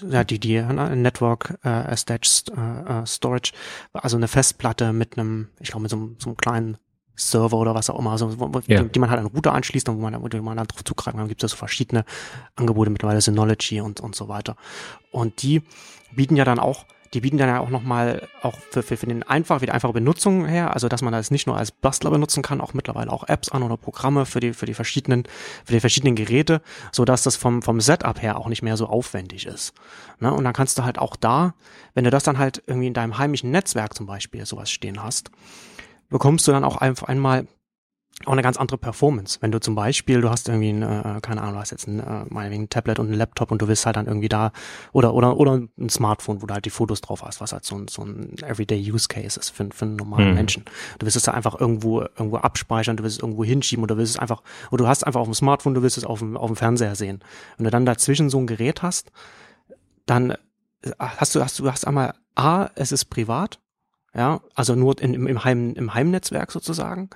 ja, 0.09 0.23
die, 0.23 0.39
die 0.39 0.61
ne, 0.61 0.95
Network 0.95 1.57
äh, 1.63 1.69
Attached 1.69 2.49
äh, 2.49 3.05
Storage, 3.05 3.51
also 3.93 4.17
eine 4.17 4.27
Festplatte 4.27 4.93
mit 4.93 5.17
einem, 5.17 5.49
ich 5.59 5.69
glaube, 5.69 5.83
mit 5.83 5.91
so, 5.91 6.11
so 6.17 6.29
einem 6.29 6.37
kleinen 6.37 6.77
Server 7.15 7.57
oder 7.57 7.75
was 7.75 7.89
auch 7.89 7.99
immer, 7.99 8.11
also, 8.11 8.39
wo, 8.39 8.59
ja. 8.67 8.83
die, 8.83 8.89
die, 8.89 8.99
man 8.99 9.09
halt 9.09 9.19
an 9.19 9.27
Router 9.27 9.53
anschließt 9.53 9.89
und 9.89 9.97
wo 9.97 10.01
man, 10.01 10.21
wo 10.21 10.41
man 10.41 10.57
dann 10.57 10.67
drauf 10.67 10.83
zugreifen 10.83 11.19
kann. 11.19 11.27
gibt 11.27 11.43
es 11.43 11.51
so 11.51 11.57
verschiedene 11.57 12.05
Angebote, 12.55 12.89
mittlerweile 12.89 13.21
Synology 13.21 13.81
und, 13.81 13.99
und 13.99 14.15
so 14.15 14.27
weiter. 14.27 14.55
Und 15.11 15.43
die 15.43 15.61
bieten 16.15 16.35
ja 16.35 16.45
dann 16.45 16.59
auch 16.59 16.85
die 17.13 17.19
bieten 17.19 17.37
dann 17.37 17.49
ja 17.49 17.59
auch 17.59 17.69
nochmal 17.69 18.27
auch 18.41 18.57
für, 18.69 18.83
für, 18.83 18.95
für 18.95 19.05
den 19.05 19.23
einfach, 19.23 19.59
für 19.59 19.65
die 19.65 19.71
einfache 19.71 19.93
Benutzung 19.93 20.45
her, 20.45 20.73
also 20.73 20.87
dass 20.87 21.01
man 21.01 21.11
das 21.11 21.29
nicht 21.29 21.45
nur 21.45 21.57
als 21.57 21.71
Bastler 21.71 22.09
benutzen 22.09 22.41
kann, 22.41 22.61
auch 22.61 22.73
mittlerweile 22.73 23.11
auch 23.11 23.27
Apps 23.27 23.49
an 23.49 23.63
oder 23.63 23.75
Programme 23.75 24.25
für 24.25 24.39
die, 24.39 24.53
für 24.53 24.65
die 24.65 24.73
verschiedenen, 24.73 25.23
für 25.65 25.73
die 25.73 25.81
verschiedenen 25.81 26.15
Geräte, 26.15 26.61
so 26.91 27.03
dass 27.03 27.23
das 27.23 27.35
vom, 27.35 27.61
vom 27.61 27.81
Setup 27.81 28.21
her 28.21 28.37
auch 28.37 28.47
nicht 28.47 28.61
mehr 28.61 28.77
so 28.77 28.87
aufwendig 28.87 29.45
ist. 29.45 29.73
Ne? 30.19 30.33
Und 30.33 30.45
dann 30.45 30.53
kannst 30.53 30.77
du 30.77 30.83
halt 30.83 30.99
auch 30.99 31.17
da, 31.17 31.53
wenn 31.93 32.05
du 32.05 32.11
das 32.11 32.23
dann 32.23 32.37
halt 32.37 32.63
irgendwie 32.65 32.87
in 32.87 32.93
deinem 32.93 33.17
heimischen 33.17 33.51
Netzwerk 33.51 33.93
zum 33.93 34.05
Beispiel 34.05 34.45
sowas 34.45 34.71
stehen 34.71 35.03
hast, 35.03 35.31
bekommst 36.09 36.47
du 36.47 36.51
dann 36.51 36.63
auch 36.63 36.77
einfach 36.77 37.09
einmal 37.09 37.45
auch 38.25 38.33
eine 38.33 38.41
ganz 38.41 38.57
andere 38.57 38.77
Performance. 38.77 39.39
Wenn 39.41 39.51
du 39.51 39.59
zum 39.59 39.75
Beispiel, 39.75 40.21
du 40.21 40.29
hast 40.29 40.47
irgendwie 40.47 40.69
ein, 40.69 40.81
äh, 40.83 41.19
keine 41.21 41.41
Ahnung, 41.41 41.55
du 41.55 41.59
hast 41.59 41.71
jetzt 41.71 41.87
ein, 41.87 41.99
äh, 41.99 42.25
meinetwegen 42.29 42.63
ein 42.63 42.69
Tablet 42.69 42.99
und 42.99 43.09
ein 43.09 43.13
Laptop 43.13 43.51
und 43.51 43.61
du 43.61 43.67
willst 43.67 43.85
halt 43.85 43.95
dann 43.95 44.05
irgendwie 44.05 44.29
da 44.29 44.51
oder 44.91 45.13
oder 45.13 45.37
oder 45.37 45.53
ein 45.77 45.89
Smartphone, 45.89 46.41
wo 46.41 46.45
du 46.45 46.53
halt 46.53 46.65
die 46.65 46.69
Fotos 46.69 47.01
drauf 47.01 47.23
hast, 47.23 47.41
was 47.41 47.51
halt 47.51 47.65
so 47.65 47.75
ein, 47.75 47.87
so 47.87 48.03
ein 48.03 48.35
Everyday 48.43 48.79
Use 48.91 49.07
Case 49.07 49.39
ist 49.39 49.49
für, 49.49 49.67
für 49.71 49.85
einen 49.85 49.95
normalen 49.95 50.29
mhm. 50.29 50.35
Menschen. 50.35 50.65
Du 50.99 51.05
willst 51.05 51.17
es 51.17 51.23
da 51.23 51.31
einfach 51.31 51.59
irgendwo 51.59 52.01
irgendwo 52.01 52.37
abspeichern, 52.37 52.97
du 52.97 53.03
willst 53.03 53.17
es 53.17 53.23
irgendwo 53.23 53.43
hinschieben 53.43 53.83
oder 53.83 53.95
du 53.95 53.99
willst 53.99 54.15
es 54.15 54.19
einfach, 54.19 54.43
oder 54.69 54.83
du 54.83 54.87
hast 54.87 55.05
einfach 55.05 55.21
auf 55.21 55.27
dem 55.27 55.33
Smartphone, 55.33 55.73
du 55.73 55.81
willst 55.81 55.97
es 55.97 56.05
auf 56.05 56.19
dem 56.19 56.37
auf 56.37 56.47
dem 56.47 56.55
Fernseher 56.55 56.95
sehen. 56.95 57.21
Wenn 57.57 57.65
du 57.65 57.71
dann 57.71 57.85
dazwischen 57.85 58.29
so 58.29 58.37
ein 58.39 58.47
Gerät 58.47 58.83
hast, 58.83 59.11
dann 60.05 60.31
äh, 60.31 60.91
hast 60.99 61.33
du 61.33 61.41
hast 61.41 61.57
du 61.59 61.71
hast 61.71 61.87
einmal 61.87 62.13
A, 62.35 62.69
es 62.75 62.91
ist 62.91 63.05
privat, 63.05 63.59
ja, 64.13 64.41
also 64.55 64.75
nur 64.75 65.01
in, 65.01 65.13
im, 65.13 65.27
im, 65.27 65.43
Heim, 65.43 65.73
im 65.73 65.93
Heimnetzwerk 65.93 66.51
sozusagen. 66.51 67.09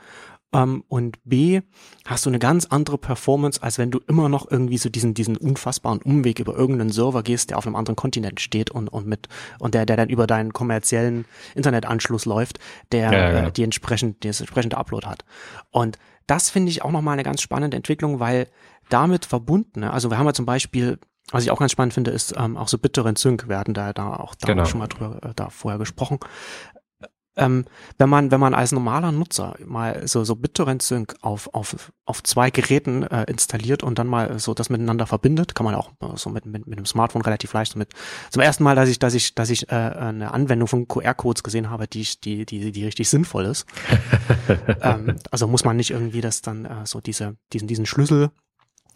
Ähm, 0.56 0.84
und 0.88 1.18
B, 1.26 1.62
hast 2.06 2.26
du 2.26 2.30
eine 2.30 2.40
ganz 2.40 2.66
andere 2.66 2.98
Performance, 2.98 3.62
als 3.62 3.78
wenn 3.78 3.92
du 3.92 4.00
immer 4.08 4.30
noch 4.30 4.50
irgendwie 4.50 4.78
so 4.78 4.90
diesen, 4.90 5.14
diesen 5.14 5.36
unfassbaren 5.36 6.02
Umweg 6.02 6.40
über 6.40 6.56
irgendeinen 6.56 6.92
Server 6.92 7.24
gehst, 7.24 7.50
der 7.50 7.58
auf 7.58 7.68
einem 7.68 7.76
anderen 7.76 7.96
Kontinent 7.98 8.40
steht 8.40 8.72
und, 8.72 8.88
und 8.88 9.06
mit, 9.06 9.28
und 9.60 9.74
der, 9.74 9.86
der 9.86 9.98
dann 9.98 10.10
über 10.10 10.28
deinen 10.28 10.54
kommerziellen 10.54 11.26
Internetanschluss 11.56 12.26
läuft, 12.26 12.60
der 12.92 13.12
ja, 13.12 13.32
ja. 13.32 13.48
Äh, 13.48 13.52
die 13.52 13.64
entsprechend, 13.64 14.24
die 14.24 14.30
das 14.30 14.40
entsprechende 14.40 14.78
Upload 14.78 15.06
hat. 15.06 15.26
Und 15.72 15.98
das 16.26 16.50
finde 16.50 16.72
ich 16.72 16.84
auch 16.84 16.92
nochmal 16.92 17.14
eine 17.14 17.24
ganz 17.24 17.42
spannende 17.42 17.76
Entwicklung, 17.76 18.20
weil 18.20 18.48
damit 18.90 19.26
verbunden, 19.26 19.82
ne, 19.82 19.92
also 19.92 20.10
wir 20.10 20.18
haben 20.18 20.26
ja 20.26 20.34
zum 20.34 20.46
Beispiel 20.46 21.00
was 21.32 21.44
ich 21.44 21.50
auch 21.50 21.58
ganz 21.58 21.72
spannend 21.72 21.96
finde, 21.96 22.12
ist 22.12 22.36
ähm, 22.38 22.56
auch 22.56 22.68
so 22.68 22.78
BitTorrent 22.78 23.18
Sync. 23.18 23.50
Wir 23.50 23.58
hatten 23.58 23.74
da, 23.74 23.94
da 23.94 24.16
auch 24.16 24.36
da 24.36 24.46
genau. 24.46 24.66
schon 24.66 24.78
mal 24.78 24.86
drüber 24.86 25.20
äh, 25.24 25.34
da 25.36 25.50
vorher 25.50 25.80
gesprochen 25.80 26.20
ähm, 27.38 27.66
wenn 27.98 28.10
man, 28.10 28.32
wenn 28.32 28.40
man 28.40 28.54
als 28.54 28.72
normaler 28.72 29.12
Nutzer 29.12 29.56
mal 29.66 30.08
so, 30.08 30.24
so 30.24 30.36
BitTorrent 30.36 30.82
Sync 30.82 31.16
auf, 31.22 31.54
auf, 31.54 31.92
auf 32.06 32.24
zwei 32.24 32.50
Geräten 32.50 33.04
äh, 33.04 33.24
installiert 33.24 33.84
und 33.84 34.00
dann 34.00 34.08
mal 34.08 34.40
so 34.40 34.54
das 34.54 34.70
miteinander 34.70 35.08
verbindet, 35.08 35.56
kann 35.56 35.66
man 35.66 35.76
auch 35.76 35.92
äh, 36.02 36.16
so 36.16 36.30
mit, 36.30 36.46
mit, 36.46 36.68
mit 36.68 36.80
dem 36.80 36.86
Smartphone 36.86 37.22
relativ 37.22 37.54
leicht 37.54 37.74
so 37.74 37.80
mit, 37.80 37.90
zum 38.32 38.42
ersten 38.42 38.64
Mal, 38.64 38.76
dass 38.76 38.90
ich, 38.90 39.00
dass 39.00 39.14
ich, 39.14 39.36
dass 39.36 39.50
ich 39.50 39.70
äh, 39.70 39.76
eine 39.76 40.34
Anwendung 40.34 40.68
von 40.68 40.88
QR-Codes 40.88 41.44
gesehen 41.44 41.70
habe, 41.70 41.88
die, 41.88 42.08
die, 42.24 42.46
die, 42.46 42.72
die 42.72 42.86
richtig 42.86 43.10
sinnvoll 43.10 43.46
ist. 43.46 43.66
ähm, 44.82 45.16
also 45.32 45.48
muss 45.48 45.66
man 45.66 45.78
nicht 45.78 45.92
irgendwie 45.92 46.22
das 46.22 46.42
dann 46.42 46.66
äh, 46.66 46.86
so 46.86 47.02
diese, 47.02 47.36
diesen, 47.52 47.68
diesen 47.68 47.86
Schlüssel 47.86 48.32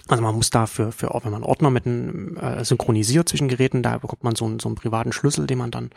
also 0.08 0.23
man 0.23 0.34
muss 0.34 0.49
dafür, 0.49 0.91
für, 0.91 1.12
wenn 1.23 1.32
man 1.32 1.43
Ordner 1.43 1.69
mit 1.69 1.86
einem, 1.86 2.36
äh, 2.38 2.65
synchronisiert 2.65 3.30
zwischen 3.30 3.47
Geräten, 3.47 3.84
da 3.84 3.99
bekommt 3.99 4.23
man 4.23 4.36
so 4.36 4.45
einen, 4.45 4.60
so 4.60 4.67
einen 4.67 4.75
privaten 4.75 5.12
Schlüssel, 5.12 5.45
den 5.45 5.60
man 5.60 5.69
dann 5.69 5.91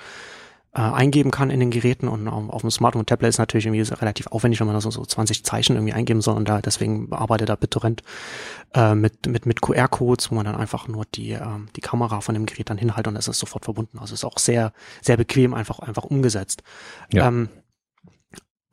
äh, 0.74 0.80
eingeben 0.80 1.30
kann 1.30 1.50
in 1.50 1.60
den 1.60 1.70
Geräten 1.70 2.08
und 2.08 2.26
auf, 2.28 2.48
auf 2.48 2.60
dem 2.62 2.70
Smartphone 2.70 3.00
und 3.00 3.08
Tablet 3.08 3.28
ist 3.28 3.38
natürlich 3.38 3.66
irgendwie 3.66 3.82
relativ 3.94 4.28
aufwendig, 4.28 4.60
wenn 4.60 4.66
man 4.66 4.74
da 4.74 4.80
so, 4.80 4.90
so 4.90 5.04
20 5.04 5.44
Zeichen 5.44 5.76
irgendwie 5.76 5.92
eingeben 5.92 6.22
soll 6.22 6.34
und 6.34 6.48
da 6.48 6.62
deswegen 6.62 7.12
arbeitet 7.12 7.50
da 7.50 7.56
BitTorrent 7.56 8.02
äh, 8.74 8.94
mit, 8.94 9.26
mit, 9.26 9.44
mit 9.44 9.60
QR-Codes, 9.60 10.30
wo 10.30 10.34
man 10.34 10.46
dann 10.46 10.56
einfach 10.56 10.88
nur 10.88 11.04
die, 11.14 11.32
äh, 11.32 11.46
die 11.76 11.82
Kamera 11.82 12.22
von 12.22 12.34
dem 12.34 12.46
Gerät 12.46 12.70
dann 12.70 12.78
hinhält 12.78 13.06
und 13.06 13.16
es 13.16 13.28
ist 13.28 13.38
sofort 13.38 13.64
verbunden. 13.64 13.98
Also 13.98 14.14
ist 14.14 14.24
auch 14.24 14.38
sehr, 14.38 14.72
sehr 15.02 15.18
bequem 15.18 15.52
einfach, 15.52 15.78
einfach 15.80 16.04
umgesetzt. 16.04 16.62
Ja. 17.12 17.28
Ähm, 17.28 17.50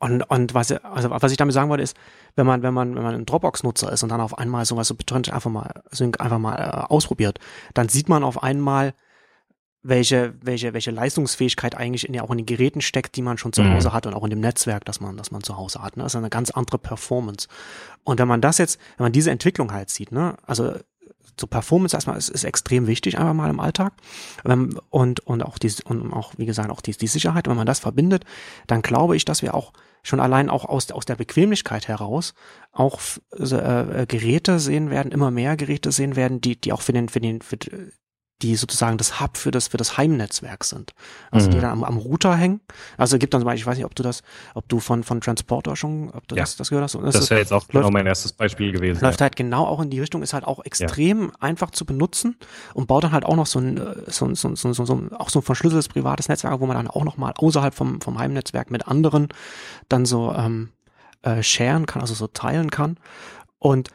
und, 0.01 0.23
und 0.23 0.53
was, 0.53 0.71
also 0.71 1.09
was 1.09 1.31
ich 1.31 1.38
damit 1.38 1.53
sagen 1.53 1.69
wollte, 1.69 1.83
ist, 1.83 1.97
wenn 2.38 2.45
man, 2.45 2.63
wenn 2.63 2.73
man, 2.73 2.95
wenn 2.95 3.03
man 3.03 3.15
ein 3.15 3.25
Dropbox-Nutzer 3.25 3.91
ist 3.91 4.03
und 4.03 4.09
dann 4.09 4.21
auf 4.21 4.38
einmal 4.38 4.63
sowas 4.63 4.88
so 4.88 4.95
BitTorrent 4.95 5.33
einfach 5.33 5.51
mal, 5.51 5.69
einfach 5.91 6.39
mal 6.39 6.55
äh, 6.55 6.93
ausprobiert, 6.93 7.39
dann 7.73 7.89
sieht 7.89 8.07
man 8.07 8.23
auf 8.23 8.41
einmal, 8.41 8.93
welche, 9.82 10.34
welche, 10.42 10.74
welche 10.74 10.92
Leistungsfähigkeit 10.92 11.76
eigentlich 11.76 12.08
in, 12.08 12.13
ja 12.13 12.24
auch 12.24 12.32
in 12.32 12.38
den 12.38 12.46
Geräten 12.46 12.82
steckt, 12.82 13.15
die 13.15 13.22
man 13.22 13.38
schon 13.38 13.54
zu 13.54 13.63
mhm. 13.63 13.74
Hause 13.74 13.94
hat 13.94 14.06
und 14.06 14.13
auch 14.13 14.24
in 14.24 14.30
dem 14.30 14.42
Netzwerk, 14.42 14.86
das 14.86 15.00
man, 15.00 15.15
das 15.15 15.32
man 15.32 15.42
zu 15.44 15.58
Hause 15.58 15.82
hat. 15.82 15.96
Ne? 15.96 16.04
Das 16.04 16.13
ist 16.13 16.18
eine 16.18 16.30
ganz 16.30 16.52
andere 16.52 16.78
Performance. 16.78 17.48
Und 18.04 18.20
wenn 18.20 18.28
man 18.28 18.42
das 18.42 18.58
jetzt, 18.58 18.80
wenn 18.98 19.06
man 19.06 19.13
diese 19.13 19.32
Entwicklung 19.32 19.72
halt 19.72 19.89
sieht, 19.89 20.12
ne, 20.12 20.36
also 20.46 20.74
so 21.39 21.48
Performance 21.48 21.96
erstmal 21.96 22.18
ist, 22.18 22.30
ist 22.30 22.44
extrem 22.44 22.88
wichtig 22.88 23.18
einfach 23.18 23.34
mal 23.34 23.50
im 23.50 23.62
Alltag 23.62 23.94
und 24.89 25.20
und 25.22 25.44
auch 25.44 25.58
die 25.58 25.72
und 25.86 26.12
auch 26.12 26.34
wie 26.38 26.46
gesagt 26.46 26.70
auch 26.70 26.82
die, 26.82 26.92
die 26.92 27.08
Sicherheit 27.08 27.48
wenn 27.48 27.56
man 27.56 27.65
das 27.65 27.80
verbindet 27.80 28.26
dann 28.68 28.82
glaube 28.82 29.15
ich 29.15 29.24
dass 29.24 29.42
wir 29.42 29.54
auch 29.54 29.72
schon 30.04 30.20
allein 30.20 30.50
auch 30.50 30.65
aus 30.65 30.92
aus 30.92 31.06
der 31.06 31.15
Bequemlichkeit 31.15 31.88
heraus 31.88 32.34
auch 32.74 33.00
äh, 33.32 34.06
Geräte 34.06 34.60
sehen 34.60 34.89
werden 34.89 35.13
immer 35.13 35.32
mehr 35.32 35.56
Geräte 35.56 35.94
sehen 35.94 36.18
werden 36.18 36.42
die 36.42 36.60
die 36.60 36.74
auch 36.74 36.82
für 36.82 36.94
den 36.94 37.08
für 37.08 37.22
den 37.22 37.42
für 37.42 37.58
die 38.41 38.56
sozusagen 38.56 38.97
das 38.97 39.19
Hub 39.19 39.38
für 39.38 39.52
das 39.52 39.67
für 39.67 39.78
das 39.78 39.97
Heimnetzwerk 39.97 40.63
sind. 40.63 40.93
Also 41.30 41.47
mhm. 41.47 41.52
die 41.52 41.60
dann 41.60 41.71
am, 41.71 41.84
am 41.84 41.97
Router 41.97 42.36
hängen. 42.36 42.62
Also 42.97 43.17
gibt 43.17 43.34
dann 43.34 43.41
zum 43.41 43.45
Beispiel, 43.45 43.62
ich 43.62 43.65
weiß 43.65 43.78
nicht, 43.78 43.86
ob 43.86 43.95
du 43.95 44.04
das, 44.04 44.23
ob 44.54 44.67
du 44.69 44.80
von 44.80 45.04
von 45.04 45.19
Transporter 45.19 45.75
schon, 45.75 46.10
ob 46.12 46.28
du 46.28 46.36
ja. 46.36 46.43
das, 46.43 46.56
das 46.56 46.69
gehört 46.69 46.84
hast. 46.84 46.95
das, 46.95 47.13
das 47.15 47.30
wäre 47.30 47.41
jetzt 47.41 47.52
auch 47.52 47.67
genau 47.67 47.82
läuft, 47.82 47.93
mein 47.93 48.06
erstes 48.06 48.32
Beispiel 48.32 48.71
gewesen. 48.71 49.02
Läuft 49.02 49.19
ja. 49.19 49.25
halt 49.25 49.36
genau 49.36 49.65
auch 49.65 49.82
in 49.82 49.89
die 49.89 49.99
Richtung, 49.99 50.21
ist 50.21 50.34
halt 50.34 50.45
auch 50.45 50.63
extrem 50.63 51.23
ja. 51.23 51.32
einfach 51.39 51.71
zu 51.71 51.86
benutzen 51.86 52.38
und 52.73 52.88
baut 52.88 53.04
dann 53.04 53.12
halt 53.12 53.25
auch 53.25 53.36
noch 53.36 53.47
so 53.47 53.60
ein 53.60 53.78
so, 54.08 54.34
so, 54.34 54.56
so, 54.56 54.73
so, 54.73 54.86
so 54.86 55.04
auch 55.17 55.30
so 55.30 55.39
ein 55.39 55.43
verschlüsseltes 55.43 55.89
privates 55.89 56.30
Netzwerk, 56.30 56.60
wo 56.62 56.65
man 56.65 56.78
dann 56.78 56.88
auch 56.88 57.04
noch 57.04 57.17
mal 57.17 57.34
außerhalb 57.38 57.73
vom 57.73 57.99
vom 57.99 58.19
Heimnetzwerk 58.19 58.71
mit 58.71 58.88
anderen 58.88 59.28
dann 59.89 60.06
so 60.06 60.34
ähm, 60.34 60.69
äh, 61.23 61.43
sharen 61.43 61.86
kann, 61.86 62.02
also 62.02 62.13
so 62.13 62.28
teilen 62.28 62.71
kann. 62.71 62.97
Und 63.58 63.89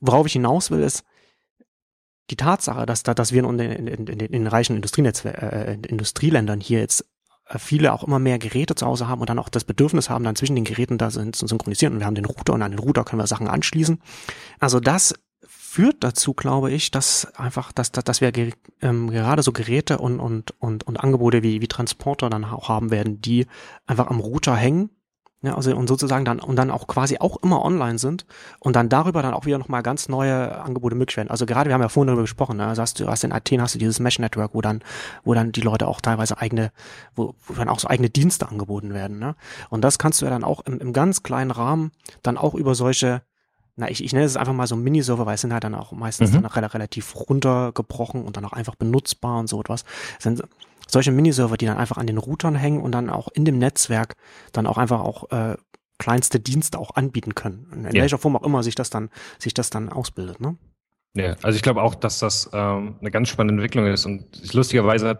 worauf 0.00 0.26
ich 0.26 0.34
hinaus 0.34 0.70
will, 0.70 0.80
ist, 0.80 1.04
die 2.30 2.36
Tatsache, 2.36 2.86
dass, 2.86 3.02
da, 3.02 3.14
dass 3.14 3.32
wir 3.32 3.44
in, 3.44 3.58
in, 3.58 3.86
in, 3.86 4.08
in 4.08 4.32
den 4.32 4.46
reichen 4.46 4.82
äh, 4.82 5.74
Industrieländern 5.86 6.60
hier 6.60 6.80
jetzt 6.80 7.04
äh, 7.48 7.58
viele 7.58 7.92
auch 7.92 8.04
immer 8.04 8.18
mehr 8.18 8.38
Geräte 8.38 8.74
zu 8.74 8.86
Hause 8.86 9.08
haben 9.08 9.20
und 9.20 9.30
dann 9.30 9.38
auch 9.38 9.48
das 9.48 9.64
Bedürfnis 9.64 10.10
haben, 10.10 10.24
dann 10.24 10.36
zwischen 10.36 10.56
den 10.56 10.64
Geräten 10.64 10.98
da 10.98 11.10
sind, 11.10 11.36
zu 11.36 11.46
synchronisieren. 11.46 11.94
Und 11.94 12.00
wir 12.00 12.06
haben 12.06 12.14
den 12.14 12.24
Router 12.24 12.54
und 12.54 12.62
an 12.62 12.72
den 12.72 12.80
Router 12.80 13.04
können 13.04 13.22
wir 13.22 13.26
Sachen 13.26 13.48
anschließen. 13.48 14.00
Also 14.58 14.80
das 14.80 15.14
führt 15.46 15.96
dazu, 16.00 16.32
glaube 16.32 16.72
ich, 16.72 16.90
dass 16.90 17.34
einfach, 17.36 17.70
dass, 17.70 17.92
dass 17.92 18.20
wir 18.20 18.32
ähm, 18.80 19.10
gerade 19.10 19.42
so 19.42 19.52
Geräte 19.52 19.98
und, 19.98 20.18
und, 20.20 20.54
und, 20.58 20.86
und 20.86 20.96
Angebote 20.96 21.42
wie, 21.42 21.60
wie 21.60 21.68
Transporter 21.68 22.30
dann 22.30 22.44
auch 22.44 22.68
haben 22.68 22.90
werden, 22.90 23.20
die 23.20 23.46
einfach 23.86 24.08
am 24.08 24.20
Router 24.20 24.56
hängen 24.56 24.90
ja, 25.42 25.54
also 25.54 25.76
und 25.76 25.86
sozusagen 25.86 26.24
dann 26.24 26.40
und 26.40 26.56
dann 26.56 26.70
auch 26.70 26.86
quasi 26.86 27.18
auch 27.18 27.36
immer 27.42 27.62
online 27.64 27.98
sind 27.98 28.24
und 28.58 28.74
dann 28.74 28.88
darüber 28.88 29.22
dann 29.22 29.34
auch 29.34 29.44
wieder 29.44 29.58
nochmal 29.58 29.82
ganz 29.82 30.08
neue 30.08 30.58
Angebote 30.60 30.96
möglich 30.96 31.16
werden. 31.18 31.30
Also 31.30 31.44
gerade 31.44 31.68
wir 31.68 31.74
haben 31.74 31.82
ja 31.82 31.90
vorhin 31.90 32.08
darüber 32.08 32.22
gesprochen, 32.22 32.56
ne? 32.56 32.66
also 32.66 32.80
hast 32.80 32.98
du 32.98 33.06
hast 33.06 33.22
in 33.22 33.32
Athen 33.32 33.60
hast 33.60 33.74
du 33.74 33.78
dieses 33.78 34.00
Mesh 34.00 34.18
Network, 34.18 34.54
wo 34.54 34.62
dann 34.62 34.82
wo 35.24 35.34
dann 35.34 35.52
die 35.52 35.60
Leute 35.60 35.88
auch 35.88 36.00
teilweise 36.00 36.38
eigene 36.38 36.72
wo, 37.14 37.34
wo 37.46 37.52
dann 37.52 37.68
auch 37.68 37.78
so 37.78 37.88
eigene 37.88 38.08
Dienste 38.08 38.48
angeboten 38.48 38.94
werden, 38.94 39.18
ne? 39.18 39.36
Und 39.68 39.82
das 39.82 39.98
kannst 39.98 40.20
du 40.20 40.24
ja 40.24 40.30
dann 40.30 40.42
auch 40.42 40.60
im, 40.62 40.78
im 40.80 40.92
ganz 40.92 41.22
kleinen 41.22 41.50
Rahmen 41.50 41.92
dann 42.22 42.38
auch 42.38 42.54
über 42.54 42.74
solche 42.74 43.22
na, 43.78 43.90
ich, 43.90 44.02
ich 44.02 44.14
nenne 44.14 44.24
es 44.24 44.38
einfach 44.38 44.54
mal 44.54 44.66
so 44.66 44.74
Miniserver, 44.74 45.26
weil 45.26 45.34
es 45.34 45.42
sind 45.42 45.52
halt 45.52 45.64
dann 45.64 45.74
auch 45.74 45.92
meistens 45.92 46.30
mhm. 46.30 46.42
dann 46.42 46.46
auch 46.46 46.56
relativ 46.56 47.14
runtergebrochen 47.14 48.24
und 48.24 48.38
dann 48.38 48.46
auch 48.46 48.54
einfach 48.54 48.74
benutzbar 48.74 49.38
und 49.38 49.48
so 49.48 49.60
etwas. 49.60 49.84
Sind 50.18 50.42
solche 50.86 51.12
Miniserver, 51.12 51.56
die 51.56 51.66
dann 51.66 51.78
einfach 51.78 51.96
an 51.96 52.06
den 52.06 52.18
Routern 52.18 52.54
hängen 52.54 52.80
und 52.80 52.92
dann 52.92 53.10
auch 53.10 53.28
in 53.28 53.44
dem 53.44 53.58
Netzwerk 53.58 54.14
dann 54.52 54.66
auch 54.66 54.78
einfach 54.78 55.00
auch 55.00 55.30
äh, 55.30 55.56
kleinste 55.98 56.40
Dienste 56.40 56.78
auch 56.78 56.94
anbieten 56.94 57.34
können. 57.34 57.70
In 57.72 57.84
ja. 57.84 58.02
welcher 58.02 58.18
Form 58.18 58.36
auch 58.36 58.42
immer 58.42 58.62
sich 58.62 58.74
das 58.74 58.90
dann, 58.90 59.10
sich 59.38 59.54
das 59.54 59.70
dann 59.70 59.88
ausbildet, 59.88 60.40
ne? 60.40 60.56
Ja, 61.14 61.34
also 61.42 61.56
ich 61.56 61.62
glaube 61.62 61.82
auch, 61.82 61.94
dass 61.94 62.18
das 62.18 62.50
ähm, 62.52 62.96
eine 63.00 63.10
ganz 63.10 63.30
spannende 63.30 63.54
Entwicklung 63.54 63.86
ist 63.86 64.04
und 64.04 64.52
lustigerweise 64.52 65.18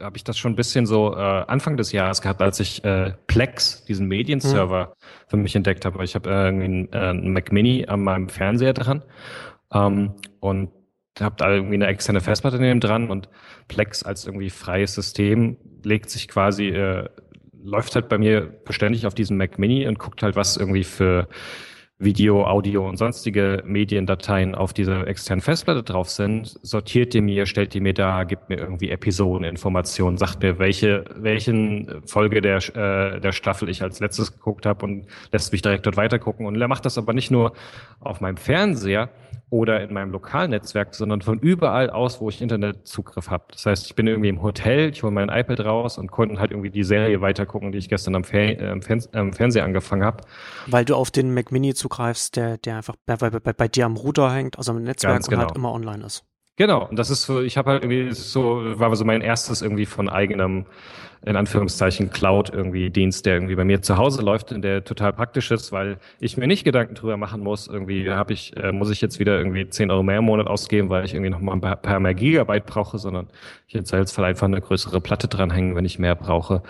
habe 0.00 0.16
ich 0.16 0.24
das 0.24 0.38
schon 0.38 0.52
ein 0.52 0.56
bisschen 0.56 0.86
so 0.86 1.14
äh, 1.14 1.18
Anfang 1.18 1.76
des 1.76 1.92
Jahres 1.92 2.22
gehabt, 2.22 2.40
als 2.40 2.60
ich 2.60 2.82
äh, 2.84 3.12
Plex, 3.26 3.84
diesen 3.84 4.06
Medienserver, 4.06 4.86
hm. 4.86 4.92
für 5.28 5.36
mich 5.36 5.54
entdeckt 5.56 5.84
habe. 5.84 6.02
Ich 6.04 6.14
habe 6.14 6.30
äh, 6.30 6.48
einen, 6.48 6.90
äh, 6.92 6.96
einen 6.96 7.32
Mac 7.32 7.52
Mini 7.52 7.84
an 7.86 8.02
meinem 8.02 8.28
Fernseher 8.28 8.72
dran 8.72 9.02
ähm, 9.74 10.14
und 10.40 10.70
habt 11.20 11.40
da 11.40 11.52
irgendwie 11.52 11.74
eine 11.74 11.86
externe 11.86 12.20
Festplatte 12.20 12.58
neben 12.58 12.80
dran 12.80 13.10
und 13.10 13.28
Plex 13.68 14.02
als 14.02 14.26
irgendwie 14.26 14.50
freies 14.50 14.94
System 14.94 15.56
legt 15.82 16.10
sich 16.10 16.28
quasi, 16.28 16.68
äh, 16.68 17.08
läuft 17.62 17.94
halt 17.94 18.08
bei 18.08 18.18
mir 18.18 18.42
beständig 18.64 19.06
auf 19.06 19.14
diesem 19.14 19.36
Mac 19.36 19.58
Mini 19.58 19.86
und 19.86 19.98
guckt 19.98 20.22
halt, 20.22 20.36
was 20.36 20.56
irgendwie 20.56 20.84
für 20.84 21.28
Video, 22.00 22.46
Audio 22.46 22.88
und 22.88 22.96
sonstige 22.96 23.60
Mediendateien 23.66 24.54
auf 24.54 24.72
dieser 24.72 25.08
externen 25.08 25.40
Festplatte 25.40 25.82
drauf 25.82 26.08
sind, 26.08 26.56
sortiert 26.62 27.12
die 27.12 27.20
mir, 27.20 27.44
stellt 27.44 27.74
die 27.74 27.80
mir 27.80 27.92
da, 27.92 28.22
gibt 28.22 28.48
mir 28.48 28.58
irgendwie 28.58 28.90
Episodeninformationen, 28.90 30.16
sagt 30.16 30.40
mir, 30.40 30.60
welche, 30.60 31.04
welchen 31.16 32.02
Folge 32.06 32.40
der, 32.40 32.58
äh, 32.76 33.20
der 33.20 33.32
Staffel 33.32 33.68
ich 33.68 33.82
als 33.82 33.98
letztes 33.98 34.32
geguckt 34.32 34.64
habe 34.64 34.86
und 34.86 35.06
lässt 35.32 35.50
mich 35.50 35.60
direkt 35.60 35.86
dort 35.86 35.96
weitergucken. 35.96 36.46
Und 36.46 36.60
er 36.60 36.68
macht 36.68 36.84
das 36.84 36.98
aber 36.98 37.12
nicht 37.12 37.32
nur 37.32 37.52
auf 37.98 38.20
meinem 38.20 38.36
Fernseher, 38.36 39.10
oder 39.50 39.82
in 39.82 39.92
meinem 39.92 40.12
Lokalnetzwerk, 40.12 40.94
sondern 40.94 41.22
von 41.22 41.38
überall 41.38 41.90
aus, 41.90 42.20
wo 42.20 42.28
ich 42.28 42.42
Internetzugriff 42.42 43.30
habe. 43.30 43.44
Das 43.50 43.64
heißt, 43.66 43.86
ich 43.86 43.94
bin 43.94 44.06
irgendwie 44.06 44.28
im 44.28 44.42
Hotel, 44.42 44.90
ich 44.90 45.02
hole 45.02 45.12
mein 45.12 45.28
iPad 45.28 45.60
raus 45.60 45.98
und 45.98 46.10
konnte 46.10 46.38
halt 46.38 46.50
irgendwie 46.50 46.70
die 46.70 46.84
Serie 46.84 47.20
weitergucken, 47.20 47.72
die 47.72 47.78
ich 47.78 47.88
gestern 47.88 48.14
am, 48.14 48.24
Fer 48.24 48.60
äh, 48.60 48.80
am 49.12 49.32
Fernseher 49.32 49.64
angefangen 49.64 50.04
habe. 50.04 50.24
Weil 50.66 50.84
du 50.84 50.94
auf 50.94 51.10
den 51.10 51.32
Mac 51.32 51.50
Mini 51.50 51.74
zugreifst, 51.74 52.36
der, 52.36 52.58
der 52.58 52.76
einfach 52.76 52.96
bei, 53.06 53.16
bei, 53.16 53.30
bei, 53.30 53.52
bei 53.52 53.68
dir 53.68 53.86
am 53.86 53.96
Router 53.96 54.32
hängt, 54.32 54.58
also 54.58 54.72
im 54.72 54.82
Netzwerk 54.82 55.14
Ganz 55.14 55.28
genau. 55.28 55.42
und 55.42 55.48
halt 55.48 55.56
immer 55.56 55.72
online 55.72 56.04
ist. 56.04 56.24
Genau, 56.58 56.88
und 56.88 56.98
das 56.98 57.08
ist 57.08 57.22
so, 57.22 57.40
ich 57.40 57.56
habe 57.56 57.70
halt 57.70 57.84
irgendwie 57.84 58.12
so, 58.12 58.60
war 58.80 58.94
so 58.96 59.04
mein 59.04 59.20
erstes 59.20 59.62
irgendwie 59.62 59.86
von 59.86 60.08
eigenem 60.08 60.66
in 61.24 61.36
Anführungszeichen 61.36 62.10
Cloud 62.10 62.50
irgendwie 62.52 62.90
Dienst, 62.90 63.26
der 63.26 63.34
irgendwie 63.34 63.54
bei 63.54 63.64
mir 63.64 63.82
zu 63.82 63.96
Hause 63.96 64.22
läuft 64.22 64.50
der 64.50 64.84
total 64.84 65.12
praktisch 65.12 65.50
ist, 65.50 65.72
weil 65.72 65.98
ich 66.20 66.36
mir 66.36 66.46
nicht 66.46 66.64
Gedanken 66.64 66.94
drüber 66.94 67.16
machen 67.16 67.42
muss. 67.42 67.66
Irgendwie 67.66 68.10
habe 68.10 68.32
ich, 68.32 68.56
äh, 68.56 68.72
muss 68.72 68.90
ich 68.90 69.00
jetzt 69.00 69.18
wieder 69.18 69.36
irgendwie 69.36 69.68
10 69.68 69.90
Euro 69.90 70.02
mehr 70.02 70.18
im 70.18 70.24
Monat 70.24 70.46
ausgeben, 70.46 70.90
weil 70.90 71.04
ich 71.04 71.14
irgendwie 71.14 71.30
noch 71.30 71.40
mal 71.40 71.52
ein 71.52 71.60
paar 71.60 72.00
mehr 72.00 72.14
Gigabyte 72.14 72.66
brauche, 72.66 72.98
sondern 72.98 73.28
ich 73.66 73.74
jetzt 73.74 73.92
halt 73.92 74.18
einfach 74.18 74.46
eine 74.46 74.60
größere 74.60 75.00
Platte 75.00 75.28
dranhängen, 75.28 75.76
wenn 75.76 75.84
ich 75.84 75.98
mehr 75.98 76.14
brauche. 76.14 76.62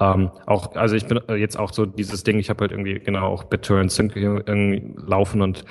Ähm, 0.00 0.30
auch, 0.46 0.74
also 0.74 0.94
ich 0.96 1.06
bin 1.06 1.20
jetzt 1.36 1.58
auch 1.58 1.72
so 1.72 1.86
dieses 1.86 2.22
Ding, 2.24 2.38
ich 2.38 2.48
habe 2.48 2.62
halt 2.62 2.72
irgendwie 2.72 3.00
genau 3.00 3.26
auch 3.26 3.44
BitTorrent 3.44 3.90
Sync 3.92 4.16
irgendwie 4.16 4.94
laufen 5.04 5.42
und 5.42 5.64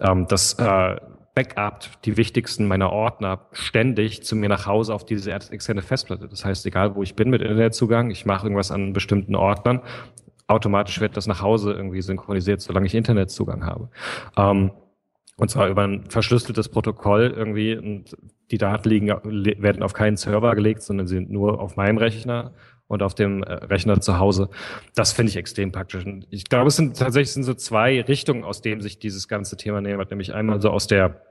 ähm, 0.00 0.26
das 0.28 0.54
äh, 0.54 0.96
backupt 1.40 2.04
die 2.04 2.16
wichtigsten 2.16 2.66
meiner 2.66 2.90
Ordner 2.90 3.46
ständig 3.52 4.22
zu 4.22 4.36
mir 4.36 4.48
nach 4.48 4.66
Hause 4.66 4.94
auf 4.94 5.04
diese 5.04 5.32
externe 5.32 5.82
Festplatte. 5.82 6.28
Das 6.28 6.44
heißt, 6.44 6.66
egal 6.66 6.94
wo 6.94 7.02
ich 7.02 7.14
bin 7.14 7.30
mit 7.30 7.42
Internetzugang, 7.42 8.10
ich 8.10 8.26
mache 8.26 8.46
irgendwas 8.46 8.70
an 8.70 8.92
bestimmten 8.92 9.34
Ordnern, 9.34 9.80
automatisch 10.46 11.00
wird 11.00 11.16
das 11.16 11.26
nach 11.26 11.42
Hause 11.42 11.72
irgendwie 11.72 12.02
synchronisiert, 12.02 12.60
solange 12.60 12.86
ich 12.86 12.94
Internetzugang 12.94 13.64
habe. 13.64 13.88
Ähm, 14.36 14.72
und 15.36 15.48
zwar 15.48 15.68
über 15.68 15.84
ein 15.84 16.04
verschlüsseltes 16.10 16.68
Protokoll 16.68 17.32
irgendwie. 17.34 17.74
Und 17.74 18.14
die 18.50 18.58
Daten 18.58 18.88
liegen, 18.88 19.08
werden 19.08 19.82
auf 19.82 19.94
keinen 19.94 20.18
Server 20.18 20.54
gelegt, 20.54 20.82
sondern 20.82 21.06
sind 21.06 21.30
nur 21.30 21.60
auf 21.60 21.76
meinem 21.76 21.96
Rechner 21.96 22.52
und 22.90 23.02
auf 23.04 23.14
dem 23.14 23.44
äh, 23.44 23.52
Rechner 23.52 24.00
zu 24.00 24.18
Hause. 24.18 24.50
Das 24.96 25.12
finde 25.12 25.30
ich 25.30 25.36
extrem 25.36 25.70
praktisch. 25.70 26.04
Und 26.04 26.26
ich 26.28 26.44
glaube, 26.44 26.68
es 26.68 26.76
sind 26.76 26.98
tatsächlich 26.98 27.32
sind 27.32 27.44
so 27.44 27.54
zwei 27.54 28.02
Richtungen, 28.02 28.42
aus 28.42 28.62
denen 28.62 28.80
sich 28.80 28.98
dieses 28.98 29.28
ganze 29.28 29.56
Thema 29.56 29.80
nähert. 29.80 30.10
Nämlich 30.10 30.34
einmal 30.34 30.60
so 30.60 30.70
aus 30.70 30.88
der, 30.88 31.22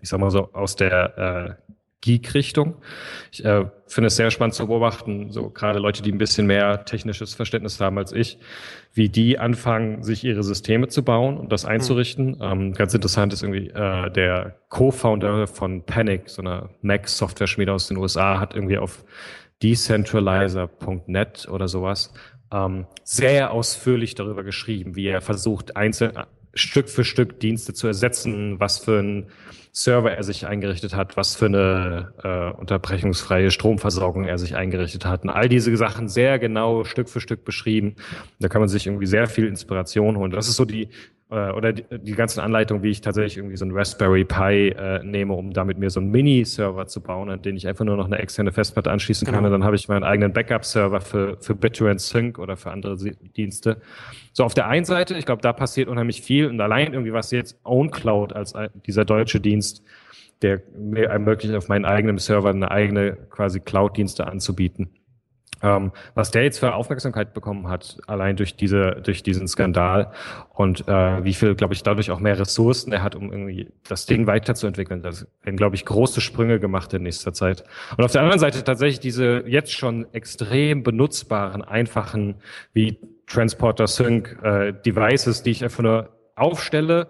ich 0.00 0.08
sag 0.08 0.20
mal 0.20 0.30
so, 0.30 0.50
aus 0.52 0.76
der 0.76 1.58
äh, 1.58 1.74
Geek-Richtung. 2.04 2.76
Ich 3.32 3.44
äh, 3.44 3.64
finde 3.86 4.08
es 4.08 4.16
sehr 4.16 4.30
spannend 4.30 4.54
zu 4.54 4.66
beobachten, 4.66 5.30
so 5.30 5.48
gerade 5.48 5.78
Leute, 5.78 6.02
die 6.02 6.12
ein 6.12 6.18
bisschen 6.18 6.46
mehr 6.46 6.84
technisches 6.84 7.32
Verständnis 7.32 7.80
haben 7.80 7.96
als 7.96 8.12
ich, 8.12 8.38
wie 8.92 9.08
die 9.08 9.38
anfangen, 9.38 10.02
sich 10.02 10.22
ihre 10.22 10.42
Systeme 10.42 10.88
zu 10.88 11.02
bauen 11.02 11.38
und 11.38 11.50
das 11.50 11.64
einzurichten. 11.64 12.32
Mhm. 12.32 12.42
Ähm, 12.42 12.72
ganz 12.74 12.92
interessant 12.92 13.32
ist 13.32 13.42
irgendwie 13.42 13.70
äh, 13.70 14.10
der 14.10 14.56
Co-Founder 14.68 15.46
von 15.46 15.82
Panic, 15.84 16.28
so 16.28 16.42
einer 16.42 16.68
Mac-Software-Schmiede 16.82 17.72
aus 17.72 17.88
den 17.88 17.96
USA, 17.96 18.38
hat 18.38 18.54
irgendwie 18.54 18.76
auf 18.76 19.02
decentralizer.net 19.62 21.48
oder 21.48 21.68
sowas 21.68 22.12
ähm, 22.52 22.86
sehr 23.02 23.50
ausführlich 23.50 24.14
darüber 24.14 24.44
geschrieben, 24.44 24.94
wie 24.94 25.06
er 25.06 25.22
versucht, 25.22 25.76
einzeln 25.76 26.18
Stück 26.54 26.88
für 26.88 27.04
Stück 27.04 27.40
Dienste 27.40 27.74
zu 27.74 27.86
ersetzen, 27.86 28.60
was 28.60 28.78
für 28.78 29.00
ein 29.00 29.26
Server 29.72 30.12
er 30.12 30.22
sich 30.22 30.46
eingerichtet 30.46 30.94
hat, 30.94 31.16
was 31.16 31.34
für 31.34 31.46
eine 31.46 32.12
äh, 32.22 32.60
unterbrechungsfreie 32.60 33.50
Stromversorgung 33.50 34.24
er 34.24 34.38
sich 34.38 34.54
eingerichtet 34.54 35.04
hat. 35.04 35.24
Und 35.24 35.30
all 35.30 35.48
diese 35.48 35.76
Sachen 35.76 36.08
sehr 36.08 36.38
genau 36.38 36.84
Stück 36.84 37.08
für 37.08 37.20
Stück 37.20 37.44
beschrieben. 37.44 37.96
Da 38.38 38.48
kann 38.48 38.60
man 38.60 38.68
sich 38.68 38.86
irgendwie 38.86 39.06
sehr 39.06 39.26
viel 39.26 39.48
Inspiration 39.48 40.16
holen. 40.16 40.30
Das 40.30 40.46
ist 40.46 40.54
so 40.54 40.64
die 40.64 40.90
äh, 41.34 41.52
oder 41.52 41.72
die, 41.72 41.84
die 41.90 42.12
ganzen 42.12 42.40
Anleitungen, 42.40 42.82
wie 42.82 42.90
ich 42.90 43.00
tatsächlich 43.00 43.36
irgendwie 43.36 43.56
so 43.56 43.64
ein 43.64 43.72
Raspberry 43.72 44.24
Pi 44.24 44.68
äh, 44.68 45.02
nehme, 45.02 45.34
um 45.34 45.52
damit 45.52 45.78
mir 45.78 45.90
so 45.90 46.00
einen 46.00 46.10
Mini-Server 46.10 46.86
zu 46.86 47.00
bauen, 47.00 47.28
an 47.28 47.42
den 47.42 47.56
ich 47.56 47.66
einfach 47.66 47.84
nur 47.84 47.96
noch 47.96 48.06
eine 48.06 48.18
externe 48.18 48.52
Festplatte 48.52 48.90
anschließen 48.90 49.26
genau. 49.26 49.38
kann. 49.38 49.44
Und 49.46 49.52
dann 49.52 49.64
habe 49.64 49.76
ich 49.76 49.88
meinen 49.88 50.04
eigenen 50.04 50.32
Backup-Server 50.32 51.00
für, 51.00 51.36
für 51.40 51.54
BitTorrent 51.54 52.00
Sync 52.00 52.38
oder 52.38 52.56
für 52.56 52.70
andere 52.70 52.96
Dienste. 53.36 53.80
So 54.32 54.44
auf 54.44 54.54
der 54.54 54.68
einen 54.68 54.84
Seite, 54.84 55.16
ich 55.16 55.26
glaube, 55.26 55.42
da 55.42 55.52
passiert 55.52 55.88
unheimlich 55.88 56.22
viel 56.22 56.46
und 56.46 56.60
allein 56.60 56.92
irgendwie 56.92 57.12
was 57.12 57.30
jetzt 57.30 57.58
OwnCloud 57.64 58.32
als 58.32 58.54
dieser 58.86 59.04
deutsche 59.04 59.40
Dienst, 59.40 59.82
der 60.42 60.62
mir 60.78 61.08
ermöglicht, 61.08 61.54
auf 61.54 61.68
meinen 61.68 61.84
eigenen 61.84 62.18
Server 62.18 62.50
eine 62.50 62.70
eigene 62.70 63.16
quasi 63.30 63.60
Cloud-Dienste 63.60 64.26
anzubieten. 64.26 64.90
Ähm, 65.62 65.92
was 66.14 66.30
der 66.30 66.42
jetzt 66.42 66.58
für 66.58 66.74
Aufmerksamkeit 66.74 67.32
bekommen 67.32 67.68
hat, 67.68 67.98
allein 68.06 68.36
durch 68.36 68.56
diese, 68.56 69.00
durch 69.02 69.22
diesen 69.22 69.48
Skandal 69.48 70.10
und 70.52 70.86
äh, 70.88 71.24
wie 71.24 71.32
viel, 71.32 71.54
glaube 71.54 71.74
ich, 71.74 71.82
dadurch 71.82 72.10
auch 72.10 72.20
mehr 72.20 72.38
Ressourcen 72.38 72.92
er 72.92 73.02
hat, 73.02 73.14
um 73.14 73.32
irgendwie 73.32 73.68
das 73.88 74.06
Ding 74.06 74.26
weiterzuentwickeln. 74.26 75.02
Das 75.02 75.26
werden, 75.42 75.56
glaube 75.56 75.76
ich, 75.76 75.84
große 75.84 76.20
Sprünge 76.20 76.60
gemacht 76.60 76.92
in 76.92 77.02
nächster 77.04 77.32
Zeit. 77.32 77.64
Und 77.96 78.04
auf 78.04 78.12
der 78.12 78.22
anderen 78.22 78.40
Seite 78.40 78.62
tatsächlich 78.64 79.00
diese 79.00 79.44
jetzt 79.46 79.72
schon 79.72 80.06
extrem 80.12 80.82
benutzbaren, 80.82 81.62
einfachen 81.62 82.36
wie 82.72 82.98
Transporter 83.26 83.86
Sync 83.86 84.36
äh, 84.42 84.72
Devices, 84.72 85.42
die 85.42 85.50
ich 85.50 85.64
einfach 85.64 85.82
nur 85.82 86.08
aufstelle, 86.36 87.08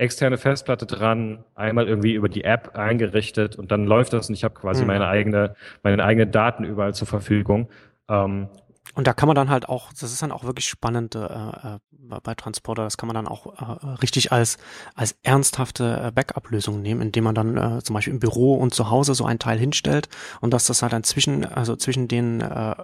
externe 0.00 0.38
Festplatte 0.38 0.86
dran, 0.86 1.44
einmal 1.54 1.86
irgendwie 1.86 2.14
über 2.14 2.28
die 2.28 2.44
App 2.44 2.76
eingerichtet 2.76 3.56
und 3.56 3.70
dann 3.70 3.84
läuft 3.84 4.12
das 4.12 4.28
und 4.28 4.34
ich 4.34 4.44
habe 4.44 4.54
quasi 4.54 4.82
mhm. 4.82 4.88
meine 4.88 5.06
eigene, 5.06 5.54
meine 5.82 6.02
eigenen 6.02 6.32
Daten 6.32 6.64
überall 6.64 6.94
zur 6.94 7.06
Verfügung. 7.06 7.68
Ähm, 8.08 8.48
und 8.94 9.06
da 9.06 9.12
kann 9.12 9.28
man 9.28 9.36
dann 9.36 9.50
halt 9.50 9.68
auch, 9.68 9.92
das 9.92 10.10
ist 10.10 10.22
dann 10.22 10.32
auch 10.32 10.44
wirklich 10.44 10.68
spannend 10.68 11.14
äh, 11.14 11.24
äh 11.24 11.78
bei 12.22 12.34
Transporter, 12.34 12.82
das 12.82 12.96
kann 12.96 13.06
man 13.06 13.14
dann 13.14 13.28
auch 13.28 13.46
äh, 13.46 13.86
richtig 14.02 14.32
als, 14.32 14.58
als 14.96 15.16
ernsthafte 15.22 16.06
äh, 16.06 16.10
Backup-Lösung 16.10 16.82
nehmen, 16.82 17.02
indem 17.02 17.22
man 17.22 17.36
dann 17.36 17.56
äh, 17.56 17.82
zum 17.84 17.94
Beispiel 17.94 18.12
im 18.12 18.18
Büro 18.18 18.54
und 18.54 18.74
zu 18.74 18.90
Hause 18.90 19.14
so 19.14 19.24
ein 19.24 19.38
Teil 19.38 19.58
hinstellt 19.58 20.08
und 20.40 20.52
dass 20.52 20.66
das 20.66 20.82
halt 20.82 20.92
dann 20.92 21.04
zwischen, 21.04 21.44
also 21.44 21.76
zwischen 21.76 22.08
den 22.08 22.40
äh, 22.40 22.74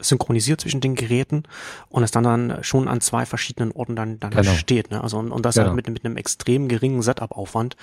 synchronisiert 0.00 0.60
zwischen 0.60 0.80
den 0.80 0.94
Geräten 0.94 1.44
und 1.88 2.02
es 2.02 2.10
dann 2.10 2.24
dann 2.24 2.62
schon 2.62 2.88
an 2.88 3.00
zwei 3.00 3.26
verschiedenen 3.26 3.72
Orten 3.72 3.96
dann, 3.96 4.20
dann 4.20 4.30
genau. 4.30 4.52
steht. 4.52 4.90
Ne? 4.90 5.02
Also 5.02 5.18
und, 5.18 5.32
und 5.32 5.44
das 5.44 5.54
genau. 5.54 5.68
halt 5.68 5.76
mit, 5.76 5.88
mit 5.88 6.04
einem 6.04 6.16
extrem 6.16 6.68
geringen 6.68 7.02
Setup-Aufwand, 7.02 7.76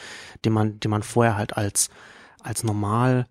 den 0.46 0.54
man, 0.54 0.80
den 0.80 0.92
man 0.92 1.04
vorher 1.04 1.38
halt 1.38 1.58
als, 1.58 1.90
als 2.42 2.64
normal 2.64 3.28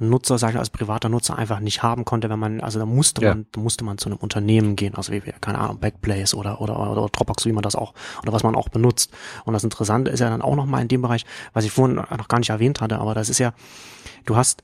Nutzer, 0.00 0.38
sage 0.38 0.54
ich 0.54 0.58
als 0.58 0.70
privater 0.70 1.08
Nutzer 1.08 1.36
einfach 1.36 1.60
nicht 1.60 1.82
haben 1.82 2.04
konnte, 2.04 2.30
wenn 2.30 2.38
man, 2.38 2.60
also 2.60 2.78
da 2.78 2.86
musste 2.86 3.22
ja. 3.22 3.34
man, 3.34 3.46
da 3.52 3.60
musste 3.60 3.84
man 3.84 3.98
zu 3.98 4.08
einem 4.08 4.16
Unternehmen 4.16 4.74
gehen, 4.74 4.94
also 4.94 5.12
wie, 5.12 5.20
keine 5.40 5.58
Ahnung, 5.58 5.78
Backblaze 5.78 6.36
oder, 6.36 6.60
oder, 6.60 6.78
oder 6.90 7.08
Dropbox, 7.08 7.44
wie 7.44 7.52
man 7.52 7.62
das 7.62 7.76
auch, 7.76 7.92
oder 8.22 8.32
was 8.32 8.42
man 8.42 8.54
auch 8.54 8.70
benutzt. 8.70 9.12
Und 9.44 9.52
das 9.52 9.62
Interessante 9.62 10.10
ist 10.10 10.20
ja 10.20 10.30
dann 10.30 10.42
auch 10.42 10.56
nochmal 10.56 10.82
in 10.82 10.88
dem 10.88 11.02
Bereich, 11.02 11.26
was 11.52 11.64
ich 11.64 11.70
vorhin 11.70 11.96
noch 11.96 12.28
gar 12.28 12.38
nicht 12.38 12.50
erwähnt 12.50 12.80
hatte, 12.80 12.98
aber 12.98 13.14
das 13.14 13.28
ist 13.28 13.38
ja, 13.38 13.52
du 14.24 14.36
hast, 14.36 14.62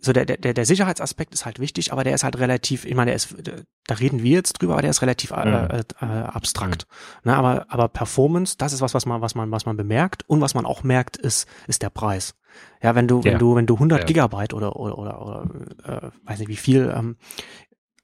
so 0.00 0.12
der, 0.12 0.24
der, 0.24 0.54
der 0.54 0.66
Sicherheitsaspekt 0.66 1.34
ist 1.34 1.44
halt 1.44 1.58
wichtig, 1.58 1.92
aber 1.92 2.04
der 2.04 2.14
ist 2.14 2.22
halt 2.22 2.38
relativ, 2.38 2.84
ich 2.84 2.94
meine, 2.94 3.10
der 3.10 3.16
ist, 3.16 3.34
da 3.86 3.94
reden 3.94 4.22
wir 4.22 4.30
jetzt 4.30 4.54
drüber, 4.54 4.74
aber 4.74 4.82
der 4.82 4.90
ist 4.90 5.02
relativ 5.02 5.32
äh, 5.32 5.44
mhm. 5.44 5.54
äh, 5.54 5.84
äh, 6.00 6.22
abstrakt. 6.22 6.86
Mhm. 7.24 7.30
Ne, 7.30 7.36
aber, 7.36 7.66
aber 7.68 7.88
Performance, 7.88 8.56
das 8.58 8.72
ist 8.72 8.80
was, 8.80 8.94
was 8.94 9.06
man, 9.06 9.20
was 9.20 9.34
man, 9.34 9.50
was 9.50 9.66
man 9.66 9.76
bemerkt 9.76 10.28
und 10.28 10.40
was 10.40 10.54
man 10.54 10.66
auch 10.66 10.84
merkt, 10.84 11.16
ist, 11.16 11.48
ist 11.66 11.82
der 11.82 11.90
Preis. 11.90 12.34
Ja, 12.82 12.94
wenn 12.94 13.08
du, 13.08 13.18
ja. 13.18 13.32
wenn 13.32 13.38
du, 13.38 13.56
wenn 13.56 13.66
du 13.66 13.74
100 13.74 14.00
ja. 14.00 14.06
Gigabyte 14.06 14.54
oder, 14.54 14.76
oder, 14.76 14.98
oder, 14.98 15.20
oder 15.20 15.50
äh, 15.84 16.10
weiß 16.28 16.38
nicht 16.38 16.48
wie 16.48 16.56
viel 16.56 16.92
ähm, 16.96 17.16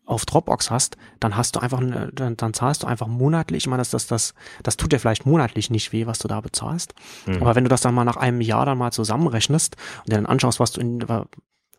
auf 0.07 0.27
Dropbox 0.27 0.71
hast, 0.71 0.97
dann 1.21 1.37
hast 1.37 1.57
du 1.57 1.61
einfach, 1.61 1.81
dann, 1.81 2.37
dann 2.37 2.55
zahlst 2.55 2.83
du 2.83 2.87
einfach 2.87 3.07
monatlich. 3.07 3.65
Ich 3.65 3.67
meine, 3.69 3.81
das, 3.81 3.91
das, 3.91 4.07
das, 4.07 4.35
das 4.63 4.77
tut 4.77 4.93
dir 4.93 4.99
vielleicht 4.99 5.25
monatlich 5.27 5.71
nicht 5.71 5.93
weh, 5.93 6.07
was 6.07 6.19
du 6.19 6.29
da 6.29 6.41
bezahlst. 6.41 6.95
Mhm. 7.27 7.41
Aber 7.41 7.55
wenn 7.55 7.65
du 7.65 7.71
das 7.71 7.81
dann 7.81 7.95
mal 7.95 8.05
nach 8.05 8.17
einem 8.17 8.41
Jahr 8.41 8.67
dann 8.67 8.79
mal 8.79 8.93
zusammenrechnest 8.93 9.77
und 10.01 10.13
dir 10.13 10.17
dann 10.17 10.27
anschaust, 10.27 10.61
was 10.61 10.73
du 10.73 10.81
in, 10.81 11.01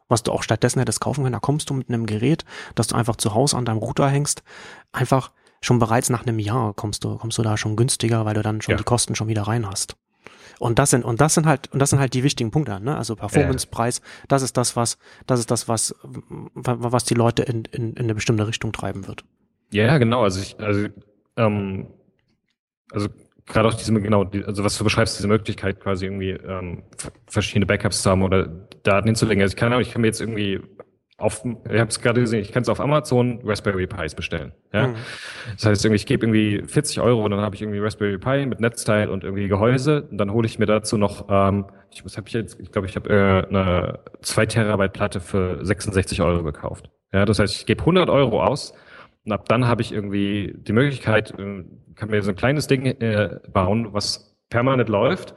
was 0.08 0.24
du 0.24 0.32
auch 0.32 0.44
stattdessen 0.44 0.80
hättest 0.80 1.02
kaufen 1.02 1.24
können, 1.24 1.34
da 1.34 1.40
kommst 1.40 1.70
du 1.70 1.74
mit 1.74 1.90
einem 1.90 2.06
Gerät, 2.06 2.46
das 2.76 2.88
du 2.88 2.96
einfach 2.96 3.16
zu 3.16 3.34
Hause 3.34 3.58
an 3.58 3.66
deinem 3.66 3.80
Router 3.80 4.10
hängst, 4.10 4.44
einfach 4.92 5.32
schon 5.62 5.80
bereits 5.80 6.10
nach 6.10 6.26
einem 6.26 6.40
Jahr 6.40 6.74
kommst 6.74 7.04
du, 7.04 7.18
kommst 7.18 7.38
du 7.38 7.42
da 7.42 7.58
schon 7.58 7.76
günstiger, 7.76 8.26
weil 8.26 8.36
du 8.36 8.44
dann 8.44 8.62
schon 8.62 8.74
ja. 8.74 8.78
die 8.78 8.84
Kosten 8.84 9.16
schon 9.16 9.28
wieder 9.28 9.44
rein 9.44 9.68
hast. 9.68 9.96
Und 10.60 10.80
das 10.80 10.92
sind, 10.92 11.04
und 11.04 11.20
das 11.20 11.34
sind 11.34 11.46
halt, 11.46 11.72
und 11.74 11.80
das 11.80 11.90
sind 11.90 12.00
halt 12.00 12.14
die 12.14 12.24
wichtigen 12.24 12.52
Punkte, 12.52 12.80
ne? 12.80 12.96
Also 12.98 13.16
Performance, 13.16 13.68
Preis, 13.68 14.02
das 14.28 14.42
ist 14.42 14.56
das, 14.56 14.76
was, 14.76 14.98
das 15.28 15.40
ist 15.40 15.52
das, 15.52 15.68
was, 15.68 15.96
was 16.54 17.04
die 17.04 17.14
Leute 17.14 17.44
in, 17.44 17.66
in, 17.66 17.94
in 17.94 18.04
eine 18.04 18.16
bestimmte 18.16 18.48
Richtung 18.48 18.72
treiben 18.72 19.08
wird. 19.08 19.26
Ja, 19.72 19.98
genau. 19.98 20.24
Also 20.24 20.40
ich, 20.40 20.58
also, 20.60 20.88
ähm, 21.36 21.88
also 22.92 23.10
gerade 23.46 23.68
auch 23.68 23.74
diese, 23.74 23.94
genau, 23.94 24.30
also 24.46 24.64
was 24.64 24.78
du 24.78 24.84
beschreibst, 24.84 25.18
diese 25.18 25.28
Möglichkeit 25.28 25.80
quasi 25.80 26.06
irgendwie 26.06 26.32
ähm, 26.32 26.84
verschiedene 27.28 27.66
Backups 27.66 28.02
zu 28.02 28.10
haben 28.10 28.24
oder 28.24 28.48
Daten 28.84 29.08
hinzulegen. 29.08 29.42
Also 29.42 29.54
ich 29.54 29.58
kann, 29.58 29.80
ich 29.82 29.92
kann 29.92 30.02
mir 30.02 30.08
jetzt 30.08 30.22
irgendwie 30.22 30.62
auf, 31.18 31.46
ich 31.46 31.80
habe 31.80 31.90
es 31.90 32.02
gerade 32.02 32.20
gesehen, 32.20 32.42
ich 32.42 32.52
kann 32.52 32.64
es 32.64 32.70
auf 32.70 32.82
Amazon 32.82 33.40
Raspberry 33.46 33.88
Pis 33.88 34.16
bestellen. 34.16 34.52
Ja? 34.74 34.88
Mhm. 34.88 34.96
Das 35.54 35.66
heißt, 35.66 35.86
irgendwie, 35.86 35.96
ich 35.96 36.06
gebe 36.06 36.26
irgendwie 36.26 36.64
40 36.68 37.00
Euro 37.00 37.24
und 37.24 37.32
dann 37.32 37.40
habe 37.40 37.56
ich 37.56 37.62
irgendwie 37.62 37.80
Raspberry 37.80 38.18
Pi 38.18 38.46
mit 38.46 38.60
Netzteil 38.60 39.10
und 39.10 39.24
irgendwie 39.24 39.48
Gehäuse. 39.48 40.08
Und 40.12 40.18
dann 40.18 40.32
hole 40.32 40.46
ich 40.46 40.60
mir 40.60 40.66
dazu 40.66 40.98
noch, 40.98 41.28
ähm, 41.30 41.66
ich, 41.92 42.04
was 42.04 42.18
habe 42.18 42.28
ich 42.28 42.34
jetzt? 42.34 42.60
Ich 42.60 42.72
glaube, 42.72 42.88
ich 42.88 42.98
habe 42.98 43.10
äh, 43.10 43.48
eine 43.48 44.00
2 44.22 44.46
Terabyte 44.48 44.92
Platte 44.92 45.22
für 45.22 45.64
66 45.64 46.22
Euro 46.22 46.44
gekauft. 46.44 46.90
Ja, 47.14 47.24
das 47.24 47.40
heißt, 47.40 47.56
ich 47.56 47.66
gebe 47.66 47.80
100 47.82 48.10
Euro 48.10 48.44
aus 48.44 48.74
und 49.26 49.32
ab 49.32 49.48
dann 49.50 49.68
habe 49.68 49.82
ich 49.82 49.92
irgendwie 49.92 50.54
die 50.56 50.74
Möglichkeit, 50.74 51.34
kann 51.36 52.10
mir 52.10 52.22
so 52.22 52.32
ein 52.32 52.36
kleines 52.36 52.68
Ding 52.68 52.86
äh, 52.86 53.40
bauen, 53.52 53.94
was 53.94 54.38
permanent 54.50 54.90
läuft, 54.90 55.34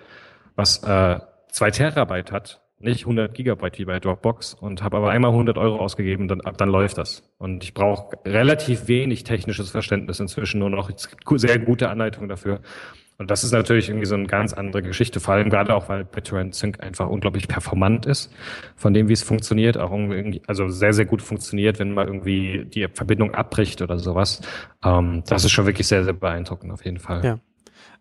was 0.57 0.82
äh, 0.84 1.20
2 1.51 1.70
Terabyte 1.70 2.32
hat 2.32 2.61
nicht 2.80 3.01
100 3.01 3.34
Gigabyte 3.34 3.78
wie 3.78 3.84
bei 3.84 3.99
Dropbox 3.99 4.55
und 4.55 4.82
habe 4.82 4.99
aber 4.99 5.11
einmal 5.11 5.32
100 5.32 5.59
Euro 5.59 5.78
ausgegeben, 5.78 6.28
dann, 6.28 6.41
dann 6.57 6.68
läuft 6.68 6.99
das. 6.99 7.22
Und 7.39 7.64
ich 7.64 7.74
brauche 7.74 8.16
relativ 8.24 8.89
wenig 8.89 9.24
technisches 9.24 9.70
Verständnis 9.70 10.20
inzwischen 10.20 10.61
nur 10.61 10.70
noch. 10.70 10.91
Sehr 11.36 11.59
gute 11.59 11.91
Anleitungen 11.91 12.28
dafür. 12.28 12.61
Und 13.20 13.32
das 13.32 13.42
ist 13.42 13.50
natürlich 13.50 13.88
irgendwie 13.88 14.06
so 14.06 14.14
eine 14.14 14.28
ganz 14.28 14.52
andere 14.52 14.80
Geschichte, 14.80 15.18
vor 15.18 15.34
allem 15.34 15.50
gerade 15.50 15.74
auch, 15.74 15.88
weil 15.88 16.04
BitTorrent 16.04 16.54
Sync 16.54 16.80
einfach 16.80 17.08
unglaublich 17.08 17.48
performant 17.48 18.06
ist, 18.06 18.32
von 18.76 18.94
dem, 18.94 19.08
wie 19.08 19.12
es 19.12 19.24
funktioniert, 19.24 19.76
auch 19.76 19.90
irgendwie, 19.90 20.40
also 20.46 20.68
sehr, 20.68 20.92
sehr 20.92 21.04
gut 21.04 21.20
funktioniert, 21.20 21.80
wenn 21.80 21.92
mal 21.92 22.06
irgendwie 22.06 22.64
die 22.66 22.86
Verbindung 22.86 23.34
abbricht 23.34 23.82
oder 23.82 23.98
sowas. 23.98 24.40
Ähm, 24.84 25.24
das 25.26 25.44
ist 25.44 25.50
schon 25.50 25.66
wirklich 25.66 25.88
sehr, 25.88 26.04
sehr 26.04 26.12
beeindruckend 26.12 26.72
auf 26.72 26.84
jeden 26.84 27.00
Fall. 27.00 27.24
Ja. 27.24 27.38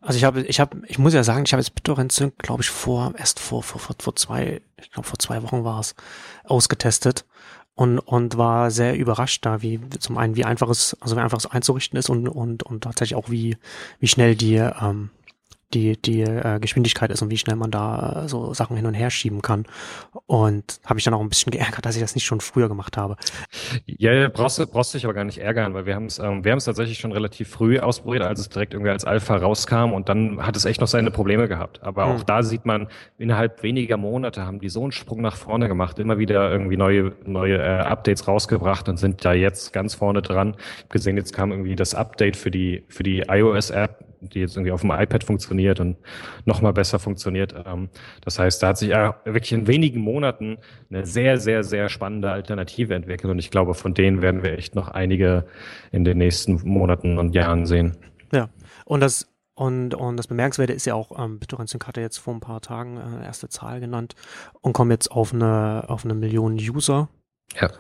Also 0.02 0.18
ich 0.18 0.24
habe, 0.24 0.42
ich 0.42 0.60
habe, 0.60 0.78
ich 0.86 1.00
muss 1.00 1.16
ja 1.16 1.24
sagen, 1.24 1.46
ich 1.46 1.52
habe 1.52 1.62
jetzt 1.62 1.74
BitTorrent 1.74 2.12
Sync, 2.12 2.38
glaube 2.38 2.62
ich, 2.62 2.70
vor, 2.70 3.14
erst 3.18 3.40
vor, 3.40 3.64
vor, 3.64 3.82
vor, 3.82 3.96
vor 4.00 4.16
zwei, 4.16 4.62
ich 4.80 4.92
glaube 4.92 5.08
vor 5.08 5.18
zwei 5.18 5.42
Wochen 5.42 5.64
war 5.64 5.80
es, 5.80 5.96
ausgetestet 6.44 7.26
und, 7.78 8.00
und 8.00 8.38
war 8.38 8.72
sehr 8.72 8.98
überrascht 8.98 9.46
da, 9.46 9.62
wie 9.62 9.80
zum 10.00 10.18
einen, 10.18 10.36
wie 10.36 10.46
einfach 10.46 10.68
es, 10.68 10.98
also 11.00 11.16
wie 11.16 11.22
einfach 11.22 11.38
es 11.38 11.46
einzurichten 11.46 11.98
ist 11.98 12.10
und, 12.10 12.28
und, 12.28 12.64
und 12.64 12.84
tatsächlich 12.84 13.16
auch 13.16 13.30
wie, 13.30 13.56
wie 14.00 14.08
schnell 14.08 14.36
die, 14.36 14.56
ähm, 14.56 15.12
die, 15.74 16.02
die 16.02 16.22
äh, 16.22 16.60
Geschwindigkeit 16.60 17.12
ist 17.12 17.22
und 17.22 17.30
wie 17.30 17.38
schnell 17.38 17.58
man 17.58 17.72
da 17.72 18.24
äh, 18.24 18.30
so 18.30 18.54
Sachen 18.54 18.78
hin 18.78 18.86
und 18.86 18.94
her 18.94 19.10
schieben 19.10 19.42
kann. 19.42 19.66
Und 20.26 20.80
habe 20.86 21.00
ich 21.00 21.06
dann 21.06 21.14
auch 21.14 21.22
ein 21.22 21.30
bisschen 21.30 21.52
geärgert, 21.52 21.86
dass 21.86 21.96
ich 21.96 22.02
das 22.02 22.16
nicht 22.16 22.26
schon 22.26 22.40
früher 22.40 22.70
gemacht 22.70 22.96
habe. 22.96 23.18
Ja, 23.86 24.14
ja 24.14 24.30
brauchst, 24.30 24.60
brauchst 24.72 24.94
dich 24.94 25.04
aber 25.04 25.14
gar 25.14 25.26
nicht 25.26 25.40
ärgern, 25.40 25.74
weil 25.74 25.86
wir 25.86 25.96
haben 25.96 26.06
es 26.06 26.20
ähm, 26.20 26.44
wir 26.44 26.52
haben 26.52 26.58
es 26.58 26.66
tatsächlich 26.66 27.00
schon 27.00 27.12
relativ 27.12 27.50
früh 27.50 27.80
ausprobiert, 27.80 28.24
als 28.24 28.40
es 28.40 28.50
direkt 28.50 28.74
irgendwie 28.74 28.92
als 28.92 29.04
Alpha 29.04 29.36
rauskam 29.36 29.94
und 29.94 30.08
dann 30.10 30.46
hat 30.46 30.56
es 30.56 30.66
echt 30.66 30.80
noch 30.80 30.88
seine 30.88 31.12
Probleme 31.12 31.48
gehabt. 31.48 31.84
Aber 31.84 32.06
hm. 32.06 32.16
auch 32.16 32.24
da 32.24 32.44
sieht 32.44 32.66
man, 32.66 32.88
innerhalb 33.18 33.62
weniger 33.64 33.98
Monate 33.98 34.46
haben 34.46 34.60
die 34.60 34.70
so 34.70 34.84
einen 34.84 34.92
Sprung 34.94 35.22
nach 35.22 35.36
vorne 35.36 35.68
gemacht, 35.68 36.00
immer 36.00 36.18
wieder 36.18 36.50
irgendwie 36.50 36.78
neue, 36.78 37.14
neue 37.26 37.58
äh, 37.58 37.80
Updates 37.80 38.28
rausgebracht 38.28 38.88
und 38.88 38.98
sind 38.98 39.26
da 39.26 39.34
jetzt 39.34 39.74
ganz 39.74 39.96
vorne 39.96 40.22
dran. 40.22 40.56
Ich 40.58 40.84
habe 40.84 40.90
gesehen, 40.90 41.18
jetzt 41.18 41.34
kam 41.34 41.52
irgendwie 41.52 41.76
das 41.76 41.94
Update 41.94 42.38
für 42.38 42.52
die, 42.52 42.84
für 42.88 43.04
die 43.04 43.26
iOS-App 43.28 44.08
die 44.22 44.40
jetzt 44.40 44.56
irgendwie 44.56 44.72
auf 44.72 44.82
dem 44.82 44.92
iPad 44.92 45.24
funktioniert 45.24 45.80
und 45.80 45.98
noch 46.46 46.62
mal 46.62 46.74
besser 46.74 47.00
funktioniert. 47.00 47.56
Ähm, 47.66 47.90
das 48.22 48.40
heißt, 48.40 48.62
da 48.62 48.70
hat 48.70 48.78
sich 48.78 48.90
ja 48.90 49.20
wirklich 49.26 49.52
in 49.52 49.68
wenigen 49.68 50.02
Monaten 50.02 50.58
eine 50.90 51.06
sehr, 51.06 51.38
sehr, 51.38 51.64
sehr 51.64 51.90
spannende 51.90 52.32
Alternative 52.32 52.94
entwickelt 52.94 53.32
und 53.32 53.40
ich 53.40 53.52
glaube, 53.52 53.74
von 53.74 53.94
denen 53.94 54.22
werden 54.22 54.44
wir 54.44 54.58
echt 54.58 54.76
noch 54.76 54.90
einige 54.90 55.46
in 55.92 56.04
den 56.04 56.18
nächsten 56.18 56.62
Monaten 56.64 57.18
und 57.18 57.36
Jahren 57.36 57.66
sehen. 57.66 57.98
Ja, 58.32 58.50
und 58.86 59.02
das 59.02 59.28
und, 59.58 59.96
und 59.96 60.18
das 60.18 60.28
Bemerkenswerte 60.28 60.74
ist 60.74 60.86
ja 60.86 60.94
auch, 60.94 61.18
ähm, 61.18 61.40
BitTorrent 61.40 61.74
hatte 61.88 62.00
jetzt 62.00 62.18
vor 62.18 62.36
ein 62.36 62.40
paar 62.40 62.62
Tagen 62.62 62.98
äh, 62.98 63.26
erste 63.26 63.50
Zahl 63.50 63.80
genannt 63.80 64.14
und 64.62 64.74
kommen 64.74 64.92
jetzt 64.92 65.12
auf 65.12 65.34
eine, 65.34 65.86
auf 65.88 66.06
eine 66.06 66.14
Million 66.14 66.54
User. 66.54 67.10
Ja. 67.60 67.72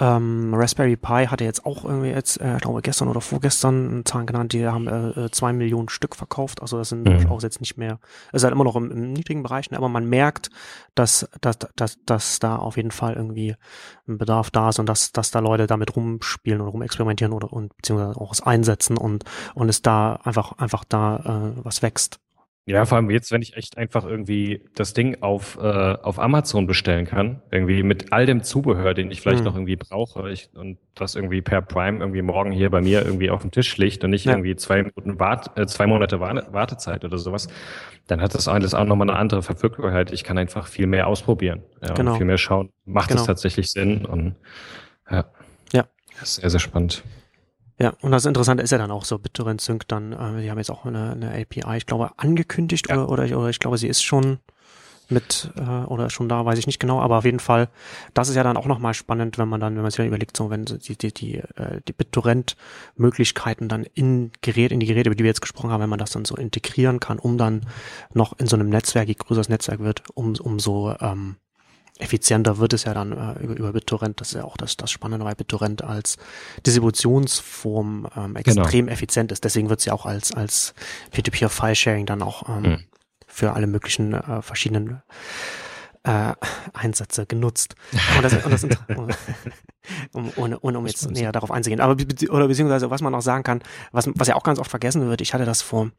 Ähm, 0.00 0.52
Raspberry 0.54 0.96
Pi 0.96 1.26
hatte 1.26 1.44
jetzt 1.44 1.64
auch 1.64 1.84
irgendwie 1.84 2.08
jetzt, 2.08 2.40
äh, 2.40 2.56
ich 2.56 2.62
glaube 2.62 2.82
gestern 2.82 3.08
oder 3.08 3.20
vorgestern 3.20 4.02
Zahlen 4.04 4.26
genannt, 4.26 4.52
die 4.52 4.66
haben 4.66 4.88
äh, 4.88 5.26
äh, 5.26 5.30
zwei 5.30 5.52
Millionen 5.52 5.88
Stück 5.88 6.16
verkauft. 6.16 6.62
Also 6.62 6.78
das 6.78 6.88
sind 6.88 7.04
mhm. 7.04 7.30
auch 7.30 7.42
jetzt 7.42 7.60
nicht 7.60 7.76
mehr, 7.76 8.00
es 8.28 8.38
ist 8.38 8.44
halt 8.44 8.54
immer 8.54 8.64
noch 8.64 8.76
im, 8.76 8.90
im 8.90 9.12
niedrigen 9.12 9.42
Bereich, 9.42 9.70
ne? 9.70 9.76
aber 9.76 9.88
man 9.88 10.08
merkt, 10.08 10.50
dass, 10.94 11.28
dass, 11.40 11.58
dass, 11.76 11.98
dass 12.04 12.38
da 12.40 12.56
auf 12.56 12.76
jeden 12.76 12.90
Fall 12.90 13.14
irgendwie 13.14 13.54
ein 14.08 14.18
Bedarf 14.18 14.50
da 14.50 14.70
ist 14.70 14.78
und 14.78 14.88
dass, 14.88 15.12
dass 15.12 15.30
da 15.30 15.38
Leute 15.38 15.66
damit 15.66 15.94
rumspielen 15.94 16.60
oder 16.60 16.70
rumexperimentieren 16.72 17.32
oder 17.32 17.52
und 17.52 17.76
beziehungsweise 17.76 18.20
auch 18.20 18.32
es 18.32 18.40
einsetzen 18.40 18.96
und, 18.96 19.24
und 19.54 19.68
es 19.68 19.82
da 19.82 20.16
einfach, 20.24 20.58
einfach 20.58 20.84
da 20.84 21.52
äh, 21.56 21.64
was 21.64 21.82
wächst. 21.82 22.18
Ja, 22.66 22.86
vor 22.86 22.96
allem 22.96 23.10
jetzt, 23.10 23.30
wenn 23.30 23.42
ich 23.42 23.58
echt 23.58 23.76
einfach 23.76 24.06
irgendwie 24.06 24.62
das 24.74 24.94
Ding 24.94 25.20
auf, 25.20 25.58
äh, 25.60 25.62
auf 26.00 26.18
Amazon 26.18 26.66
bestellen 26.66 27.04
kann, 27.04 27.42
irgendwie 27.50 27.82
mit 27.82 28.10
all 28.10 28.24
dem 28.24 28.42
Zubehör, 28.42 28.94
den 28.94 29.10
ich 29.10 29.20
vielleicht 29.20 29.40
mhm. 29.40 29.44
noch 29.44 29.54
irgendwie 29.54 29.76
brauche 29.76 30.30
ich, 30.30 30.48
und 30.54 30.78
das 30.94 31.14
irgendwie 31.14 31.42
per 31.42 31.60
Prime 31.60 31.98
irgendwie 31.98 32.22
morgen 32.22 32.52
hier 32.52 32.70
bei 32.70 32.80
mir 32.80 33.04
irgendwie 33.04 33.28
auf 33.28 33.42
dem 33.42 33.50
Tisch 33.50 33.76
liegt 33.76 34.02
und 34.02 34.10
nicht 34.10 34.24
ja. 34.24 34.32
irgendwie 34.32 34.56
zwei, 34.56 34.78
Minuten 34.82 35.20
Wart, 35.20 35.58
äh, 35.58 35.66
zwei 35.66 35.86
Monate 35.86 36.20
Wartezeit 36.20 37.04
oder 37.04 37.18
sowas, 37.18 37.48
dann 38.06 38.22
hat 38.22 38.34
das 38.34 38.48
alles 38.48 38.72
auch 38.72 38.84
nochmal 38.84 39.10
eine 39.10 39.18
andere 39.18 39.42
Verfügbarkeit. 39.42 40.10
Ich 40.10 40.24
kann 40.24 40.38
einfach 40.38 40.66
viel 40.66 40.86
mehr 40.86 41.06
ausprobieren 41.06 41.62
ja, 41.82 41.92
genau. 41.92 42.12
und 42.12 42.16
viel 42.16 42.26
mehr 42.26 42.38
schauen, 42.38 42.70
macht 42.86 43.10
es 43.10 43.16
genau. 43.16 43.26
tatsächlich 43.26 43.70
Sinn 43.72 44.06
und 44.06 44.36
ja, 45.10 45.26
ja. 45.74 45.84
Sehr, 46.22 46.48
sehr 46.48 46.60
spannend. 46.60 47.02
Ja, 47.78 47.94
und 48.02 48.12
das 48.12 48.24
Interessante 48.24 48.62
ist 48.62 48.70
ja 48.70 48.78
dann 48.78 48.92
auch 48.92 49.04
so, 49.04 49.18
BitTorrent 49.18 49.60
Sync 49.60 49.88
dann, 49.88 50.12
äh, 50.12 50.42
die 50.42 50.50
haben 50.50 50.58
jetzt 50.58 50.70
auch 50.70 50.84
eine, 50.84 51.12
eine 51.12 51.30
API, 51.30 51.76
ich 51.76 51.86
glaube, 51.86 52.12
angekündigt 52.16 52.88
ja. 52.88 53.02
oder, 53.02 53.24
oder, 53.24 53.38
oder 53.38 53.48
ich 53.48 53.58
glaube, 53.58 53.78
sie 53.78 53.88
ist 53.88 54.02
schon 54.02 54.38
mit 55.10 55.50
äh, 55.56 55.60
oder 55.60 56.08
schon 56.08 56.28
da, 56.28 56.44
weiß 56.44 56.58
ich 56.58 56.66
nicht 56.66 56.78
genau, 56.78 57.00
aber 57.00 57.18
auf 57.18 57.24
jeden 57.24 57.40
Fall, 57.40 57.68
das 58.14 58.28
ist 58.28 58.36
ja 58.36 58.42
dann 58.42 58.56
auch 58.56 58.66
nochmal 58.66 58.94
spannend, 58.94 59.38
wenn 59.38 59.48
man 59.48 59.60
dann, 59.60 59.74
wenn 59.74 59.82
man 59.82 59.90
sich 59.90 59.98
dann 59.98 60.06
überlegt, 60.06 60.36
so 60.36 60.50
wenn 60.50 60.64
die, 60.64 60.96
die, 60.96 61.12
die, 61.12 61.34
äh, 61.36 61.80
die 61.86 61.92
BitTorrent-Möglichkeiten 61.92 63.68
dann 63.68 63.84
in 63.94 64.30
Gerät, 64.40 64.72
in 64.72 64.80
die 64.80 64.86
Geräte, 64.86 65.08
über 65.08 65.16
die 65.16 65.24
wir 65.24 65.30
jetzt 65.30 65.42
gesprochen 65.42 65.70
haben, 65.70 65.82
wenn 65.82 65.90
man 65.90 65.98
das 65.98 66.12
dann 66.12 66.24
so 66.24 66.36
integrieren 66.36 67.00
kann, 67.00 67.18
um 67.18 67.38
dann 67.38 67.66
noch 68.12 68.38
in 68.38 68.46
so 68.46 68.56
einem 68.56 68.68
Netzwerk, 68.68 69.08
je 69.08 69.14
größer 69.14 69.40
das 69.40 69.48
Netzwerk 69.48 69.80
wird, 69.80 70.02
um, 70.14 70.34
um 70.36 70.58
so 70.58 70.94
ähm, 71.00 71.36
effizienter 71.98 72.58
wird 72.58 72.72
es 72.72 72.84
ja 72.84 72.94
dann 72.94 73.12
äh, 73.12 73.42
über, 73.42 73.56
über 73.56 73.72
BitTorrent. 73.72 74.20
Das 74.20 74.28
ist 74.28 74.34
ja 74.34 74.44
auch 74.44 74.56
das, 74.56 74.76
das 74.76 74.90
Spannende 74.90 75.24
bei 75.24 75.34
BitTorrent 75.34 75.82
als 75.82 76.16
Distributionsform 76.66 78.08
ähm, 78.16 78.36
extrem 78.36 78.86
genau. 78.86 78.92
effizient 78.92 79.30
ist. 79.30 79.44
Deswegen 79.44 79.68
wird 79.68 79.80
es 79.80 79.86
ja 79.86 79.92
auch 79.92 80.06
als, 80.06 80.32
als 80.32 80.74
Peer-to-Peer-File-Sharing 81.12 82.06
dann 82.06 82.22
auch 82.22 82.48
ähm, 82.48 82.62
mhm. 82.62 82.84
für 83.26 83.52
alle 83.52 83.68
möglichen 83.68 84.12
äh, 84.12 84.42
verschiedenen 84.42 85.02
äh, 86.02 86.32
Einsätze 86.72 87.26
genutzt. 87.26 87.76
Und 88.16 88.24
das, 88.24 88.44
und 88.44 88.50
das, 88.50 88.64
um, 90.12 90.32
ohne, 90.36 90.58
ohne 90.60 90.78
um 90.78 90.86
jetzt 90.86 91.08
näher 91.10 91.30
darauf 91.30 91.52
einzugehen. 91.52 91.80
Aber 91.80 91.96
oder 92.30 92.48
beziehungsweise 92.48 92.90
was 92.90 93.02
man 93.02 93.14
auch 93.14 93.22
sagen 93.22 93.44
kann, 93.44 93.62
was, 93.92 94.08
was 94.14 94.26
ja 94.26 94.34
auch 94.34 94.42
ganz 94.42 94.58
oft 94.58 94.70
vergessen 94.70 95.08
wird, 95.08 95.20
ich 95.20 95.32
hatte 95.32 95.44
das 95.44 95.62
vor 95.62 95.90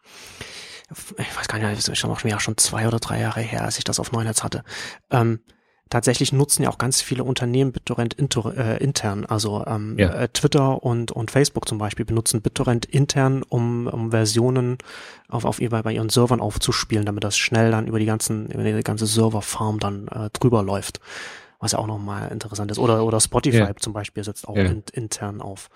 ich 1.18 1.36
weiß 1.36 1.48
gar 1.48 1.58
nicht, 1.58 1.88
ist 1.88 1.98
schon 1.98 2.40
schon 2.40 2.58
zwei 2.58 2.88
oder 2.88 3.00
drei 3.00 3.20
Jahre 3.20 3.42
her, 3.42 3.64
als 3.64 3.80
ich 3.80 3.84
das 3.84 4.00
auf 4.00 4.12
Neunetz 4.12 4.44
hatte. 4.44 4.64
Ähm, 5.10 5.40
tatsächlich 5.90 6.34
nutzen 6.34 6.64
ja 6.64 6.70
auch 6.70 6.78
ganz 6.78 7.02
viele 7.02 7.24
Unternehmen 7.24 7.72
BitTorrent 7.72 8.14
inter, 8.16 8.58
äh, 8.58 8.84
intern. 8.84 9.26
Also 9.26 9.64
ähm, 9.68 9.98
ja. 9.98 10.10
äh, 10.10 10.30
Twitter 10.30 10.84
und, 10.84 11.12
und 11.12 11.32
Facebook 11.32 11.68
zum 11.68 11.78
Beispiel 11.78 12.06
benutzen 12.06 12.42
BitTorrent 12.42 12.86
intern, 12.86 13.44
um, 13.44 13.88
um 13.88 14.12
Versionen 14.12 14.78
auf, 15.30 15.46
auf 15.46 15.62
ihr, 15.62 15.70
bei, 15.70 15.82
bei 15.84 15.94
ihren 15.94 16.10
Servern 16.10 16.42
aufzuspielen, 16.42 17.06
damit 17.06 17.24
das 17.24 17.38
schnell 17.38 17.72
dann 17.72 17.88
über 17.88 18.00
die 18.00 18.06
ganzen, 18.06 18.48
über 18.48 18.64
die 18.64 18.84
ganze 18.84 19.06
Serverfarm 19.06 19.80
dann 19.80 20.08
äh, 20.08 20.30
drüber 20.34 20.64
läuft. 20.64 21.00
Was 21.60 21.72
ja 21.72 21.80
auch 21.80 21.88
nochmal 21.88 22.32
interessant 22.32 22.70
ist. 22.72 22.80
Oder, 22.80 23.06
oder 23.06 23.20
Spotify 23.20 23.58
ja. 23.58 23.76
zum 23.76 23.94
Beispiel 23.94 24.24
setzt 24.24 24.48
auch 24.48 24.58
ja. 24.58 24.66
in, 24.66 24.84
intern 24.92 25.42
auf 25.42 25.70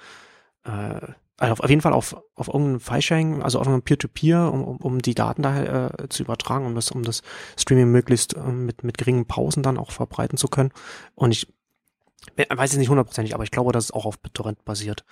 äh, 0.65 1.13
also 1.39 1.63
auf 1.63 1.69
jeden 1.69 1.81
Fall 1.81 1.93
auf, 1.93 2.15
auf 2.35 2.47
irgendeinem 2.47 2.79
File-Sharing, 2.79 3.41
also 3.41 3.59
auf 3.59 3.67
einem 3.67 3.81
Peer-to-Peer, 3.81 4.51
um, 4.51 4.63
um, 4.63 4.77
um 4.77 5.01
die 5.01 5.15
Daten 5.15 5.41
da 5.41 5.87
äh, 5.87 6.09
zu 6.09 6.23
übertragen, 6.23 6.65
um 6.65 6.75
das, 6.75 6.91
um 6.91 7.03
das 7.03 7.21
Streaming 7.57 7.91
möglichst 7.91 8.35
äh, 8.35 8.41
mit, 8.41 8.83
mit 8.83 8.97
geringen 8.97 9.25
Pausen 9.25 9.63
dann 9.63 9.77
auch 9.77 9.91
verbreiten 9.91 10.37
zu 10.37 10.47
können. 10.47 10.71
Und 11.15 11.31
ich 11.31 11.47
weiß 12.35 12.71
es 12.71 12.77
nicht 12.77 12.89
hundertprozentig, 12.89 13.33
aber 13.33 13.43
ich 13.43 13.51
glaube, 13.51 13.71
dass 13.71 13.85
es 13.85 13.91
auch 13.91 14.05
auf 14.05 14.19
BitTorrent 14.19 14.65
basiert. 14.65 15.05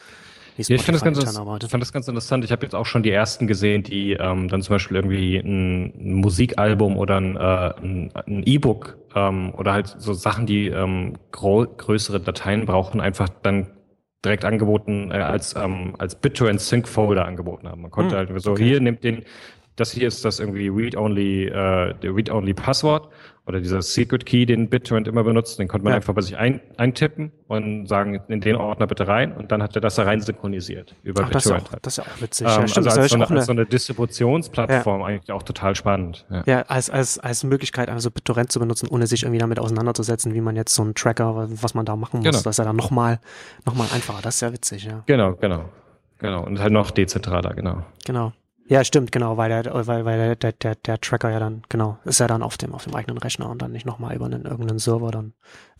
Ja, 0.58 0.76
ich 0.76 0.82
fand 0.82 0.96
das, 0.96 1.04
ganz, 1.04 1.24
fand 1.24 1.82
das 1.84 1.94
ganz 1.94 2.08
interessant. 2.08 2.44
Ich 2.44 2.52
habe 2.52 2.64
jetzt 2.64 2.74
auch 2.74 2.88
schon 2.88 3.04
die 3.04 3.12
ersten 3.12 3.46
gesehen, 3.46 3.84
die 3.84 4.14
ähm, 4.14 4.48
dann 4.48 4.64
zum 4.64 4.74
Beispiel 4.74 4.98
irgendwie 4.98 5.38
ein, 5.38 5.94
ein 5.96 6.14
Musikalbum 6.16 6.98
oder 6.98 7.22
ein, 7.22 7.36
äh, 7.36 8.20
ein 8.26 8.44
E-Book 8.44 8.98
ähm, 9.14 9.54
oder 9.56 9.74
halt 9.74 9.96
so 10.00 10.14
Sachen, 10.14 10.48
die 10.48 10.68
ähm, 10.68 11.14
größere 11.32 12.20
Dateien 12.20 12.66
brauchen, 12.66 13.02
einfach 13.02 13.30
dann 13.44 13.77
direkt 14.24 14.46
angeboten, 14.46 15.12
äh, 15.12 15.16
als, 15.16 15.56
ähm, 15.56 15.96
als 15.98 16.16
BitTorrent 16.16 16.60
Sync 16.62 16.88
Folder 16.88 17.26
angeboten 17.26 17.68
haben. 17.68 17.82
Man 17.82 17.92
konnte 17.92 18.20
hm, 18.20 18.30
halt 18.30 18.42
so, 18.42 18.52
okay. 18.52 18.64
hier 18.64 18.82
nimmt 18.82 19.04
den, 19.04 19.24
das 19.76 19.92
hier 19.92 20.08
ist 20.08 20.26
das 20.26 20.40
irgendwie 20.40 20.70
Read-Only, 20.70 21.46
äh, 21.46 21.96
Read-Only 22.04 22.54
Passwort 22.54 23.10
oder 23.48 23.62
dieser 23.62 23.82
Secret 23.82 24.26
Key, 24.26 24.46
den 24.46 24.70
BitTorrent 24.70 25.08
immer 25.08 25.24
benutzt, 25.24 25.58
den 25.58 25.70
konnte 25.70 25.86
man 25.86 25.92
ja. 25.92 25.98
einfach 25.98 26.14
bei 26.14 26.22
sich 26.22 26.36
ein, 26.38 26.60
eintippen 26.76 27.32
und 27.48 27.88
sagen, 27.88 28.20
in 28.28 28.42
den 28.42 28.58
Ordner 28.58 28.88
bitte 28.88 29.08
rein 29.08 29.32
und 29.32 29.52
dann 29.52 29.64
hat 29.64 29.74
er 29.76 29.82
das 29.82 29.96
da 29.96 30.04
rein 30.04 30.20
synchronisiert 30.20 30.96
über 31.04 31.24
Ach, 31.24 31.30
BitTorrent. 31.30 31.70
Das, 31.82 31.82
das 31.82 31.98
ist 31.98 32.06
ja 32.06 32.12
auch 32.12 32.22
witzig. 32.22 32.48
Ähm, 32.48 32.54
ja, 32.54 32.68
stimmt, 32.68 32.88
also 32.88 33.02
als, 33.02 33.12
so 33.12 33.16
eine, 33.16 33.30
als 33.30 33.46
so 33.46 33.52
eine 33.54 33.66
Distributionsplattform 33.66 35.02
ja. 35.02 35.08
eigentlich 35.08 35.32
auch 35.32 35.44
total 35.44 35.76
spannend. 35.76 36.26
Ja, 36.30 36.44
ja 36.46 36.62
als, 36.64 36.90
als, 36.90 37.20
als 37.20 37.46
Möglichkeit, 37.46 37.90
also 37.90 38.12
BitTorrent 38.12 38.52
zu 38.52 38.60
benutzen, 38.60 38.90
ohne 38.90 39.08
sich 39.08 39.24
irgendwie 39.24 39.40
damit 39.40 39.60
auseinanderzusetzen, 39.60 40.34
wie 40.34 40.42
man 40.42 40.58
jetzt 40.58 40.76
so 40.76 40.84
einen 40.84 40.94
Tracker, 40.94 41.48
was 41.50 41.74
man 41.74 41.86
da 41.86 41.96
machen 41.96 42.18
muss. 42.18 42.26
Genau. 42.26 42.38
Das 42.38 42.46
ist 42.46 42.58
ja 42.58 42.66
dann 42.66 42.76
nochmal 42.76 43.20
noch 43.66 43.76
mal 43.76 43.88
einfacher. 43.94 44.20
Das 44.22 44.36
ist 44.36 44.42
ja 44.42 44.52
witzig, 44.52 44.84
ja. 44.84 45.04
Genau, 45.06 45.36
genau. 45.36 45.66
Genau. 46.20 46.44
Und 46.44 46.60
halt 46.60 46.74
noch 46.74 46.92
dezentraler, 46.92 47.54
genau. 47.54 47.84
Genau. 48.06 48.34
Ja, 48.70 48.84
stimmt, 48.84 49.14
genau, 49.14 49.38
weil 49.38 49.50
der, 49.50 49.88
weil, 49.88 50.04
weil 50.04 50.36
der, 50.36 50.52
der, 50.52 50.76
der 50.76 51.00
Tracker 51.00 51.32
ja 51.32 51.40
dann, 51.40 51.62
genau, 51.70 51.98
ist 52.04 52.20
ja 52.20 52.28
dann 52.28 52.44
auf 52.44 52.58
dem, 52.58 52.74
auf 52.74 52.84
dem 52.84 52.96
eigenen 52.96 53.18
Rechner 53.18 53.50
und 53.50 53.62
dann 53.62 53.72
nicht 53.72 53.86
nochmal 53.86 54.16
über 54.16 54.26
einen 54.26 54.44
irgendeinen 54.44 54.80
Server 54.80 55.10
dann, 55.10 55.34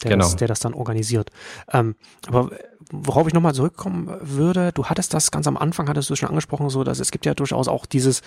der, 0.04 0.12
genau. 0.12 0.24
das, 0.24 0.38
der 0.38 0.48
das 0.48 0.62
dann 0.62 0.74
organisiert. 0.74 1.30
Ähm, 1.72 1.96
aber 2.28 2.52
worauf 2.90 3.28
ich 3.28 3.34
nochmal 3.34 3.54
zurückkommen 3.54 4.16
würde, 4.22 4.72
du 4.72 4.86
hattest 4.86 5.14
das 5.14 5.32
ganz 5.32 5.48
am 5.48 5.58
Anfang, 5.58 5.90
hattest 5.90 6.10
du 6.10 6.16
schon 6.16 6.30
angesprochen, 6.30 6.70
so, 6.70 6.86
dass 6.86 7.00
es 7.00 7.12
gibt 7.12 7.26
ja 7.26 7.34
durchaus 7.34 7.68
auch 7.68 7.86
dieses, 7.86 8.22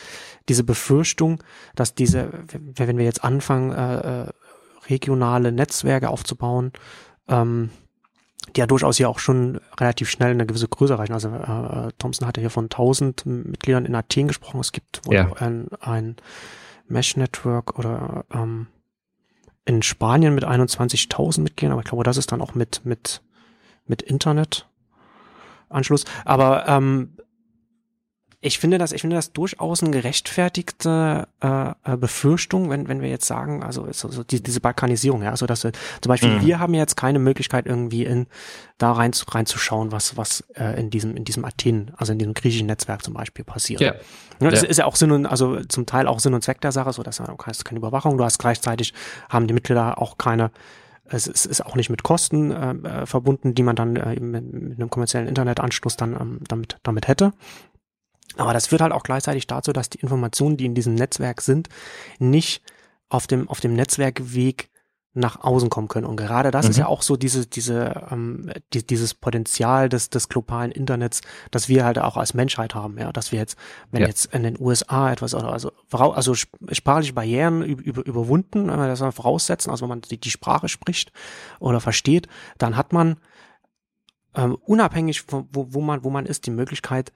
diese 0.49 0.63
Befürchtung, 0.63 1.43
dass 1.75 1.95
diese, 1.95 2.31
wenn 2.77 2.99
wir 2.99 3.05
jetzt 3.05 3.25
anfangen, 3.25 3.73
äh, 3.73 4.25
äh 4.25 4.27
regionale 4.89 5.53
Netzwerke 5.53 6.09
aufzubauen, 6.09 6.73
ähm, 7.29 7.71
die 8.57 8.61
ja 8.61 8.67
durchaus 8.67 8.97
hier 8.97 9.09
auch 9.09 9.19
schon 9.19 9.61
relativ 9.79 10.11
schnell 10.11 10.31
eine 10.31 10.47
gewisse 10.47 10.69
Größe 10.69 10.95
erreichen. 10.95 11.13
Also 11.13 11.29
äh, 11.29 11.93
Thompson 11.99 12.27
hatte 12.27 12.41
hier 12.41 12.51
von 12.51 12.65
1000 12.65 13.27
Mitgliedern 13.27 13.85
in 13.85 13.95
Athen 13.95 14.29
gesprochen. 14.29 14.61
Es 14.61 14.73
gibt 14.73 15.07
wohl 15.07 15.15
ja. 15.15 15.33
ein, 15.35 15.69
ein 15.81 16.17
Mesh-Network 16.89 17.79
oder 17.79 18.25
ähm, 18.33 18.67
in 19.65 19.83
Spanien 19.83 20.35
mit 20.35 20.45
21.000 20.45 21.43
Mitgliedern, 21.43 21.73
aber 21.73 21.83
ich 21.83 21.89
glaube, 21.89 22.05
das 22.05 22.17
ist 22.17 22.33
dann 22.33 22.41
auch 22.41 22.55
mit, 22.55 22.81
mit, 22.85 23.23
mit 23.87 24.03
Internetanschluss. 24.03 26.05
Aber 26.25 26.67
ähm, 26.67 27.17
ich 28.43 28.59
finde 28.59 28.79
das, 28.79 28.93
ich 28.93 29.03
finde 29.03 29.17
das 29.17 29.33
durchaus 29.33 29.83
eine 29.83 29.91
gerechtfertigte 29.91 31.29
äh, 31.43 31.71
äh, 31.85 31.97
Befürchtung, 31.99 32.71
wenn, 32.71 32.89
wenn 32.89 33.03
wir 33.03 33.11
jetzt 33.11 33.27
sagen, 33.27 33.63
also 33.63 33.87
so, 33.93 34.11
so 34.11 34.25
die, 34.25 34.43
diese 34.43 34.61
Balkanisierung, 34.61 35.23
ja, 35.23 35.31
also 35.31 35.47
dass 35.47 35.63
wir, 35.63 35.73
zum 36.01 36.09
Beispiel 36.09 36.31
mhm. 36.31 36.41
wir 36.41 36.59
haben 36.59 36.73
jetzt 36.73 36.97
keine 36.97 37.19
Möglichkeit 37.19 37.67
irgendwie 37.67 38.05
in 38.05 38.27
da 38.79 38.93
rein 38.93 39.13
zu, 39.13 39.27
reinzuschauen, 39.27 39.93
was 39.93 40.17
was 40.17 40.43
äh, 40.55 40.81
in 40.81 40.89
diesem 40.89 41.17
in 41.17 41.25
diesem 41.27 41.45
Athen, 41.45 41.91
also 41.99 42.13
in 42.13 42.19
diesem 42.19 42.33
griechischen 42.33 42.67
Netzwerk 42.67 43.05
zum 43.05 43.13
Beispiel 43.13 43.45
passiert. 43.45 43.83
Ja. 43.83 43.95
ja 44.41 44.51
das 44.51 44.63
ja. 44.63 44.69
ist 44.69 44.77
ja 44.79 44.87
auch 44.87 44.97
Sinn 44.97 45.11
und 45.11 45.27
also 45.27 45.63
zum 45.65 45.85
Teil 45.85 46.07
auch 46.07 46.19
Sinn 46.19 46.33
und 46.33 46.43
Zweck 46.43 46.63
der 46.63 46.73
Sache, 46.73 46.95
so 46.95 47.03
dass 47.03 47.19
du 47.19 47.25
hast 47.45 47.67
keine 47.67 47.79
Überwachung, 47.79 48.17
du 48.17 48.25
hast 48.25 48.39
gleichzeitig 48.39 48.95
haben 49.29 49.49
die 49.49 49.55
Mitglieder 49.55 50.01
auch 50.01 50.17
keine 50.17 50.51
es 51.13 51.27
ist 51.27 51.67
auch 51.67 51.75
nicht 51.75 51.91
mit 51.91 52.05
Kosten 52.05 52.53
äh, 52.53 53.03
äh 53.03 53.07
verbunden, 53.07 53.55
die 53.55 53.65
man 53.65 53.77
dann 53.77 53.97
äh, 53.97 54.21
mit, 54.21 54.53
mit 54.53 54.79
einem 54.79 54.91
kommerziellen 54.91 55.27
Internetanschluss 55.27 55.97
dann 55.97 56.13
ähm, 56.13 56.41
damit, 56.47 56.79
damit 56.85 57.09
hätte. 57.09 57.33
Aber 58.37 58.53
das 58.53 58.69
führt 58.69 58.81
halt 58.81 58.93
auch 58.93 59.03
gleichzeitig 59.03 59.47
dazu, 59.47 59.73
dass 59.73 59.91
die 59.91 60.01
Informationen, 60.01 60.57
die 60.57 60.67
in 60.67 60.75
diesem 60.75 60.95
Netzwerk 60.95 61.41
sind, 61.41 61.69
nicht 62.19 62.63
auf 63.09 63.27
dem, 63.27 63.49
auf 63.49 63.61
dem 63.61 63.75
Netzwerkweg 63.75 64.71
nach 65.13 65.41
außen 65.43 65.71
kommen 65.71 65.89
können. 65.89 66.07
Und 66.07 66.17
gerade 66.17 66.53
das 66.53 66.67
mhm. 66.67 66.71
ist 66.71 66.77
ja 66.77 66.87
auch 66.87 67.03
so 67.03 67.17
diese, 67.17 67.47
diese, 67.47 68.07
ähm, 68.13 68.51
die, 68.73 68.87
dieses 68.87 69.13
Potenzial 69.15 69.89
des, 69.89 70.09
des 70.09 70.29
globalen 70.29 70.71
Internets, 70.71 71.21
das 71.51 71.69
wir 71.69 71.85
halt 71.85 71.99
auch 71.99 72.17
als 72.17 72.33
Menschheit 72.33 72.77
haben, 72.77 72.97
ja, 72.97 73.13
dass 73.13 73.33
wir 73.33 73.41
jetzt, 73.41 73.59
wenn 73.91 74.03
ja. 74.03 74.07
jetzt 74.07 74.33
in 74.33 74.45
den 74.45 74.57
USA 74.61 75.11
etwas, 75.11 75.35
also, 75.35 75.73
also 75.91 76.35
sprachliche 76.35 77.13
Barrieren 77.13 77.63
über, 77.63 78.07
überwunden, 78.07 78.69
wenn 78.69 78.79
wir 78.79 78.87
das 78.87 79.01
mal 79.01 79.11
voraussetzen, 79.11 79.71
also 79.71 79.83
wenn 79.83 79.89
man 79.89 80.01
die, 80.03 80.21
die 80.21 80.31
Sprache 80.31 80.69
spricht 80.69 81.13
oder 81.59 81.81
versteht, 81.81 82.29
dann 82.59 82.77
hat 82.77 82.93
man 82.93 83.17
ähm, 84.37 84.57
unabhängig 84.65 85.23
von 85.23 85.49
wo, 85.53 85.67
wo 85.71 85.81
man, 85.81 86.05
wo 86.05 86.11
man 86.11 86.25
ist, 86.25 86.47
die 86.47 86.53
Möglichkeit, 86.53 87.13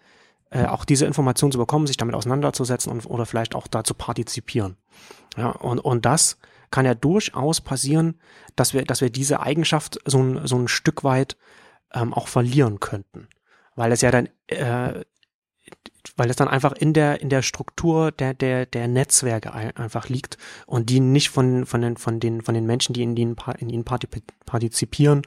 äh, 0.54 0.66
auch 0.66 0.84
diese 0.84 1.04
Information 1.04 1.50
zu 1.50 1.58
bekommen, 1.58 1.88
sich 1.88 1.96
damit 1.96 2.14
auseinanderzusetzen 2.14 2.92
und, 2.92 3.04
oder 3.06 3.26
vielleicht 3.26 3.56
auch 3.56 3.66
da 3.66 3.82
zu 3.82 3.92
partizipieren. 3.92 4.76
Ja, 5.36 5.50
und, 5.50 5.80
und 5.80 6.06
das 6.06 6.38
kann 6.70 6.86
ja 6.86 6.94
durchaus 6.94 7.60
passieren, 7.60 8.20
dass 8.54 8.72
wir, 8.72 8.84
dass 8.84 9.00
wir 9.00 9.10
diese 9.10 9.40
Eigenschaft 9.40 9.98
so 10.04 10.22
ein, 10.22 10.46
so 10.46 10.56
ein 10.56 10.68
Stück 10.68 11.02
weit 11.02 11.36
ähm, 11.92 12.14
auch 12.14 12.28
verlieren 12.28 12.78
könnten. 12.78 13.26
Weil 13.74 13.90
es 13.90 14.00
ja 14.00 14.12
dann, 14.12 14.28
äh, 14.46 15.02
weil 16.16 16.30
es 16.30 16.36
dann 16.36 16.46
einfach 16.46 16.72
in 16.72 16.92
der, 16.92 17.20
in 17.20 17.30
der 17.30 17.42
Struktur 17.42 18.12
der, 18.12 18.32
der, 18.32 18.66
der 18.66 18.86
Netzwerke 18.86 19.52
einfach 19.52 20.08
liegt 20.08 20.38
und 20.66 20.88
die 20.88 21.00
nicht 21.00 21.30
von, 21.30 21.66
von 21.66 21.80
den, 21.80 21.96
von 21.96 22.20
den, 22.20 22.42
von 22.42 22.54
den 22.54 22.66
Menschen, 22.66 22.92
die 22.92 23.02
in 23.02 23.16
ihnen, 23.16 23.34
in 23.58 23.70
ihnen 23.70 23.84
partizipieren, 23.84 25.22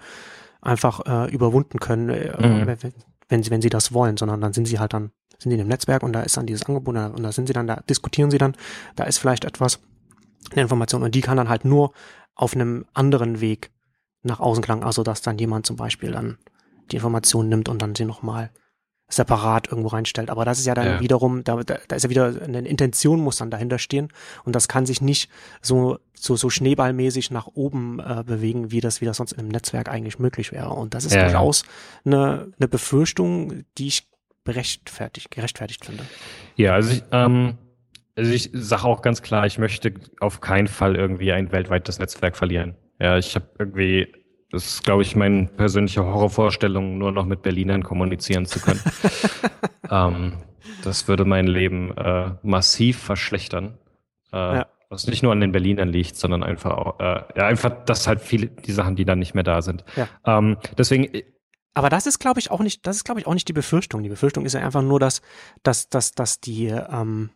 einfach 0.61 1.01
äh, 1.05 1.29
überwunden 1.29 1.79
können. 1.79 2.09
Äh, 2.09 2.47
mhm 2.47 2.93
wenn 3.29 3.43
sie, 3.43 3.51
wenn 3.51 3.61
sie 3.61 3.69
das 3.69 3.93
wollen, 3.93 4.17
sondern 4.17 4.41
dann 4.41 4.53
sind 4.53 4.67
sie 4.67 4.79
halt 4.79 4.93
dann, 4.93 5.11
sind 5.37 5.51
sie 5.51 5.55
in 5.55 5.59
dem 5.59 5.67
Netzwerk 5.67 6.03
und 6.03 6.13
da 6.13 6.21
ist 6.21 6.37
dann 6.37 6.45
dieses 6.45 6.65
Angebot 6.65 6.95
und 6.95 7.23
da 7.23 7.31
sind 7.31 7.47
sie 7.47 7.53
dann, 7.53 7.67
da 7.67 7.81
diskutieren 7.89 8.31
sie 8.31 8.37
dann, 8.37 8.55
da 8.95 9.03
ist 9.03 9.17
vielleicht 9.17 9.45
etwas, 9.45 9.79
eine 10.51 10.61
Information 10.61 11.03
und 11.03 11.13
die 11.13 11.21
kann 11.21 11.37
dann 11.37 11.49
halt 11.49 11.65
nur 11.65 11.91
auf 12.35 12.55
einem 12.55 12.85
anderen 12.93 13.41
Weg 13.41 13.71
nach 14.23 14.39
außen 14.39 14.61
gelangen, 14.61 14.83
also 14.83 15.03
dass 15.03 15.21
dann 15.21 15.37
jemand 15.37 15.65
zum 15.65 15.75
Beispiel 15.75 16.11
dann 16.11 16.37
die 16.91 16.95
Information 16.95 17.49
nimmt 17.49 17.69
und 17.69 17.81
dann 17.81 17.95
sie 17.95 18.05
nochmal 18.05 18.51
separat 19.09 19.69
irgendwo 19.69 19.89
reinstellt. 19.89 20.29
Aber 20.29 20.43
das 20.43 20.59
ist 20.59 20.65
ja 20.65 20.73
dann 20.73 20.85
ja. 20.85 20.99
wiederum, 20.99 21.43
da, 21.43 21.61
da 21.63 21.95
ist 21.95 22.03
ja 22.03 22.09
wieder 22.09 22.33
eine 22.43 22.59
Intention 22.67 23.21
muss 23.21 23.37
dann 23.37 23.49
dahinter 23.49 23.79
stehen 23.79 24.09
und 24.43 24.53
das 24.53 24.67
kann 24.67 24.85
sich 24.85 25.01
nicht 25.01 25.29
so 25.61 25.99
so 26.13 26.35
so 26.35 26.49
schneeballmäßig 26.49 27.31
nach 27.31 27.47
oben 27.47 27.99
äh, 27.99 28.23
bewegen, 28.25 28.71
wie 28.71 28.81
das 28.81 28.99
wie 29.01 29.05
das 29.05 29.17
sonst 29.17 29.33
im 29.33 29.47
Netzwerk 29.47 29.87
eigentlich 29.89 30.19
möglich 30.19 30.51
wäre. 30.51 30.69
Und 30.69 30.93
das 30.93 31.05
ist 31.05 31.13
ja. 31.13 31.23
durchaus 31.23 31.63
eine, 32.05 32.51
eine 32.59 32.67
Befürchtung, 32.67 33.63
die 33.77 33.87
ich 33.87 34.07
berechtfertigt, 34.43 35.31
gerechtfertigt 35.31 35.85
finde. 35.85 36.03
Ja, 36.55 36.73
also 36.73 36.91
ich, 36.91 37.03
ähm, 37.11 37.57
also 38.15 38.31
ich 38.31 38.49
sage 38.53 38.85
auch 38.85 39.01
ganz 39.01 39.21
klar, 39.21 39.45
ich 39.45 39.57
möchte 39.57 39.93
auf 40.19 40.41
keinen 40.41 40.67
Fall 40.67 40.95
irgendwie 40.95 41.31
ein 41.31 41.51
weltweites 41.51 41.99
Netzwerk 41.99 42.35
verlieren. 42.35 42.75
Ja, 42.99 43.17
ich 43.17 43.35
habe 43.35 43.47
irgendwie 43.59 44.11
das 44.51 44.65
ist, 44.65 44.83
glaube 44.83 45.01
ich, 45.01 45.15
meine 45.15 45.47
persönliche 45.47 46.05
Horrorvorstellung, 46.05 46.97
nur 46.97 47.11
noch 47.11 47.25
mit 47.25 47.41
Berlinern 47.41 47.83
kommunizieren 47.83 48.45
zu 48.45 48.59
können. 48.59 48.81
ähm, 49.91 50.33
das 50.83 51.07
würde 51.07 51.25
mein 51.25 51.47
Leben 51.47 51.95
äh, 51.97 52.31
massiv 52.43 52.97
verschlechtern. 52.97 53.77
Äh, 54.31 54.37
ja. 54.37 54.67
Was 54.89 55.07
nicht 55.07 55.21
nur 55.21 55.33
an 55.33 55.41
den 55.41 55.51
Berlinern 55.51 55.89
liegt, 55.89 56.15
sondern 56.15 56.43
einfach 56.43 56.71
auch, 56.71 56.99
äh, 56.99 57.23
ja, 57.35 57.45
einfach, 57.47 57.83
dass 57.85 58.07
halt 58.07 58.21
viele 58.21 58.47
die 58.47 58.71
Sachen, 58.71 58.95
die 58.95 59.03
dann 59.03 59.19
nicht 59.19 59.33
mehr 59.33 59.43
da 59.43 59.61
sind. 59.61 59.83
Ja. 59.97 60.07
Ähm, 60.25 60.57
deswegen. 60.77 61.13
Äh, 61.13 61.25
Aber 61.73 61.89
das 61.89 62.07
ist, 62.07 62.19
glaube 62.19 62.39
ich, 62.39 62.49
auch 62.49 62.61
nicht, 62.61 62.87
das 62.87 62.95
ist, 62.95 63.03
glaube 63.03 63.19
ich, 63.19 63.27
auch 63.27 63.33
nicht 63.33 63.49
die 63.49 63.53
Befürchtung. 63.53 64.01
Die 64.01 64.09
Befürchtung 64.09 64.45
ist 64.45 64.53
ja 64.53 64.61
einfach 64.61 64.81
nur, 64.81 65.01
dass, 65.01 65.21
dass, 65.61 65.89
dass, 65.89 66.13
dass 66.13 66.39
die, 66.39 66.67
ähm, 66.67 67.31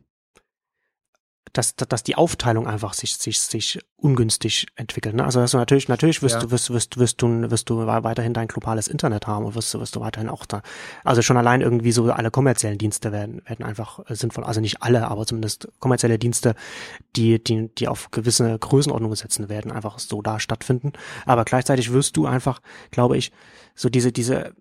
dass, 1.54 1.76
dass 1.76 2.04
die 2.04 2.16
Aufteilung 2.16 2.68
einfach 2.68 2.94
sich, 2.94 3.16
sich, 3.16 3.40
sich 3.42 3.80
ungünstig 3.98 4.68
entwickelt. 4.76 5.16
Ne? 5.16 5.24
Also 5.24 5.40
dass 5.40 5.52
du 5.52 5.58
natürlich, 5.58 5.88
natürlich 5.88 6.22
wirst 6.22 6.36
ja. 6.36 6.42
du, 6.42 6.52
wirst, 6.52 6.72
wirst, 6.72 6.98
wirst 6.98 7.22
du, 7.22 7.52
wirst 7.52 7.70
du 7.70 7.86
weiterhin 7.86 8.34
dein 8.34 8.48
globales 8.48 8.88
Internet 8.88 9.28
haben 9.28 9.46
und 9.46 9.56
wirst, 9.56 9.78
wirst 9.78 9.96
du 9.96 10.00
weiterhin 10.00 10.30
auch 10.30 10.46
da. 10.46 10.62
Also 11.04 11.22
schon 11.22 11.38
allein 11.38 11.62
irgendwie 11.62 11.92
so 11.92 12.12
alle 12.12 12.32
kommerziellen 12.32 12.78
Dienste 12.78 13.12
werden, 13.12 13.42
werden 13.46 13.66
einfach 13.66 14.00
äh, 14.08 14.16
sinnvoll. 14.16 14.44
Also 14.44 14.62
nicht 14.62 14.82
alle, 14.82 15.08
aber 15.08 15.26
zumindest 15.26 15.68
kommerzielle 15.80 16.18
Dienste, 16.18 16.56
die, 17.16 17.44
die, 17.44 17.74
die 17.76 17.88
auf 17.88 18.12
gewisse 18.12 18.58
Größenordnungen 18.58 19.16
setzen 19.16 19.50
werden, 19.50 19.72
einfach 19.72 20.00
so 20.00 20.22
da 20.22 20.40
stattfinden. 20.40 20.94
Aber 21.26 21.46
gleichzeitig 21.46 21.92
wirst 21.92 22.18
du 22.18 22.26
einfach, 22.26 22.62
glaube 22.92 23.18
ich, 23.18 23.32
so 23.76 23.90
diese, 23.90 24.12
diese 24.12 24.54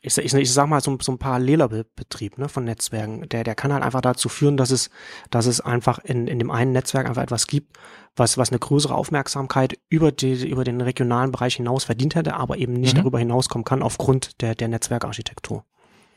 ich, 0.00 0.16
ich, 0.16 0.32
ich 0.32 0.52
sag 0.52 0.68
mal, 0.68 0.80
so, 0.80 0.96
so 1.00 1.12
ein 1.12 1.18
paralleler 1.18 1.68
Betrieb 1.68 2.38
ne, 2.38 2.48
von 2.48 2.64
Netzwerken, 2.64 3.28
der, 3.28 3.42
der 3.42 3.54
kann 3.54 3.72
halt 3.72 3.82
einfach 3.82 4.00
dazu 4.00 4.28
führen, 4.28 4.56
dass 4.56 4.70
es, 4.70 4.90
dass 5.30 5.46
es 5.46 5.60
einfach 5.60 5.98
in, 5.98 6.28
in 6.28 6.38
dem 6.38 6.50
einen 6.50 6.72
Netzwerk 6.72 7.08
einfach 7.08 7.22
etwas 7.22 7.46
gibt, 7.48 7.76
was, 8.14 8.38
was 8.38 8.50
eine 8.50 8.60
größere 8.60 8.94
Aufmerksamkeit 8.94 9.78
über, 9.88 10.12
die, 10.12 10.48
über 10.48 10.62
den 10.62 10.80
regionalen 10.80 11.32
Bereich 11.32 11.56
hinaus 11.56 11.84
verdient 11.84 12.14
hätte, 12.14 12.34
aber 12.34 12.58
eben 12.58 12.74
nicht 12.74 12.94
mhm. 12.94 13.00
darüber 13.00 13.18
hinauskommen 13.18 13.64
kann 13.64 13.82
aufgrund 13.82 14.40
der, 14.40 14.54
der 14.54 14.68
Netzwerkarchitektur. 14.68 15.64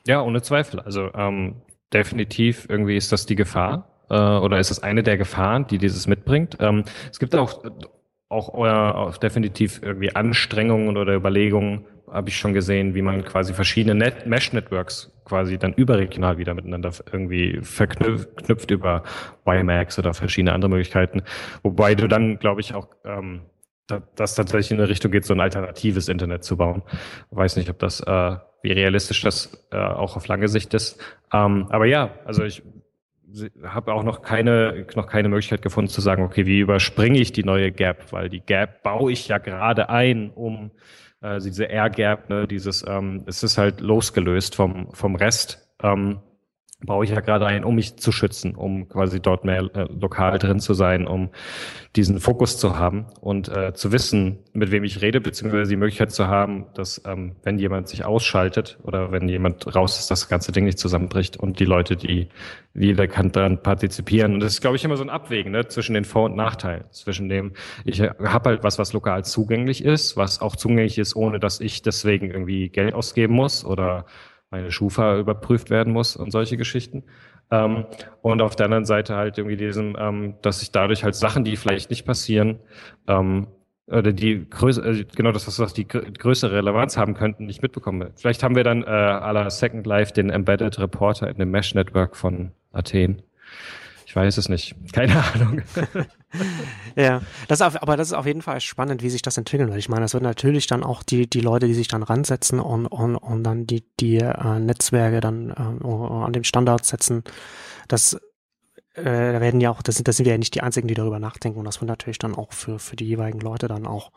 Ja, 0.05 0.21
ohne 0.21 0.41
Zweifel. 0.41 0.79
Also 0.79 1.11
ähm, 1.13 1.61
definitiv 1.91 2.67
irgendwie 2.69 2.97
ist 2.97 3.11
das 3.11 3.25
die 3.25 3.35
Gefahr 3.35 3.87
äh, 4.09 4.15
oder 4.15 4.59
ist 4.59 4.69
es 4.69 4.81
eine 4.81 5.01
der 5.01 5.17
Gefahren, 5.17 5.65
die 5.67 5.79
dieses 5.79 6.05
mitbringt. 6.05 6.57
Ähm, 6.59 6.83
es 7.09 7.17
gibt 7.17 7.35
auch 7.35 7.63
auch, 8.31 8.53
euer, 8.53 8.95
auch 8.95 9.17
definitiv 9.17 9.81
irgendwie 9.83 10.15
Anstrengungen 10.15 10.97
oder 10.97 11.13
Überlegungen, 11.13 11.85
habe 12.09 12.29
ich 12.29 12.37
schon 12.37 12.53
gesehen, 12.53 12.93
wie 12.93 13.01
man 13.01 13.23
quasi 13.23 13.53
verschiedene 13.53 13.95
Net 13.95 14.25
Mesh-Networks 14.25 15.11
quasi 15.23 15.57
dann 15.57 15.73
überregional 15.73 16.37
wieder 16.37 16.53
miteinander 16.53 16.91
irgendwie 17.11 17.59
verknüpft 17.61 18.69
über 18.69 19.03
WiMAX 19.45 19.97
oder 19.97 20.13
verschiedene 20.13 20.53
andere 20.53 20.69
Möglichkeiten. 20.69 21.21
Wobei 21.63 21.95
du 21.95 22.07
dann, 22.07 22.37
glaube 22.37 22.59
ich, 22.59 22.73
auch 22.73 22.89
ähm, 23.05 23.41
da, 23.87 24.01
das 24.15 24.35
tatsächlich 24.35 24.71
in 24.71 24.77
eine 24.77 24.89
Richtung 24.89 25.11
geht, 25.11 25.25
so 25.25 25.33
ein 25.33 25.39
alternatives 25.39 26.09
Internet 26.09 26.43
zu 26.43 26.57
bauen. 26.57 26.83
Weiß 27.29 27.55
nicht, 27.55 27.69
ob 27.69 27.79
das, 27.79 28.01
äh, 28.01 28.35
wie 28.61 28.71
realistisch 28.71 29.21
das 29.21 29.67
äh, 29.71 29.77
auch 29.77 30.17
auf 30.17 30.27
lange 30.27 30.49
Sicht 30.49 30.73
ist. 30.73 30.99
Ähm, 31.33 31.67
aber 31.69 31.85
ja, 31.85 32.15
also 32.25 32.43
ich 32.43 32.61
habe 33.63 33.93
auch 33.93 34.03
noch 34.03 34.21
keine, 34.21 34.85
noch 34.95 35.07
keine 35.07 35.29
Möglichkeit 35.29 35.61
gefunden 35.61 35.89
zu 35.89 36.01
sagen, 36.01 36.23
okay, 36.23 36.45
wie 36.45 36.59
überspringe 36.59 37.19
ich 37.19 37.31
die 37.31 37.43
neue 37.43 37.71
Gap, 37.71 38.11
weil 38.11 38.29
die 38.29 38.41
Gap 38.41 38.83
baue 38.83 39.11
ich 39.11 39.27
ja 39.27 39.37
gerade 39.37 39.89
ein, 39.89 40.31
um 40.31 40.71
äh, 41.21 41.39
diese 41.39 41.65
Air 41.65 41.89
Gap, 41.89 42.29
ne, 42.29 42.47
dieses, 42.47 42.85
ähm, 42.87 43.23
es 43.27 43.43
ist 43.43 43.57
halt 43.57 43.81
losgelöst 43.81 44.55
vom, 44.55 44.93
vom 44.93 45.15
Rest. 45.15 45.69
Ähm, 45.81 46.19
baue 46.85 47.05
ich 47.05 47.11
ja 47.11 47.19
gerade 47.19 47.45
ein, 47.45 47.63
um 47.63 47.75
mich 47.75 47.97
zu 47.97 48.11
schützen, 48.11 48.55
um 48.55 48.89
quasi 48.89 49.19
dort 49.19 49.45
mehr 49.45 49.69
äh, 49.73 49.87
lokal 49.99 50.39
drin 50.39 50.59
zu 50.59 50.73
sein, 50.73 51.07
um 51.07 51.29
diesen 51.95 52.19
Fokus 52.19 52.57
zu 52.57 52.77
haben 52.77 53.05
und 53.19 53.49
äh, 53.49 53.73
zu 53.73 53.91
wissen, 53.91 54.39
mit 54.53 54.71
wem 54.71 54.83
ich 54.83 55.01
rede, 55.01 55.21
beziehungsweise 55.21 55.69
die 55.69 55.75
Möglichkeit 55.75 56.11
zu 56.11 56.27
haben, 56.27 56.65
dass 56.73 57.01
ähm, 57.05 57.35
wenn 57.43 57.59
jemand 57.59 57.89
sich 57.89 58.05
ausschaltet 58.05 58.79
oder 58.83 59.11
wenn 59.11 59.27
jemand 59.27 59.75
raus 59.75 59.99
ist, 59.99 60.09
das 60.09 60.29
ganze 60.29 60.51
Ding 60.51 60.65
nicht 60.65 60.79
zusammenbricht 60.79 61.37
und 61.37 61.59
die 61.59 61.65
Leute, 61.65 61.95
die 61.95 62.29
jeder 62.73 63.07
kann 63.07 63.31
daran 63.31 63.61
partizipieren. 63.61 64.33
Und 64.33 64.39
das 64.39 64.53
ist, 64.53 64.61
glaube 64.61 64.77
ich, 64.77 64.85
immer 64.85 64.95
so 64.95 65.03
ein 65.03 65.09
Abwägen 65.09 65.51
ne, 65.51 65.67
zwischen 65.67 65.93
den 65.93 66.05
Vor- 66.05 66.25
und 66.25 66.35
Nachteilen, 66.35 66.85
zwischen 66.91 67.27
dem, 67.27 67.51
ich 67.83 68.01
habe 68.01 68.49
halt 68.49 68.63
was, 68.63 68.79
was 68.79 68.93
lokal 68.93 69.25
zugänglich 69.25 69.83
ist, 69.83 70.15
was 70.15 70.41
auch 70.41 70.55
zugänglich 70.55 70.97
ist, 70.97 71.15
ohne 71.15 71.39
dass 71.39 71.59
ich 71.59 71.81
deswegen 71.81 72.31
irgendwie 72.31 72.69
Geld 72.69 72.93
ausgeben 72.93 73.33
muss 73.33 73.65
oder 73.65 74.05
meine 74.51 74.71
Schufa 74.71 75.17
überprüft 75.17 75.69
werden 75.69 75.93
muss 75.93 76.15
und 76.15 76.31
solche 76.31 76.57
Geschichten. 76.57 77.03
Ähm, 77.49 77.85
und 78.21 78.41
auf 78.41 78.55
der 78.55 78.65
anderen 78.65 78.85
Seite 78.85 79.15
halt 79.15 79.37
irgendwie 79.37 79.57
diesem, 79.57 79.95
ähm, 79.97 80.35
dass 80.41 80.61
ich 80.61 80.71
dadurch 80.71 81.03
halt 81.03 81.15
Sachen, 81.15 81.43
die 81.43 81.57
vielleicht 81.57 81.89
nicht 81.89 82.05
passieren, 82.05 82.59
ähm, 83.07 83.47
oder 83.87 84.13
die 84.13 84.47
größere, 84.49 84.89
äh, 84.89 85.05
genau 85.15 85.31
das, 85.31 85.59
was 85.59 85.73
die 85.73 85.87
größere 85.87 86.53
Relevanz 86.53 86.97
haben 86.97 87.13
könnten, 87.13 87.45
nicht 87.45 87.61
mitbekomme. 87.61 88.11
Vielleicht 88.15 88.43
haben 88.43 88.55
wir 88.55 88.63
dann 88.63 88.83
äh, 88.83 88.87
à 88.87 89.31
la 89.31 89.49
Second 89.49 89.85
Life 89.85 90.13
den 90.13 90.29
Embedded 90.29 90.79
Reporter 90.79 91.29
in 91.29 91.37
dem 91.37 91.51
Mesh 91.51 91.75
Network 91.75 92.15
von 92.15 92.51
Athen. 92.71 93.21
Ich 94.11 94.15
weiß 94.17 94.35
es 94.35 94.49
nicht. 94.49 94.75
Keine 94.91 95.23
Ahnung. 95.23 95.61
ja, 96.97 97.21
das 97.47 97.61
auf, 97.61 97.81
aber 97.81 97.95
das 97.95 98.09
ist 98.09 98.13
auf 98.13 98.25
jeden 98.25 98.41
Fall 98.41 98.59
spannend, 98.59 99.03
wie 99.03 99.09
sich 99.09 99.21
das 99.21 99.37
entwickeln 99.37 99.69
wird. 99.69 99.79
Ich 99.79 99.87
meine, 99.87 100.01
das 100.01 100.13
wird 100.13 100.23
natürlich 100.23 100.67
dann 100.67 100.83
auch 100.83 101.01
die, 101.01 101.29
die 101.29 101.39
Leute, 101.39 101.65
die 101.65 101.73
sich 101.73 101.87
dann 101.87 102.03
ransetzen 102.03 102.59
und, 102.59 102.87
und, 102.87 103.15
und 103.15 103.41
dann 103.45 103.67
die, 103.67 103.85
die 104.01 104.17
äh, 104.17 104.59
Netzwerke 104.59 105.21
dann 105.21 105.51
äh, 105.51 105.87
an 105.87 106.33
dem 106.33 106.43
Standard 106.43 106.85
setzen. 106.85 107.23
Das 107.87 108.19
äh, 108.95 109.31
da 109.31 109.39
werden 109.39 109.61
ja 109.61 109.71
auch, 109.71 109.81
das 109.81 109.95
sind, 109.95 110.09
das 110.09 110.17
sind 110.17 110.25
wir 110.25 110.33
ja 110.33 110.37
nicht 110.37 110.55
die 110.55 110.61
einzigen, 110.61 110.89
die 110.89 110.93
darüber 110.93 111.19
nachdenken. 111.19 111.59
Und 111.59 111.63
das 111.65 111.79
wird 111.79 111.87
natürlich 111.87 112.19
dann 112.19 112.35
auch 112.35 112.51
für, 112.51 112.79
für 112.79 112.97
die 112.97 113.05
jeweiligen 113.05 113.39
Leute 113.39 113.69
dann 113.69 113.87
auch, 113.87 114.11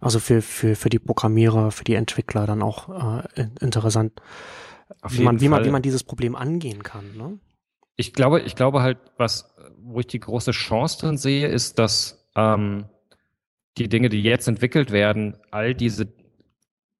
also 0.00 0.18
für, 0.18 0.42
für, 0.42 0.74
für 0.74 0.88
die 0.88 0.98
Programmierer, 0.98 1.70
für 1.70 1.84
die 1.84 1.94
Entwickler 1.94 2.48
dann 2.48 2.62
auch 2.62 2.88
äh, 3.36 3.46
interessant, 3.60 4.20
wie 5.08 5.22
man, 5.22 5.40
wie 5.40 5.48
man, 5.48 5.64
wie 5.64 5.70
man 5.70 5.82
dieses 5.82 6.02
Problem 6.02 6.34
angehen 6.34 6.82
kann. 6.82 7.16
Ne? 7.16 7.38
Ich 7.96 8.12
glaube, 8.12 8.40
ich 8.40 8.54
glaube 8.54 8.82
halt, 8.82 8.98
was, 9.16 9.54
wo 9.78 10.00
ich 10.00 10.06
die 10.06 10.20
große 10.20 10.50
Chance 10.50 11.00
drin 11.00 11.16
sehe, 11.16 11.48
ist, 11.48 11.78
dass 11.78 12.28
ähm, 12.36 12.86
die 13.78 13.88
Dinge, 13.88 14.08
die 14.08 14.22
jetzt 14.22 14.48
entwickelt 14.48 14.90
werden, 14.90 15.36
all 15.50 15.74
diese 15.74 16.08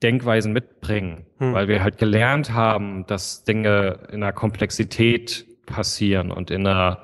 Denkweisen 0.03 0.53
mitbringen, 0.53 1.27
hm. 1.39 1.53
weil 1.53 1.69
wir 1.69 1.83
halt 1.83 1.99
gelernt 1.99 2.53
haben, 2.53 3.07
dass 3.07 3.45
Dinge 3.45 4.01
in 4.11 4.23
einer 4.23 4.33
Komplexität 4.33 5.47
passieren 5.67 6.31
und 6.31 6.51
in 6.51 6.67
einer 6.67 7.03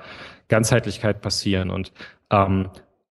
Ganzheitlichkeit 0.48 1.22
passieren 1.22 1.70
und 1.70 1.92
ähm, 2.30 2.68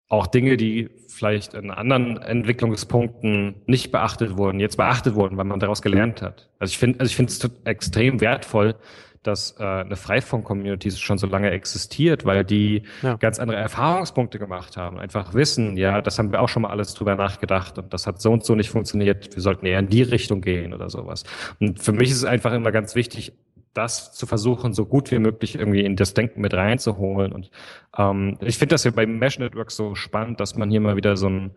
auch 0.08 0.28
Dinge, 0.28 0.58
die 0.58 0.90
vielleicht 1.08 1.54
in 1.54 1.72
anderen 1.72 2.18
Entwicklungspunkten 2.18 3.56
nicht 3.66 3.92
beachtet 3.92 4.38
wurden, 4.38 4.60
jetzt 4.60 4.76
beachtet 4.78 5.16
wurden, 5.16 5.38
weil 5.38 5.46
man 5.46 5.60
daraus 5.60 5.82
gelernt 5.82 6.22
hat. 6.22 6.50
Also 6.60 6.72
ich 6.72 6.78
finde, 6.78 7.00
also 7.00 7.10
ich 7.10 7.16
finde 7.16 7.32
es 7.32 7.50
extrem 7.66 8.20
wertvoll, 8.22 8.76
dass 9.24 9.56
äh, 9.60 9.64
eine 9.64 9.96
Freifunk-Community 9.96 10.92
schon 10.92 11.18
so 11.18 11.28
lange 11.28 11.52
existiert, 11.52 12.26
weil 12.26 12.44
die 12.44 12.84
ja. 13.02 13.16
ganz 13.18 13.40
andere 13.40 13.58
Erfahrungspunkte 13.58 14.40
gemacht 14.40 14.78
haben. 14.78 15.00
Einfach 15.00 15.34
wissen, 15.34 15.78
ja, 15.78 16.02
das 16.02 16.18
haben 16.18 16.32
wir 16.32 16.42
auch 16.42 16.50
schon 16.50 16.64
mal 16.64 16.70
alles 16.70 16.94
drüber 16.94 17.16
nachgedacht 17.16 17.78
und 17.78 17.94
das 17.94 18.08
hat 18.08 18.22
so 18.22 18.32
und 18.32 18.44
so 18.44 18.56
nicht 18.56 18.70
funktioniert. 18.70 19.36
Wir 19.36 19.42
sollten 19.42 19.66
eher 19.66 19.80
in 19.80 19.90
die 19.90 20.02
Richtung 20.02 20.42
gehen 20.42 20.74
oder 20.74 20.90
sowas. 20.90 21.24
Und 21.60 21.80
für 21.80 21.92
mich 21.92 22.10
ist 22.10 22.18
es 22.18 22.26
einfach 22.26 22.54
immer 22.54 22.72
ganz 22.72 22.96
wichtig, 22.96 23.34
das 23.74 24.12
zu 24.12 24.26
versuchen, 24.26 24.74
so 24.74 24.86
gut 24.86 25.12
wie 25.12 25.20
möglich 25.20 25.56
irgendwie 25.56 25.82
in 25.82 25.96
das 25.96 26.14
Denken 26.14 26.42
mit 26.42 26.54
reinzuholen. 26.54 27.32
Und 27.32 27.52
ähm, 27.98 28.38
ich 28.42 28.58
finde 28.58 28.74
das 28.74 28.84
ja 28.84 28.92
beim 28.92 29.18
Mesh 29.18 29.40
Network 29.40 29.72
so 29.72 29.96
spannend, 29.96 30.40
dass 30.40 30.56
man 30.56 30.70
hier 30.70 30.82
mal 30.82 30.96
wieder 30.96 31.16
so 31.16 31.30
ein, 31.30 31.52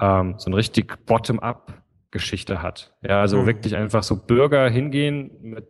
ähm, 0.00 0.34
so 0.38 0.50
ein 0.50 0.54
richtig 0.54 1.04
Bottom-up 1.04 1.82
Geschichte 2.10 2.62
hat. 2.62 2.94
Ja, 3.02 3.20
also 3.20 3.42
mhm. 3.42 3.46
wirklich 3.46 3.76
einfach 3.76 4.02
so 4.02 4.16
Bürger 4.16 4.70
hingehen 4.70 5.30
mit, 5.42 5.66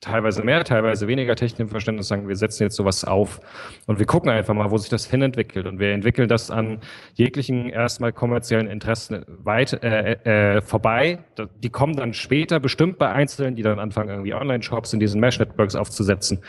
teilweise 0.00 0.42
mehr, 0.42 0.62
teilweise 0.64 1.08
weniger 1.08 1.34
Technikverständnis 1.36 2.08
sagen, 2.08 2.28
wir 2.28 2.36
setzen 2.36 2.64
jetzt 2.64 2.76
sowas 2.76 3.04
auf 3.04 3.40
und 3.86 3.98
wir 3.98 4.06
gucken 4.06 4.30
einfach 4.30 4.54
mal, 4.54 4.70
wo 4.70 4.78
sich 4.78 4.90
das 4.90 5.06
hinentwickelt 5.06 5.66
und 5.66 5.78
wir 5.78 5.92
entwickeln 5.92 6.28
das 6.28 6.50
an 6.50 6.80
jeglichen 7.14 7.68
erstmal 7.68 8.12
kommerziellen 8.12 8.68
Interessen 8.68 9.24
weit 9.26 9.72
äh, 9.82 10.56
äh, 10.56 10.60
vorbei. 10.60 11.18
Die 11.62 11.70
kommen 11.70 11.96
dann 11.96 12.12
später 12.12 12.60
bestimmt 12.60 12.98
bei 12.98 13.10
Einzelnen, 13.10 13.56
die 13.56 13.62
dann 13.62 13.78
anfangen 13.78 14.10
irgendwie 14.10 14.34
Online-Shops 14.34 14.92
in 14.92 15.00
diesen 15.00 15.20
Mesh-Networks 15.20 15.74
aufzusetzen. 15.74 16.42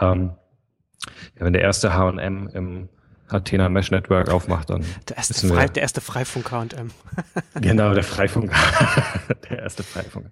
Ähm, 0.00 0.32
ja, 1.38 1.46
wenn 1.46 1.52
der 1.54 1.62
erste 1.62 1.94
H&M 1.94 2.48
im 2.52 2.88
Athena 3.32 3.68
Mesh 3.68 3.90
Network 3.90 4.28
aufmacht, 4.28 4.70
dann. 4.70 4.84
Der 5.08 5.16
erste, 5.16 5.48
Frei, 5.48 5.66
der 5.66 5.82
erste 5.82 6.00
Freifunk 6.00 6.50
H&M. 6.50 6.90
genau, 7.60 7.94
der 7.94 8.04
Freifunk. 8.04 8.52
der 9.50 9.58
erste 9.60 9.82
Freifunk. 9.82 10.26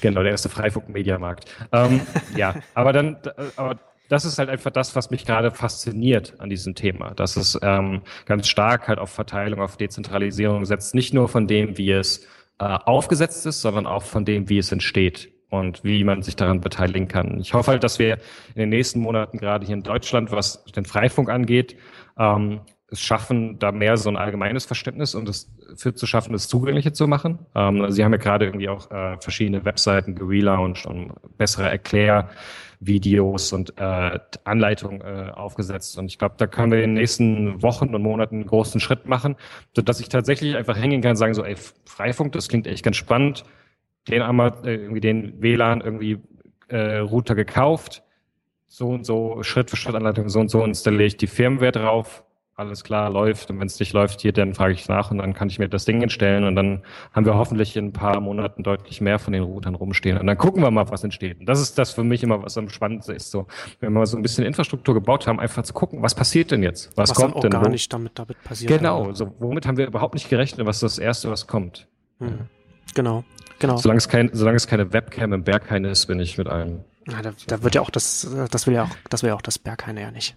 Genau, 0.00 0.22
der 0.22 0.32
erste 0.32 0.48
Freifunk 0.48 0.88
Mediamarkt. 0.88 1.44
Ähm, 1.72 2.00
ja, 2.36 2.54
aber 2.74 2.92
dann, 2.92 3.16
aber 3.56 3.78
das 4.10 4.24
ist 4.24 4.38
halt 4.38 4.48
einfach 4.48 4.72
das, 4.72 4.96
was 4.96 5.10
mich 5.10 5.24
gerade 5.24 5.52
fasziniert 5.52 6.34
an 6.38 6.50
diesem 6.50 6.74
Thema. 6.74 7.12
Dass 7.14 7.36
es 7.36 7.58
ähm, 7.62 8.02
ganz 8.26 8.48
stark 8.48 8.88
halt 8.88 8.98
auf 8.98 9.10
Verteilung, 9.10 9.60
auf 9.60 9.76
Dezentralisierung 9.76 10.64
setzt. 10.66 10.94
Nicht 10.94 11.14
nur 11.14 11.28
von 11.28 11.46
dem, 11.46 11.78
wie 11.78 11.92
es 11.92 12.26
äh, 12.58 12.64
aufgesetzt 12.64 13.46
ist, 13.46 13.60
sondern 13.60 13.86
auch 13.86 14.02
von 14.02 14.24
dem, 14.24 14.48
wie 14.48 14.58
es 14.58 14.72
entsteht 14.72 15.30
und 15.48 15.84
wie 15.84 16.02
man 16.04 16.22
sich 16.22 16.36
daran 16.36 16.60
beteiligen 16.60 17.08
kann. 17.08 17.40
Ich 17.40 17.54
hoffe 17.54 17.70
halt, 17.70 17.84
dass 17.84 17.98
wir 17.98 18.14
in 18.54 18.60
den 18.60 18.68
nächsten 18.68 19.00
Monaten 19.00 19.38
gerade 19.38 19.64
hier 19.64 19.74
in 19.74 19.82
Deutschland, 19.82 20.30
was 20.32 20.64
den 20.64 20.84
Freifunk 20.84 21.28
angeht, 21.30 21.76
ähm, 22.20 22.60
es 22.92 23.00
schaffen, 23.00 23.58
da 23.58 23.72
mehr 23.72 23.96
so 23.96 24.10
ein 24.10 24.16
allgemeines 24.16 24.64
Verständnis 24.64 25.14
und 25.14 25.28
es 25.28 25.50
für 25.76 25.94
zu 25.94 26.06
schaffen, 26.06 26.34
es 26.34 26.48
zugänglicher 26.48 26.92
zu 26.92 27.06
machen. 27.06 27.38
Ähm, 27.54 27.90
Sie 27.90 28.04
haben 28.04 28.12
ja 28.12 28.18
gerade 28.18 28.46
irgendwie 28.46 28.68
auch 28.68 28.90
äh, 28.90 29.16
verschiedene 29.20 29.64
Webseiten 29.64 30.16
gelauncht 30.16 30.86
und 30.86 31.12
bessere 31.38 31.70
Erklärvideos 31.70 33.52
und 33.52 33.74
äh, 33.78 34.18
Anleitungen 34.44 35.00
äh, 35.02 35.30
aufgesetzt. 35.30 35.98
Und 35.98 36.06
ich 36.06 36.18
glaube, 36.18 36.34
da 36.36 36.46
können 36.48 36.72
wir 36.72 36.82
in 36.82 36.90
den 36.90 36.94
nächsten 36.94 37.62
Wochen 37.62 37.94
und 37.94 38.02
Monaten 38.02 38.36
einen 38.36 38.46
großen 38.46 38.80
Schritt 38.80 39.06
machen, 39.06 39.36
sodass 39.74 40.00
ich 40.00 40.08
tatsächlich 40.08 40.56
einfach 40.56 40.76
hängen 40.76 41.00
kann 41.00 41.10
und 41.10 41.16
sagen 41.16 41.34
so, 41.34 41.44
ey, 41.44 41.56
Freifunk, 41.86 42.32
das 42.32 42.48
klingt 42.48 42.66
echt 42.66 42.84
ganz 42.84 42.96
spannend. 42.96 43.44
Den 44.08 44.22
einmal 44.22 44.52
äh, 44.64 44.74
irgendwie 44.74 45.00
den 45.00 45.40
WLAN 45.40 45.80
irgendwie 45.80 46.18
äh, 46.68 46.96
Router 46.96 47.36
gekauft 47.36 48.02
so 48.72 48.88
und 48.88 49.04
so, 49.04 49.42
Schritt 49.42 49.68
für 49.68 49.76
Schritt 49.76 49.96
Anleitung, 49.96 50.28
so 50.28 50.38
und 50.38 50.48
so 50.48 50.64
installiere 50.64 51.04
ich 51.04 51.16
die 51.16 51.26
Firmware 51.26 51.72
drauf, 51.72 52.24
alles 52.54 52.84
klar, 52.84 53.10
läuft. 53.10 53.50
Und 53.50 53.58
wenn 53.58 53.66
es 53.66 53.80
nicht 53.80 53.92
läuft 53.92 54.20
hier, 54.20 54.32
dann 54.32 54.54
frage 54.54 54.74
ich 54.74 54.86
nach 54.88 55.10
und 55.10 55.18
dann 55.18 55.34
kann 55.34 55.48
ich 55.48 55.58
mir 55.58 55.68
das 55.68 55.86
Ding 55.86 56.00
instellen 56.02 56.44
und 56.44 56.54
dann 56.54 56.82
haben 57.12 57.26
wir 57.26 57.34
hoffentlich 57.34 57.76
in 57.76 57.86
ein 57.86 57.92
paar 57.92 58.20
Monaten 58.20 58.62
deutlich 58.62 59.00
mehr 59.00 59.18
von 59.18 59.32
den 59.32 59.42
Routern 59.42 59.74
rumstehen. 59.74 60.18
Und 60.18 60.26
dann 60.26 60.38
gucken 60.38 60.62
wir 60.62 60.70
mal, 60.70 60.88
was 60.88 61.02
entsteht. 61.02 61.40
Und 61.40 61.46
das 61.46 61.60
ist 61.60 61.78
das 61.78 61.90
für 61.90 62.04
mich 62.04 62.22
immer, 62.22 62.42
was 62.44 62.56
am 62.58 62.68
spannendsten 62.68 63.16
ist. 63.16 63.32
So, 63.32 63.48
wenn 63.80 63.92
wir 63.92 64.00
mal 64.00 64.06
so 64.06 64.16
ein 64.16 64.22
bisschen 64.22 64.44
Infrastruktur 64.44 64.94
gebaut 64.94 65.26
haben, 65.26 65.40
einfach 65.40 65.64
zu 65.64 65.72
gucken, 65.72 66.00
was 66.02 66.14
passiert 66.14 66.52
denn 66.52 66.62
jetzt? 66.62 66.96
Was, 66.96 67.10
was 67.10 67.16
kommt 67.16 67.42
denn? 67.42 67.50
gar 67.50 67.68
nicht 67.68 67.92
damit, 67.92 68.16
damit 68.18 68.40
passiert. 68.44 68.70
Genau, 68.70 69.12
so, 69.14 69.34
womit 69.40 69.66
haben 69.66 69.78
wir 69.78 69.86
überhaupt 69.86 70.14
nicht 70.14 70.28
gerechnet, 70.28 70.64
was 70.66 70.78
das 70.78 70.98
Erste, 70.98 71.28
was 71.30 71.48
kommt? 71.48 71.88
Hm. 72.18 72.40
Genau, 72.94 73.24
genau. 73.58 73.78
Solange 73.78 73.98
es, 73.98 74.08
kein, 74.08 74.30
solange 74.32 74.56
es 74.56 74.66
keine 74.66 74.92
Webcam 74.92 75.32
im 75.32 75.42
Berghain 75.42 75.84
ist, 75.84 76.06
bin 76.06 76.20
ich 76.20 76.38
mit 76.38 76.46
allen 76.46 76.84
na, 77.06 77.22
da, 77.22 77.32
da 77.46 77.62
wird 77.62 77.74
ja 77.74 77.80
auch 77.80 77.90
das, 77.90 78.28
das 78.50 78.66
will 78.66 78.74
ja 78.74 78.84
auch, 78.84 78.96
das 79.08 79.22
will 79.22 79.28
ja 79.28 79.34
auch 79.34 79.42
das 79.42 79.58
Berghaine 79.58 80.00
ja 80.02 80.10
nicht. 80.10 80.36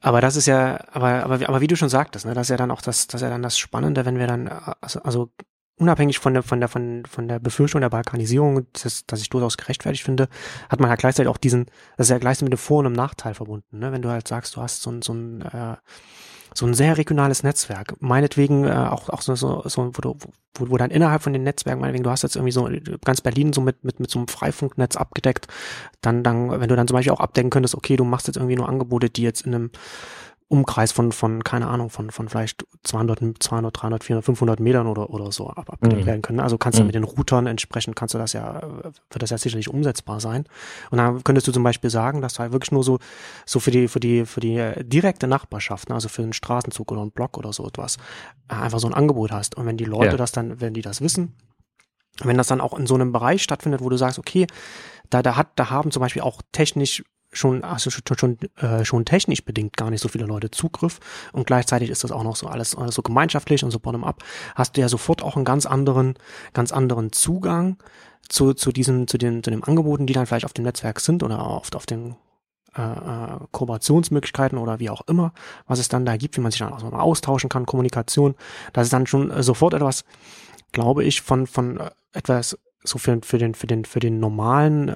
Aber 0.00 0.20
das 0.20 0.36
ist 0.36 0.46
ja, 0.46 0.80
aber, 0.92 1.24
aber, 1.24 1.48
aber 1.48 1.60
wie 1.60 1.66
du 1.66 1.76
schon 1.76 1.88
sagtest, 1.90 2.24
ne, 2.24 2.34
das 2.34 2.46
ist 2.46 2.50
ja 2.50 2.56
dann 2.56 2.70
auch 2.70 2.82
das, 2.82 3.06
das 3.06 3.20
ist 3.20 3.24
ja 3.24 3.30
dann 3.30 3.42
das 3.42 3.58
Spannende, 3.58 4.06
wenn 4.06 4.18
wir 4.18 4.26
dann, 4.26 4.48
also, 4.80 5.02
also 5.02 5.32
unabhängig 5.76 6.18
von 6.18 6.34
der, 6.34 6.42
von 6.42 6.60
der, 6.60 6.68
von, 6.68 7.04
von 7.06 7.28
der 7.28 7.38
Befürchtung 7.38 7.80
der 7.80 7.90
Balkanisierung, 7.90 8.66
das, 8.72 9.04
das 9.06 9.20
ich 9.20 9.30
durchaus 9.30 9.56
gerechtfertigt 9.56 10.04
finde, 10.04 10.28
hat 10.68 10.80
man 10.80 10.90
ja 10.90 10.96
gleichzeitig 10.96 11.28
auch 11.28 11.38
diesen, 11.38 11.66
das 11.96 12.06
ist 12.06 12.10
ja 12.10 12.18
gleichzeitig 12.18 12.50
mit 12.50 12.58
dem 12.58 12.62
Vor- 12.62 12.80
und 12.80 12.86
einem 12.86 12.94
Nachteil 12.94 13.34
verbunden, 13.34 13.78
ne? 13.78 13.92
Wenn 13.92 14.02
du 14.02 14.10
halt 14.10 14.28
sagst, 14.28 14.56
du 14.56 14.62
hast 14.62 14.82
so 14.82 14.90
ein, 14.90 15.02
so 15.02 15.14
ein, 15.14 15.42
äh, 15.42 15.76
so 16.54 16.66
ein 16.66 16.74
sehr 16.74 16.98
regionales 16.98 17.42
Netzwerk. 17.42 17.94
Meinetwegen 18.00 18.64
äh, 18.64 18.70
auch, 18.70 19.08
auch 19.08 19.22
so, 19.22 19.34
so, 19.34 19.62
so 19.66 19.90
wo, 19.94 20.00
du, 20.00 20.16
wo, 20.54 20.70
wo 20.70 20.76
dann 20.76 20.90
innerhalb 20.90 21.22
von 21.22 21.32
den 21.32 21.42
Netzwerken, 21.42 21.80
meinetwegen, 21.80 22.04
du 22.04 22.10
hast 22.10 22.22
jetzt 22.22 22.36
irgendwie 22.36 22.52
so 22.52 22.68
ganz 23.04 23.20
Berlin 23.20 23.52
so 23.52 23.60
mit, 23.60 23.84
mit, 23.84 24.00
mit 24.00 24.10
so 24.10 24.18
einem 24.18 24.28
Freifunknetz 24.28 24.96
abgedeckt, 24.96 25.46
dann, 26.00 26.22
dann, 26.22 26.50
wenn 26.50 26.68
du 26.68 26.76
dann 26.76 26.88
zum 26.88 26.96
Beispiel 26.96 27.12
auch 27.12 27.20
abdecken 27.20 27.50
könntest, 27.50 27.74
okay, 27.74 27.96
du 27.96 28.04
machst 28.04 28.26
jetzt 28.26 28.36
irgendwie 28.36 28.56
nur 28.56 28.68
Angebote, 28.68 29.10
die 29.10 29.22
jetzt 29.22 29.46
in 29.46 29.54
einem 29.54 29.70
Umkreis 30.50 30.90
von, 30.90 31.12
von, 31.12 31.44
keine 31.44 31.68
Ahnung, 31.68 31.90
von, 31.90 32.10
von 32.10 32.28
vielleicht 32.28 32.66
200, 32.82 33.20
200, 33.38 33.82
300, 33.82 34.02
400, 34.02 34.24
500 34.24 34.58
Metern 34.58 34.88
oder, 34.88 35.10
oder 35.10 35.30
so 35.30 35.48
ab, 35.48 35.70
abgedeckt 35.70 36.02
mhm. 36.02 36.06
werden 36.06 36.22
können. 36.22 36.40
Also 36.40 36.58
kannst 36.58 36.76
du 36.76 36.82
mhm. 36.82 36.88
mit 36.88 36.96
den 36.96 37.04
Routern 37.04 37.46
entsprechend, 37.46 37.94
kannst 37.94 38.14
du 38.14 38.18
das 38.18 38.32
ja, 38.32 38.60
wird 38.82 39.22
das 39.22 39.30
ja 39.30 39.38
sicherlich 39.38 39.68
umsetzbar 39.68 40.18
sein. 40.18 40.46
Und 40.90 40.98
dann 40.98 41.22
könntest 41.22 41.46
du 41.46 41.52
zum 41.52 41.62
Beispiel 41.62 41.88
sagen, 41.88 42.20
dass 42.20 42.34
du 42.34 42.40
halt 42.40 42.50
wirklich 42.50 42.72
nur 42.72 42.82
so, 42.82 42.98
so 43.46 43.60
für 43.60 43.70
die, 43.70 43.86
für 43.86 44.00
die, 44.00 44.26
für 44.26 44.40
die 44.40 44.72
direkte 44.80 45.28
Nachbarschaft, 45.28 45.88
ne, 45.88 45.94
also 45.94 46.08
für 46.08 46.22
einen 46.22 46.32
Straßenzug 46.32 46.90
oder 46.90 47.02
einen 47.02 47.12
Block 47.12 47.38
oder 47.38 47.52
so 47.52 47.64
etwas, 47.64 47.98
äh, 48.48 48.54
einfach 48.54 48.80
so 48.80 48.88
ein 48.88 48.94
Angebot 48.94 49.30
hast. 49.30 49.56
Und 49.56 49.66
wenn 49.66 49.76
die 49.76 49.84
Leute 49.84 50.12
ja. 50.12 50.16
das 50.16 50.32
dann, 50.32 50.60
wenn 50.60 50.74
die 50.74 50.82
das 50.82 51.00
wissen, 51.00 51.36
wenn 52.24 52.36
das 52.36 52.48
dann 52.48 52.60
auch 52.60 52.76
in 52.76 52.86
so 52.86 52.96
einem 52.96 53.12
Bereich 53.12 53.44
stattfindet, 53.44 53.82
wo 53.82 53.88
du 53.88 53.96
sagst, 53.96 54.18
okay, 54.18 54.48
da, 55.10 55.22
da 55.22 55.36
hat, 55.36 55.48
da 55.56 55.70
haben 55.70 55.92
zum 55.92 56.00
Beispiel 56.00 56.22
auch 56.22 56.42
technisch 56.52 57.04
schon, 57.32 57.62
also 57.64 57.90
schon, 57.90 58.02
schon, 58.16 58.38
äh, 58.56 58.84
schon 58.84 59.04
technisch 59.04 59.44
bedingt 59.44 59.76
gar 59.76 59.90
nicht 59.90 60.00
so 60.00 60.08
viele 60.08 60.26
Leute 60.26 60.50
Zugriff 60.50 60.98
und 61.32 61.46
gleichzeitig 61.46 61.90
ist 61.90 62.04
das 62.04 62.12
auch 62.12 62.24
noch 62.24 62.36
so 62.36 62.46
alles, 62.48 62.74
alles 62.76 62.94
so 62.94 63.02
gemeinschaftlich 63.02 63.64
und 63.64 63.70
so 63.70 63.78
bottom-up, 63.78 64.22
hast 64.54 64.76
du 64.76 64.80
ja 64.80 64.88
sofort 64.88 65.22
auch 65.22 65.36
einen 65.36 65.44
ganz 65.44 65.66
anderen, 65.66 66.14
ganz 66.52 66.72
anderen 66.72 67.12
Zugang 67.12 67.76
zu, 68.28 68.54
zu 68.54 68.72
diesem, 68.72 69.06
zu 69.06 69.18
den, 69.18 69.42
zu 69.42 69.50
den 69.50 69.62
Angeboten, 69.62 70.06
die 70.06 70.12
dann 70.12 70.26
vielleicht 70.26 70.44
auf 70.44 70.52
dem 70.52 70.64
Netzwerk 70.64 71.00
sind 71.00 71.22
oder 71.22 71.40
auf, 71.44 71.72
auf 71.74 71.86
den 71.86 72.16
äh, 72.76 72.82
äh, 72.82 73.38
Kooperationsmöglichkeiten 73.50 74.56
oder 74.56 74.78
wie 74.78 74.90
auch 74.90 75.02
immer, 75.08 75.32
was 75.66 75.80
es 75.80 75.88
dann 75.88 76.06
da 76.06 76.16
gibt, 76.16 76.36
wie 76.36 76.40
man 76.40 76.52
sich 76.52 76.60
dann 76.60 76.72
auch 76.72 76.82
mal 76.88 77.00
austauschen 77.00 77.50
kann, 77.50 77.66
Kommunikation. 77.66 78.36
Das 78.72 78.86
ist 78.86 78.92
dann 78.92 79.08
schon 79.08 79.30
äh, 79.30 79.42
sofort 79.42 79.74
etwas, 79.74 80.04
glaube 80.70 81.02
ich, 81.02 81.20
von, 81.20 81.48
von 81.48 81.78
äh, 81.78 81.90
etwas 82.12 82.56
so 82.82 82.98
für, 82.98 83.20
für 83.22 83.38
den 83.38 83.54
für 83.54 83.66
den 83.66 83.84
für 83.84 84.00
den 84.00 84.20
normalen 84.20 84.88
äh, 84.88 84.94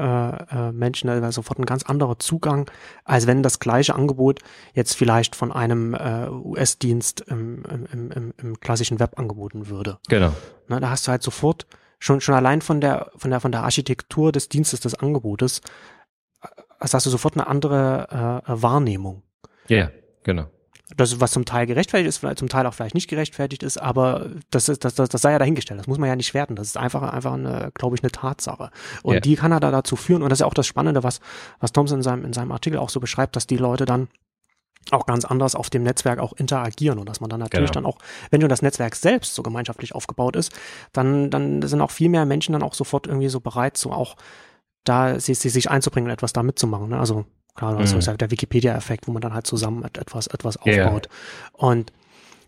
äh, 0.51 0.73
Menschen 0.73 1.11
also 1.11 1.31
sofort 1.31 1.59
ein 1.59 1.67
ganz 1.67 1.83
anderer 1.83 2.19
Zugang, 2.19 2.71
als 3.05 3.27
wenn 3.27 3.43
das 3.43 3.61
gleiche 3.61 3.95
Angebot 3.95 4.41
jetzt 4.73 4.97
vielleicht 4.97 5.37
von 5.37 5.53
einem 5.53 5.95
äh, 5.95 6.29
US-Dienst 6.29 7.21
im, 7.23 7.63
im, 7.93 8.11
im, 8.11 8.35
im 8.37 8.61
klassischen 8.61 9.01
Web 9.01 9.19
angeboten 9.19 9.69
würde. 9.69 9.99
Genau. 10.09 10.33
Na, 10.69 10.81
da 10.81 10.91
hast 10.91 11.07
du 11.07 11.11
halt 11.11 11.23
sofort 11.23 11.67
schon 11.99 12.21
schon 12.21 12.35
allein 12.35 12.63
von 12.63 12.81
der 12.81 13.11
von 13.17 13.31
der 13.31 13.41
von 13.41 13.53
der 13.53 13.63
Architektur 13.65 14.33
des 14.33 14.49
Dienstes 14.49 14.81
des 14.81 14.95
Angebotes, 14.95 15.61
also 16.79 16.95
hast 16.95 17.07
du 17.07 17.11
sofort 17.11 17.35
eine 17.37 17.47
andere 17.47 18.43
äh, 18.47 18.63
Wahrnehmung. 18.63 19.23
Ja, 19.69 19.77
yeah, 19.77 19.91
genau 20.23 20.47
das, 20.97 21.21
was 21.21 21.33
zum 21.33 21.45
Teil 21.45 21.67
gerechtfertigt 21.67 22.09
ist, 22.09 22.19
vielleicht 22.19 22.39
zum 22.39 22.49
Teil 22.49 22.67
auch 22.67 22.75
vielleicht 22.75 22.95
nicht 22.95 23.09
gerechtfertigt 23.09 23.63
ist, 23.63 23.79
aber 23.79 24.31
das 24.51 24.69
ist, 24.69 24.85
das, 24.85 24.95
das, 24.95 25.09
das 25.09 25.23
sei 25.23 25.33
ja 25.33 25.39
dahingestellt. 25.39 25.81
Das 25.81 25.87
muss 25.87 25.99
man 25.99 26.09
ja 26.09 26.17
nicht 26.17 26.35
werten. 26.35 26.57
Das 26.57 26.67
ist 26.67 26.77
einfach, 26.77 27.03
einfach 27.03 27.33
eine, 27.33 27.71
glaube 27.75 27.97
ich, 27.97 28.03
eine 28.03 28.13
Tatsache. 28.13 28.71
Und 29.03 29.15
yeah. 29.15 29.21
die 29.21 29.37
kann 29.37 29.53
er 29.53 29.61
da 29.61 29.71
dazu 29.71 29.97
führen. 29.97 30.23
Und 30.23 30.31
das 30.31 30.39
ist 30.39 30.41
ja 30.41 30.47
auch 30.47 30.55
das 30.55 30.67
Spannende, 30.67 31.03
was, 31.03 31.21
was 31.61 31.73
Thompson 31.73 31.99
in 31.99 32.03
seinem, 32.03 32.25
in 32.25 32.33
seinem 32.33 32.53
Artikel 32.53 32.79
auch 32.79 32.91
so 32.91 33.01
beschreibt, 33.01 33.37
dass 33.37 33.47
die 33.47 33.57
Leute 33.57 33.85
dann 33.85 34.09
auch 34.91 35.07
ganz 35.07 35.25
anders 35.25 35.55
auf 35.55 35.71
dem 35.71 35.83
Netzwerk 35.83 36.19
auch 36.19 36.35
interagieren 36.35 36.99
und 36.99 37.09
dass 37.09 37.21
man 37.21 37.31
dann 37.31 37.41
natürlich 37.41 37.71
genau. 37.71 37.89
dann 37.89 37.95
auch, 37.95 37.99
wenn 38.31 38.41
schon 38.41 38.51
das 38.51 38.63
Netzwerk 38.63 38.97
selbst 38.97 39.35
so 39.35 39.43
gemeinschaftlich 39.43 39.95
aufgebaut 39.95 40.37
ist, 40.37 40.53
dann, 40.93 41.31
dann 41.31 41.63
sind 41.63 41.81
auch 41.81 41.91
viel 41.91 42.11
mehr 42.11 42.27
Menschen 42.27 42.53
dann 42.53 42.63
auch 42.63 42.75
sofort 42.75 43.07
irgendwie 43.07 43.29
so 43.29 43.41
bereit, 43.41 43.79
so 43.79 43.93
auch 43.93 44.17
da 44.85 45.19
sie, 45.19 45.35
sie 45.35 45.49
sich 45.49 45.71
einzubringen 45.71 46.09
und 46.09 46.13
etwas 46.15 46.35
da 46.35 46.43
mitzumachen. 46.43 46.91
Ne? 46.91 46.99
Also 46.99 47.25
Klar, 47.55 47.77
also 47.77 47.95
mhm. 47.95 48.01
ist 48.01 48.21
der 48.21 48.31
Wikipedia-Effekt, 48.31 49.07
wo 49.07 49.13
man 49.13 49.23
dann 49.23 49.33
halt 49.33 49.47
zusammen 49.47 49.85
etwas, 49.85 50.27
etwas 50.27 50.57
aufbaut. 50.57 51.09
Yeah. 51.09 51.69
Und 51.69 51.93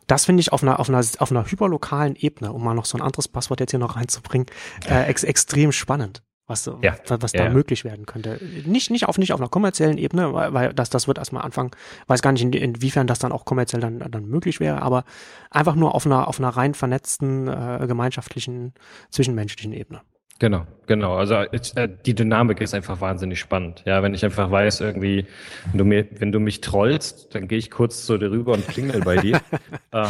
das 0.06 0.24
finde 0.24 0.40
ich 0.40 0.52
auf 0.52 0.62
einer, 0.62 0.80
auf 0.80 0.88
einer, 0.88 1.04
auf 1.18 1.30
einer 1.30 1.44
hyperlokalen 1.44 2.16
Ebene, 2.16 2.52
um 2.52 2.62
mal 2.62 2.74
noch 2.74 2.86
so 2.86 2.98
ein 2.98 3.02
anderes 3.02 3.28
Passwort 3.28 3.60
jetzt 3.60 3.70
hier 3.70 3.80
noch 3.80 3.96
reinzubringen, 3.96 4.46
äh, 4.88 5.04
ex 5.08 5.24
extrem 5.24 5.72
spannend, 5.72 6.22
was, 6.46 6.66
ja. 6.82 6.96
was 7.08 7.32
da 7.32 7.44
ja. 7.44 7.50
möglich 7.50 7.84
werden 7.84 8.06
könnte. 8.06 8.40
Nicht, 8.64 8.90
nicht 8.90 9.08
auf, 9.08 9.18
nicht 9.18 9.32
auf 9.32 9.40
einer 9.40 9.48
kommerziellen 9.48 9.98
Ebene, 9.98 10.32
weil, 10.32 10.52
weil 10.52 10.74
das, 10.74 10.90
das 10.90 11.06
wird 11.08 11.18
erstmal 11.18 11.44
anfangen, 11.44 11.70
weiß 12.06 12.22
gar 12.22 12.32
nicht, 12.32 12.42
in, 12.42 12.52
inwiefern 12.52 13.06
das 13.06 13.18
dann 13.18 13.32
auch 13.32 13.44
kommerziell 13.44 13.80
dann, 13.80 13.98
dann 13.98 14.26
möglich 14.26 14.58
wäre, 14.58 14.82
aber 14.82 15.04
einfach 15.50 15.74
nur 15.74 15.94
auf 15.94 16.06
einer, 16.06 16.28
auf 16.28 16.38
einer 16.38 16.50
rein 16.50 16.74
vernetzten, 16.74 17.48
äh, 17.48 17.84
gemeinschaftlichen, 17.86 18.74
zwischenmenschlichen 19.10 19.72
Ebene. 19.72 20.02
Genau, 20.38 20.66
genau. 20.86 21.16
Also 21.16 21.34
äh, 21.34 21.88
die 22.04 22.14
Dynamik 22.14 22.60
ist 22.60 22.74
einfach 22.74 23.00
wahnsinnig 23.00 23.40
spannend. 23.40 23.82
Ja, 23.86 24.02
wenn 24.02 24.12
ich 24.12 24.24
einfach 24.24 24.50
weiß, 24.50 24.80
irgendwie, 24.82 25.26
wenn 25.70 25.78
du 25.78 25.84
mir, 25.84 26.06
wenn 26.18 26.30
du 26.30 26.40
mich 26.40 26.60
trollst, 26.60 27.34
dann 27.34 27.48
gehe 27.48 27.58
ich 27.58 27.70
kurz 27.70 28.04
zu 28.04 28.18
dir 28.18 28.30
rüber 28.30 28.52
und 28.52 28.66
klingel 28.68 29.00
bei 29.00 29.16
dir. 29.16 29.40
ähm, 29.92 30.08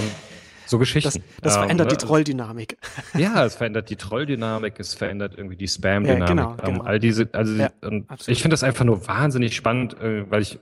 so 0.67 0.79
Geschichten. 0.79 1.23
Das, 1.43 1.55
das 1.55 1.57
verändert 1.59 1.93
ähm, 1.93 1.97
die 1.97 2.05
ne? 2.05 2.09
Trolldynamik. 2.09 2.77
Ja, 3.17 3.45
es 3.45 3.55
verändert 3.55 3.89
die 3.89 3.97
Trolldynamik, 3.97 4.81
es 4.81 4.95
verändert 4.95 5.35
irgendwie 5.37 5.57
die 5.57 5.69
Spam-Dynamik. 5.69 6.21
Ja, 6.21 6.27
genau, 6.27 6.51
ähm, 6.65 6.75
genau. 6.75 6.85
all 6.85 6.99
diese, 6.99 7.29
also 7.33 7.55
ja, 7.55 7.71
ich 8.27 8.43
finde 8.43 8.55
das 8.55 8.65
einfach 8.65 8.85
nur 8.85 9.07
wahnsinnig 9.07 9.55
spannend, 9.55 10.01
äh, 10.01 10.29
weil 10.29 10.43
ich 10.43 10.59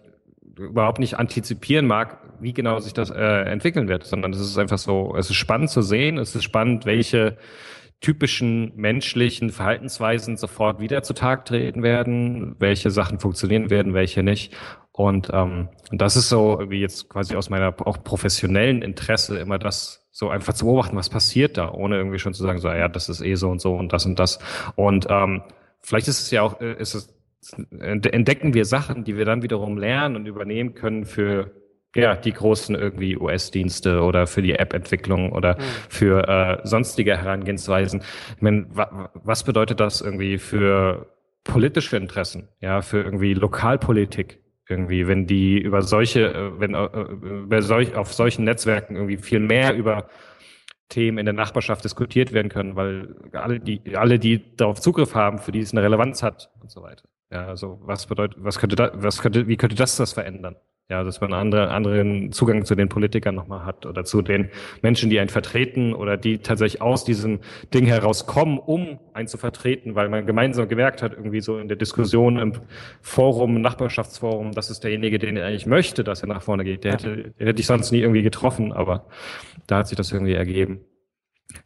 überhaupt 0.58 0.98
nicht 0.98 1.18
antizipieren 1.18 1.86
mag, 1.86 2.18
wie 2.38 2.52
genau 2.52 2.78
sich 2.80 2.92
das 2.92 3.10
äh, 3.10 3.44
entwickeln 3.44 3.88
wird, 3.88 4.04
sondern 4.04 4.32
es 4.32 4.40
ist 4.40 4.58
einfach 4.58 4.78
so, 4.78 5.16
es 5.16 5.30
ist 5.30 5.36
spannend 5.36 5.70
zu 5.70 5.82
sehen, 5.82 6.18
es 6.18 6.34
ist 6.34 6.44
spannend, 6.44 6.84
welche 6.84 7.38
typischen 8.00 8.72
menschlichen 8.76 9.50
Verhaltensweisen 9.50 10.36
sofort 10.36 10.80
wieder 10.80 11.02
zutage 11.02 11.44
treten 11.44 11.82
werden, 11.82 12.56
welche 12.58 12.90
Sachen 12.90 13.18
funktionieren 13.18 13.70
werden, 13.70 13.94
welche 13.94 14.22
nicht. 14.22 14.54
Und, 14.92 15.30
ähm, 15.32 15.68
das 15.90 16.16
ist 16.16 16.28
so 16.28 16.60
wie 16.68 16.80
jetzt 16.80 17.08
quasi 17.08 17.34
aus 17.34 17.50
meiner 17.50 17.74
auch 17.86 18.04
professionellen 18.04 18.82
Interesse 18.82 19.38
immer 19.38 19.58
das 19.58 20.06
so 20.12 20.28
einfach 20.28 20.52
zu 20.54 20.66
beobachten, 20.66 20.96
was 20.96 21.08
passiert 21.08 21.56
da, 21.56 21.72
ohne 21.72 21.96
irgendwie 21.96 22.20
schon 22.20 22.34
zu 22.34 22.44
sagen, 22.44 22.60
so 22.60 22.68
ja, 22.68 22.88
das 22.88 23.08
ist 23.08 23.20
eh 23.20 23.34
so 23.34 23.50
und 23.50 23.60
so 23.60 23.74
und 23.74 23.92
das 23.92 24.06
und 24.06 24.18
das. 24.18 24.38
Und 24.76 25.08
ähm, 25.10 25.42
vielleicht 25.80 26.06
ist 26.06 26.20
es 26.20 26.30
ja 26.30 26.42
auch, 26.42 26.60
äh, 26.60 26.74
ist 26.74 26.94
es, 26.94 27.12
entdecken 27.80 28.54
wir 28.54 28.64
Sachen, 28.64 29.02
die 29.02 29.16
wir 29.16 29.24
dann 29.24 29.42
wiederum 29.42 29.76
lernen 29.76 30.14
und 30.14 30.26
übernehmen 30.26 30.74
können 30.74 31.04
für 31.04 31.50
ja, 31.94 32.16
die 32.16 32.32
großen 32.32 32.74
irgendwie 32.74 33.16
US-Dienste 33.16 34.00
oder 34.02 34.26
für 34.26 34.42
die 34.42 34.54
App-Entwicklung 34.54 35.32
oder 35.32 35.56
mhm. 35.56 35.62
für 35.88 36.28
äh, 36.28 36.66
sonstige 36.66 37.16
Herangehensweisen. 37.16 38.02
Ich 38.36 38.42
meine, 38.42 38.66
wa 38.70 39.10
was 39.14 39.44
bedeutet 39.44 39.80
das 39.80 40.00
irgendwie 40.00 40.38
für 40.38 41.06
politische 41.44 41.96
Interessen, 41.96 42.48
ja, 42.60 42.82
für 42.82 43.02
irgendwie 43.02 43.34
Lokalpolitik? 43.34 44.40
Irgendwie, 44.66 45.06
wenn 45.06 45.26
die 45.26 45.58
über 45.58 45.82
solche, 45.82 46.32
äh, 46.32 46.58
wenn 46.58 46.74
äh, 46.74 46.86
über 46.86 47.60
solch, 47.62 47.94
auf 47.94 48.14
solchen 48.14 48.44
Netzwerken 48.44 48.96
irgendwie 48.96 49.18
viel 49.18 49.40
mehr 49.40 49.74
über 49.74 50.08
Themen 50.88 51.18
in 51.18 51.26
der 51.26 51.34
Nachbarschaft 51.34 51.84
diskutiert 51.84 52.32
werden 52.32 52.48
können, 52.48 52.76
weil 52.76 53.14
alle, 53.32 53.60
die, 53.60 53.96
alle, 53.96 54.18
die 54.18 54.56
darauf 54.56 54.80
Zugriff 54.80 55.14
haben, 55.14 55.38
für 55.38 55.52
die 55.52 55.60
es 55.60 55.72
eine 55.72 55.82
Relevanz 55.82 56.22
hat 56.22 56.50
und 56.60 56.70
so 56.70 56.82
weiter. 56.82 57.08
Ja, 57.30 57.46
also 57.46 57.80
was 57.82 58.06
bedeutet, 58.06 58.42
was 58.42 58.58
könnte 58.58 58.76
da, 58.76 58.90
was 58.94 59.20
könnte, 59.20 59.48
wie 59.48 59.56
könnte 59.56 59.76
das 59.76 59.96
das 59.96 60.12
verändern? 60.12 60.56
Ja, 60.90 61.02
dass 61.02 61.18
man 61.22 61.32
andere, 61.32 61.70
anderen 61.70 62.30
Zugang 62.30 62.66
zu 62.66 62.74
den 62.74 62.90
Politikern 62.90 63.34
nochmal 63.34 63.64
hat 63.64 63.86
oder 63.86 64.04
zu 64.04 64.20
den 64.20 64.50
Menschen, 64.82 65.08
die 65.08 65.18
einen 65.18 65.30
vertreten 65.30 65.94
oder 65.94 66.18
die 66.18 66.38
tatsächlich 66.38 66.82
aus 66.82 67.06
diesem 67.06 67.40
Ding 67.72 67.86
herauskommen, 67.86 68.58
um 68.58 68.98
einen 69.14 69.26
zu 69.26 69.38
vertreten, 69.38 69.94
weil 69.94 70.10
man 70.10 70.26
gemeinsam 70.26 70.68
gemerkt 70.68 71.02
hat, 71.02 71.14
irgendwie 71.14 71.40
so 71.40 71.56
in 71.56 71.68
der 71.68 71.78
Diskussion 71.78 72.38
im 72.38 72.52
Forum, 73.00 73.56
im 73.56 73.62
Nachbarschaftsforum, 73.62 74.52
das 74.52 74.68
ist 74.68 74.84
derjenige, 74.84 75.18
den 75.18 75.38
er 75.38 75.46
eigentlich 75.46 75.64
möchte, 75.64 76.04
dass 76.04 76.20
er 76.20 76.28
nach 76.28 76.42
vorne 76.42 76.64
geht. 76.64 76.84
Der 76.84 76.92
hätte, 76.92 77.32
der 77.38 77.46
hätte 77.46 77.60
ich 77.60 77.66
sonst 77.66 77.90
nie 77.90 78.00
irgendwie 78.00 78.22
getroffen, 78.22 78.70
aber 78.70 79.06
da 79.66 79.78
hat 79.78 79.88
sich 79.88 79.96
das 79.96 80.12
irgendwie 80.12 80.34
ergeben. 80.34 80.80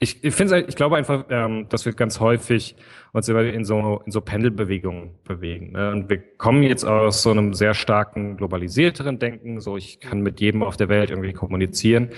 Ich, 0.00 0.22
ich 0.22 0.34
finde, 0.34 0.60
ich 0.60 0.76
glaube 0.76 0.96
einfach, 0.96 1.24
ähm, 1.30 1.68
dass 1.68 1.84
wir 1.84 1.92
ganz 1.92 2.20
häufig 2.20 2.76
uns 3.12 3.28
immer 3.28 3.42
in 3.42 3.64
so 3.64 4.02
in 4.04 4.12
so 4.12 4.20
Pendelbewegungen 4.20 5.14
bewegen. 5.24 5.72
Ne? 5.72 5.90
Und 5.90 6.10
wir 6.10 6.18
kommen 6.36 6.62
jetzt 6.62 6.84
aus 6.84 7.22
so 7.22 7.30
einem 7.30 7.54
sehr 7.54 7.74
starken 7.74 8.36
globalisierteren 8.36 9.18
Denken. 9.18 9.60
So, 9.60 9.76
ich 9.76 10.00
kann 10.00 10.20
mit 10.20 10.40
jedem 10.40 10.62
auf 10.62 10.76
der 10.76 10.88
Welt 10.88 11.10
irgendwie 11.10 11.32
kommunizieren. 11.32 12.10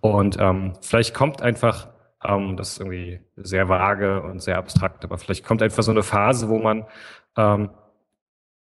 Und 0.00 0.36
ähm, 0.38 0.74
vielleicht 0.80 1.14
kommt 1.14 1.42
einfach, 1.42 1.88
ähm, 2.24 2.56
das 2.56 2.72
ist 2.72 2.80
irgendwie 2.80 3.20
sehr 3.36 3.68
vage 3.68 4.22
und 4.22 4.40
sehr 4.40 4.58
abstrakt, 4.58 5.04
aber 5.04 5.18
vielleicht 5.18 5.44
kommt 5.44 5.62
einfach 5.62 5.82
so 5.82 5.90
eine 5.90 6.02
Phase, 6.02 6.48
wo 6.48 6.58
man 6.58 6.86
ähm, 7.36 7.70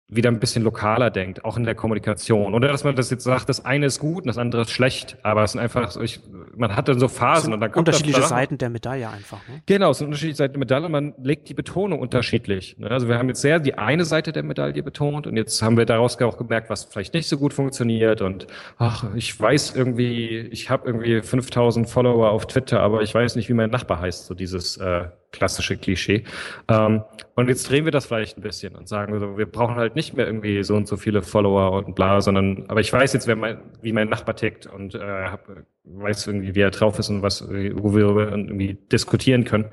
wieder 0.08 0.30
ein 0.30 0.38
bisschen 0.38 0.62
lokaler 0.62 1.10
denkt, 1.10 1.44
auch 1.44 1.56
in 1.56 1.64
der 1.64 1.74
Kommunikation. 1.74 2.54
Oder 2.54 2.68
dass 2.68 2.84
man 2.84 2.94
das 2.94 3.10
jetzt 3.10 3.24
sagt, 3.24 3.48
das 3.48 3.64
eine 3.64 3.86
ist 3.86 4.00
gut 4.00 4.24
und 4.24 4.26
das 4.26 4.36
andere 4.36 4.62
ist 4.62 4.70
schlecht. 4.70 5.16
Aber 5.22 5.44
es 5.44 5.52
sind 5.52 5.60
einfach, 5.62 5.90
so, 5.90 6.02
ich, 6.02 6.20
man 6.54 6.76
hat 6.76 6.88
dann 6.88 7.00
so 7.00 7.08
Phasen 7.08 7.54
und 7.54 7.60
dann 7.60 7.72
kommt 7.72 7.88
unterschiedliche 7.88 8.20
das 8.20 8.28
Seiten 8.28 8.58
der 8.58 8.68
Medaille 8.68 9.08
einfach. 9.08 9.38
Ne? 9.48 9.62
Genau, 9.64 9.90
es 9.90 9.98
sind 9.98 10.08
unterschiedliche 10.08 10.36
Seiten 10.36 10.54
der 10.54 10.58
Medaille. 10.58 10.88
Man 10.90 11.14
legt 11.22 11.48
die 11.48 11.54
Betonung 11.54 12.00
unterschiedlich. 12.00 12.76
Ne? 12.78 12.90
Also 12.90 13.08
wir 13.08 13.18
haben 13.18 13.28
jetzt 13.28 13.40
sehr 13.40 13.60
die 13.60 13.78
eine 13.78 14.04
Seite 14.04 14.32
der 14.32 14.42
Medaille 14.42 14.82
betont 14.82 15.26
und 15.26 15.36
jetzt 15.36 15.62
haben 15.62 15.78
wir 15.78 15.86
daraus 15.86 16.20
auch 16.20 16.36
gemerkt, 16.36 16.68
was 16.68 16.84
vielleicht 16.84 17.14
nicht 17.14 17.28
so 17.28 17.38
gut 17.38 17.54
funktioniert 17.54 18.20
und 18.20 18.46
ach, 18.78 19.04
ich 19.14 19.38
weiß 19.38 19.74
irgendwie, 19.74 20.38
ich 20.52 20.70
habe 20.70 20.86
irgendwie 20.86 21.22
5000 21.22 21.88
Follower 21.88 22.30
auf 22.30 22.46
Twitter, 22.46 22.80
aber 22.80 23.02
ich 23.02 23.14
weiß 23.14 23.36
nicht, 23.36 23.48
wie 23.48 23.54
mein 23.54 23.70
Nachbar 23.70 24.00
heißt. 24.00 24.26
So 24.26 24.34
dieses 24.34 24.76
äh, 24.76 25.06
klassische 25.34 25.76
Klischee. 25.76 26.24
Ähm, 26.68 27.02
und 27.34 27.48
jetzt 27.48 27.68
drehen 27.68 27.84
wir 27.84 27.92
das 27.92 28.06
vielleicht 28.06 28.38
ein 28.38 28.42
bisschen 28.42 28.74
und 28.76 28.88
sagen, 28.88 29.12
also, 29.12 29.36
wir 29.36 29.46
brauchen 29.46 29.74
halt 29.74 29.96
nicht 29.96 30.14
mehr 30.14 30.26
irgendwie 30.26 30.62
so 30.62 30.76
und 30.76 30.88
so 30.88 30.96
viele 30.96 31.22
Follower 31.22 31.72
und 31.72 31.94
bla, 31.94 32.20
sondern, 32.20 32.64
aber 32.68 32.80
ich 32.80 32.92
weiß 32.92 33.12
jetzt, 33.12 33.26
wer 33.26 33.36
mein, 33.36 33.58
wie 33.82 33.92
mein 33.92 34.08
Nachbar 34.08 34.36
tickt 34.36 34.66
und 34.66 34.94
äh, 34.94 35.00
hab, 35.00 35.48
weiß 35.84 36.26
irgendwie, 36.28 36.54
wie 36.54 36.60
er 36.60 36.70
drauf 36.70 36.98
ist 36.98 37.10
und 37.10 37.22
was, 37.22 37.46
wo 37.48 37.94
wir 37.94 38.30
irgendwie 38.30 38.74
diskutieren 38.90 39.44
können. 39.44 39.66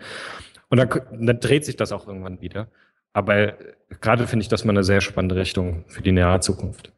Und 0.70 0.78
dann, 0.78 0.90
dann 1.12 1.40
dreht 1.40 1.66
sich 1.66 1.76
das 1.76 1.92
auch 1.92 2.08
irgendwann 2.08 2.42
wieder. 2.42 2.68
Aber 3.14 3.56
gerade 4.00 4.28
finde 4.28 4.44
ich 4.44 4.50
das 4.50 4.64
mal 4.64 4.72
eine 4.72 4.84
sehr 4.84 5.02
spannende 5.02 5.36
Richtung 5.36 5.84
für 5.88 6.02
die 6.02 6.12
nahe 6.12 6.40
Zukunft. 6.40 6.94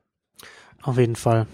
Auf 0.81 0.97
jeden 0.97 1.15
Fall. 1.15 1.47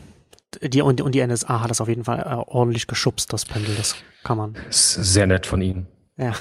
die, 0.61 0.81
und, 0.81 1.01
und 1.01 1.15
die 1.15 1.25
NSA 1.25 1.61
hat 1.61 1.69
das 1.69 1.81
auf 1.81 1.87
jeden 1.87 2.03
Fall 2.03 2.19
äh, 2.19 2.43
ordentlich 2.47 2.87
geschubst, 2.87 3.31
das 3.31 3.45
Pendel. 3.45 3.75
Das 3.75 3.95
kann 4.23 4.37
man. 4.37 4.53
Das 4.67 4.97
ist 4.97 5.13
sehr 5.13 5.27
nett 5.27 5.45
von 5.45 5.61
Ihnen. 5.61 5.87
Ja, 6.19 6.33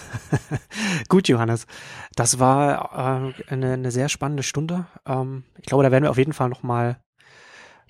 gut, 1.09 1.29
Johannes. 1.29 1.67
Das 2.17 2.41
war 2.41 3.31
äh, 3.31 3.53
eine, 3.53 3.75
eine 3.75 3.91
sehr 3.93 4.09
spannende 4.09 4.43
Stunde. 4.43 4.87
Ähm, 5.07 5.45
ich 5.57 5.67
glaube, 5.67 5.85
da 5.85 5.93
werden 5.93 6.03
wir 6.03 6.11
auf 6.11 6.19
jeden 6.19 6.33
Fall 6.33 6.49
noch 6.49 6.65
mal, 6.65 6.99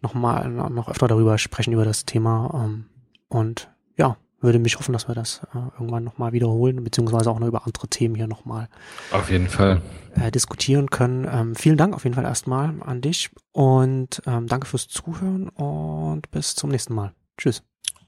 noch 0.02 0.12
mal, 0.12 0.48
noch 0.50 0.88
öfter 0.88 1.08
darüber 1.08 1.38
sprechen 1.38 1.72
über 1.72 1.86
das 1.86 2.04
Thema. 2.04 2.50
Ähm, 2.62 2.86
und 3.28 3.70
ja, 3.96 4.18
würde 4.40 4.58
mich 4.58 4.78
hoffen, 4.78 4.92
dass 4.92 5.08
wir 5.08 5.14
das 5.14 5.40
äh, 5.54 5.58
irgendwann 5.78 6.04
nochmal 6.04 6.32
wiederholen, 6.32 6.84
beziehungsweise 6.84 7.30
auch 7.30 7.38
noch 7.38 7.48
über 7.48 7.64
andere 7.64 7.88
Themen 7.88 8.14
hier 8.14 8.28
nochmal 8.28 8.68
auf 9.10 9.30
jeden 9.30 9.48
Fall 9.48 9.80
äh, 10.14 10.30
diskutieren 10.30 10.90
können. 10.90 11.26
Ähm, 11.30 11.56
vielen 11.56 11.78
Dank 11.78 11.94
auf 11.94 12.04
jeden 12.04 12.14
Fall 12.14 12.24
erstmal 12.24 12.74
an 12.82 13.00
dich 13.00 13.30
und 13.52 14.22
ähm, 14.26 14.46
danke 14.46 14.66
fürs 14.66 14.88
Zuhören 14.88 15.48
und 15.48 16.30
bis 16.30 16.54
zum 16.54 16.68
nächsten 16.68 16.94
Mal. 16.94 17.14
Tschüss. 17.38 17.62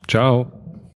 Ciao. 0.06 0.80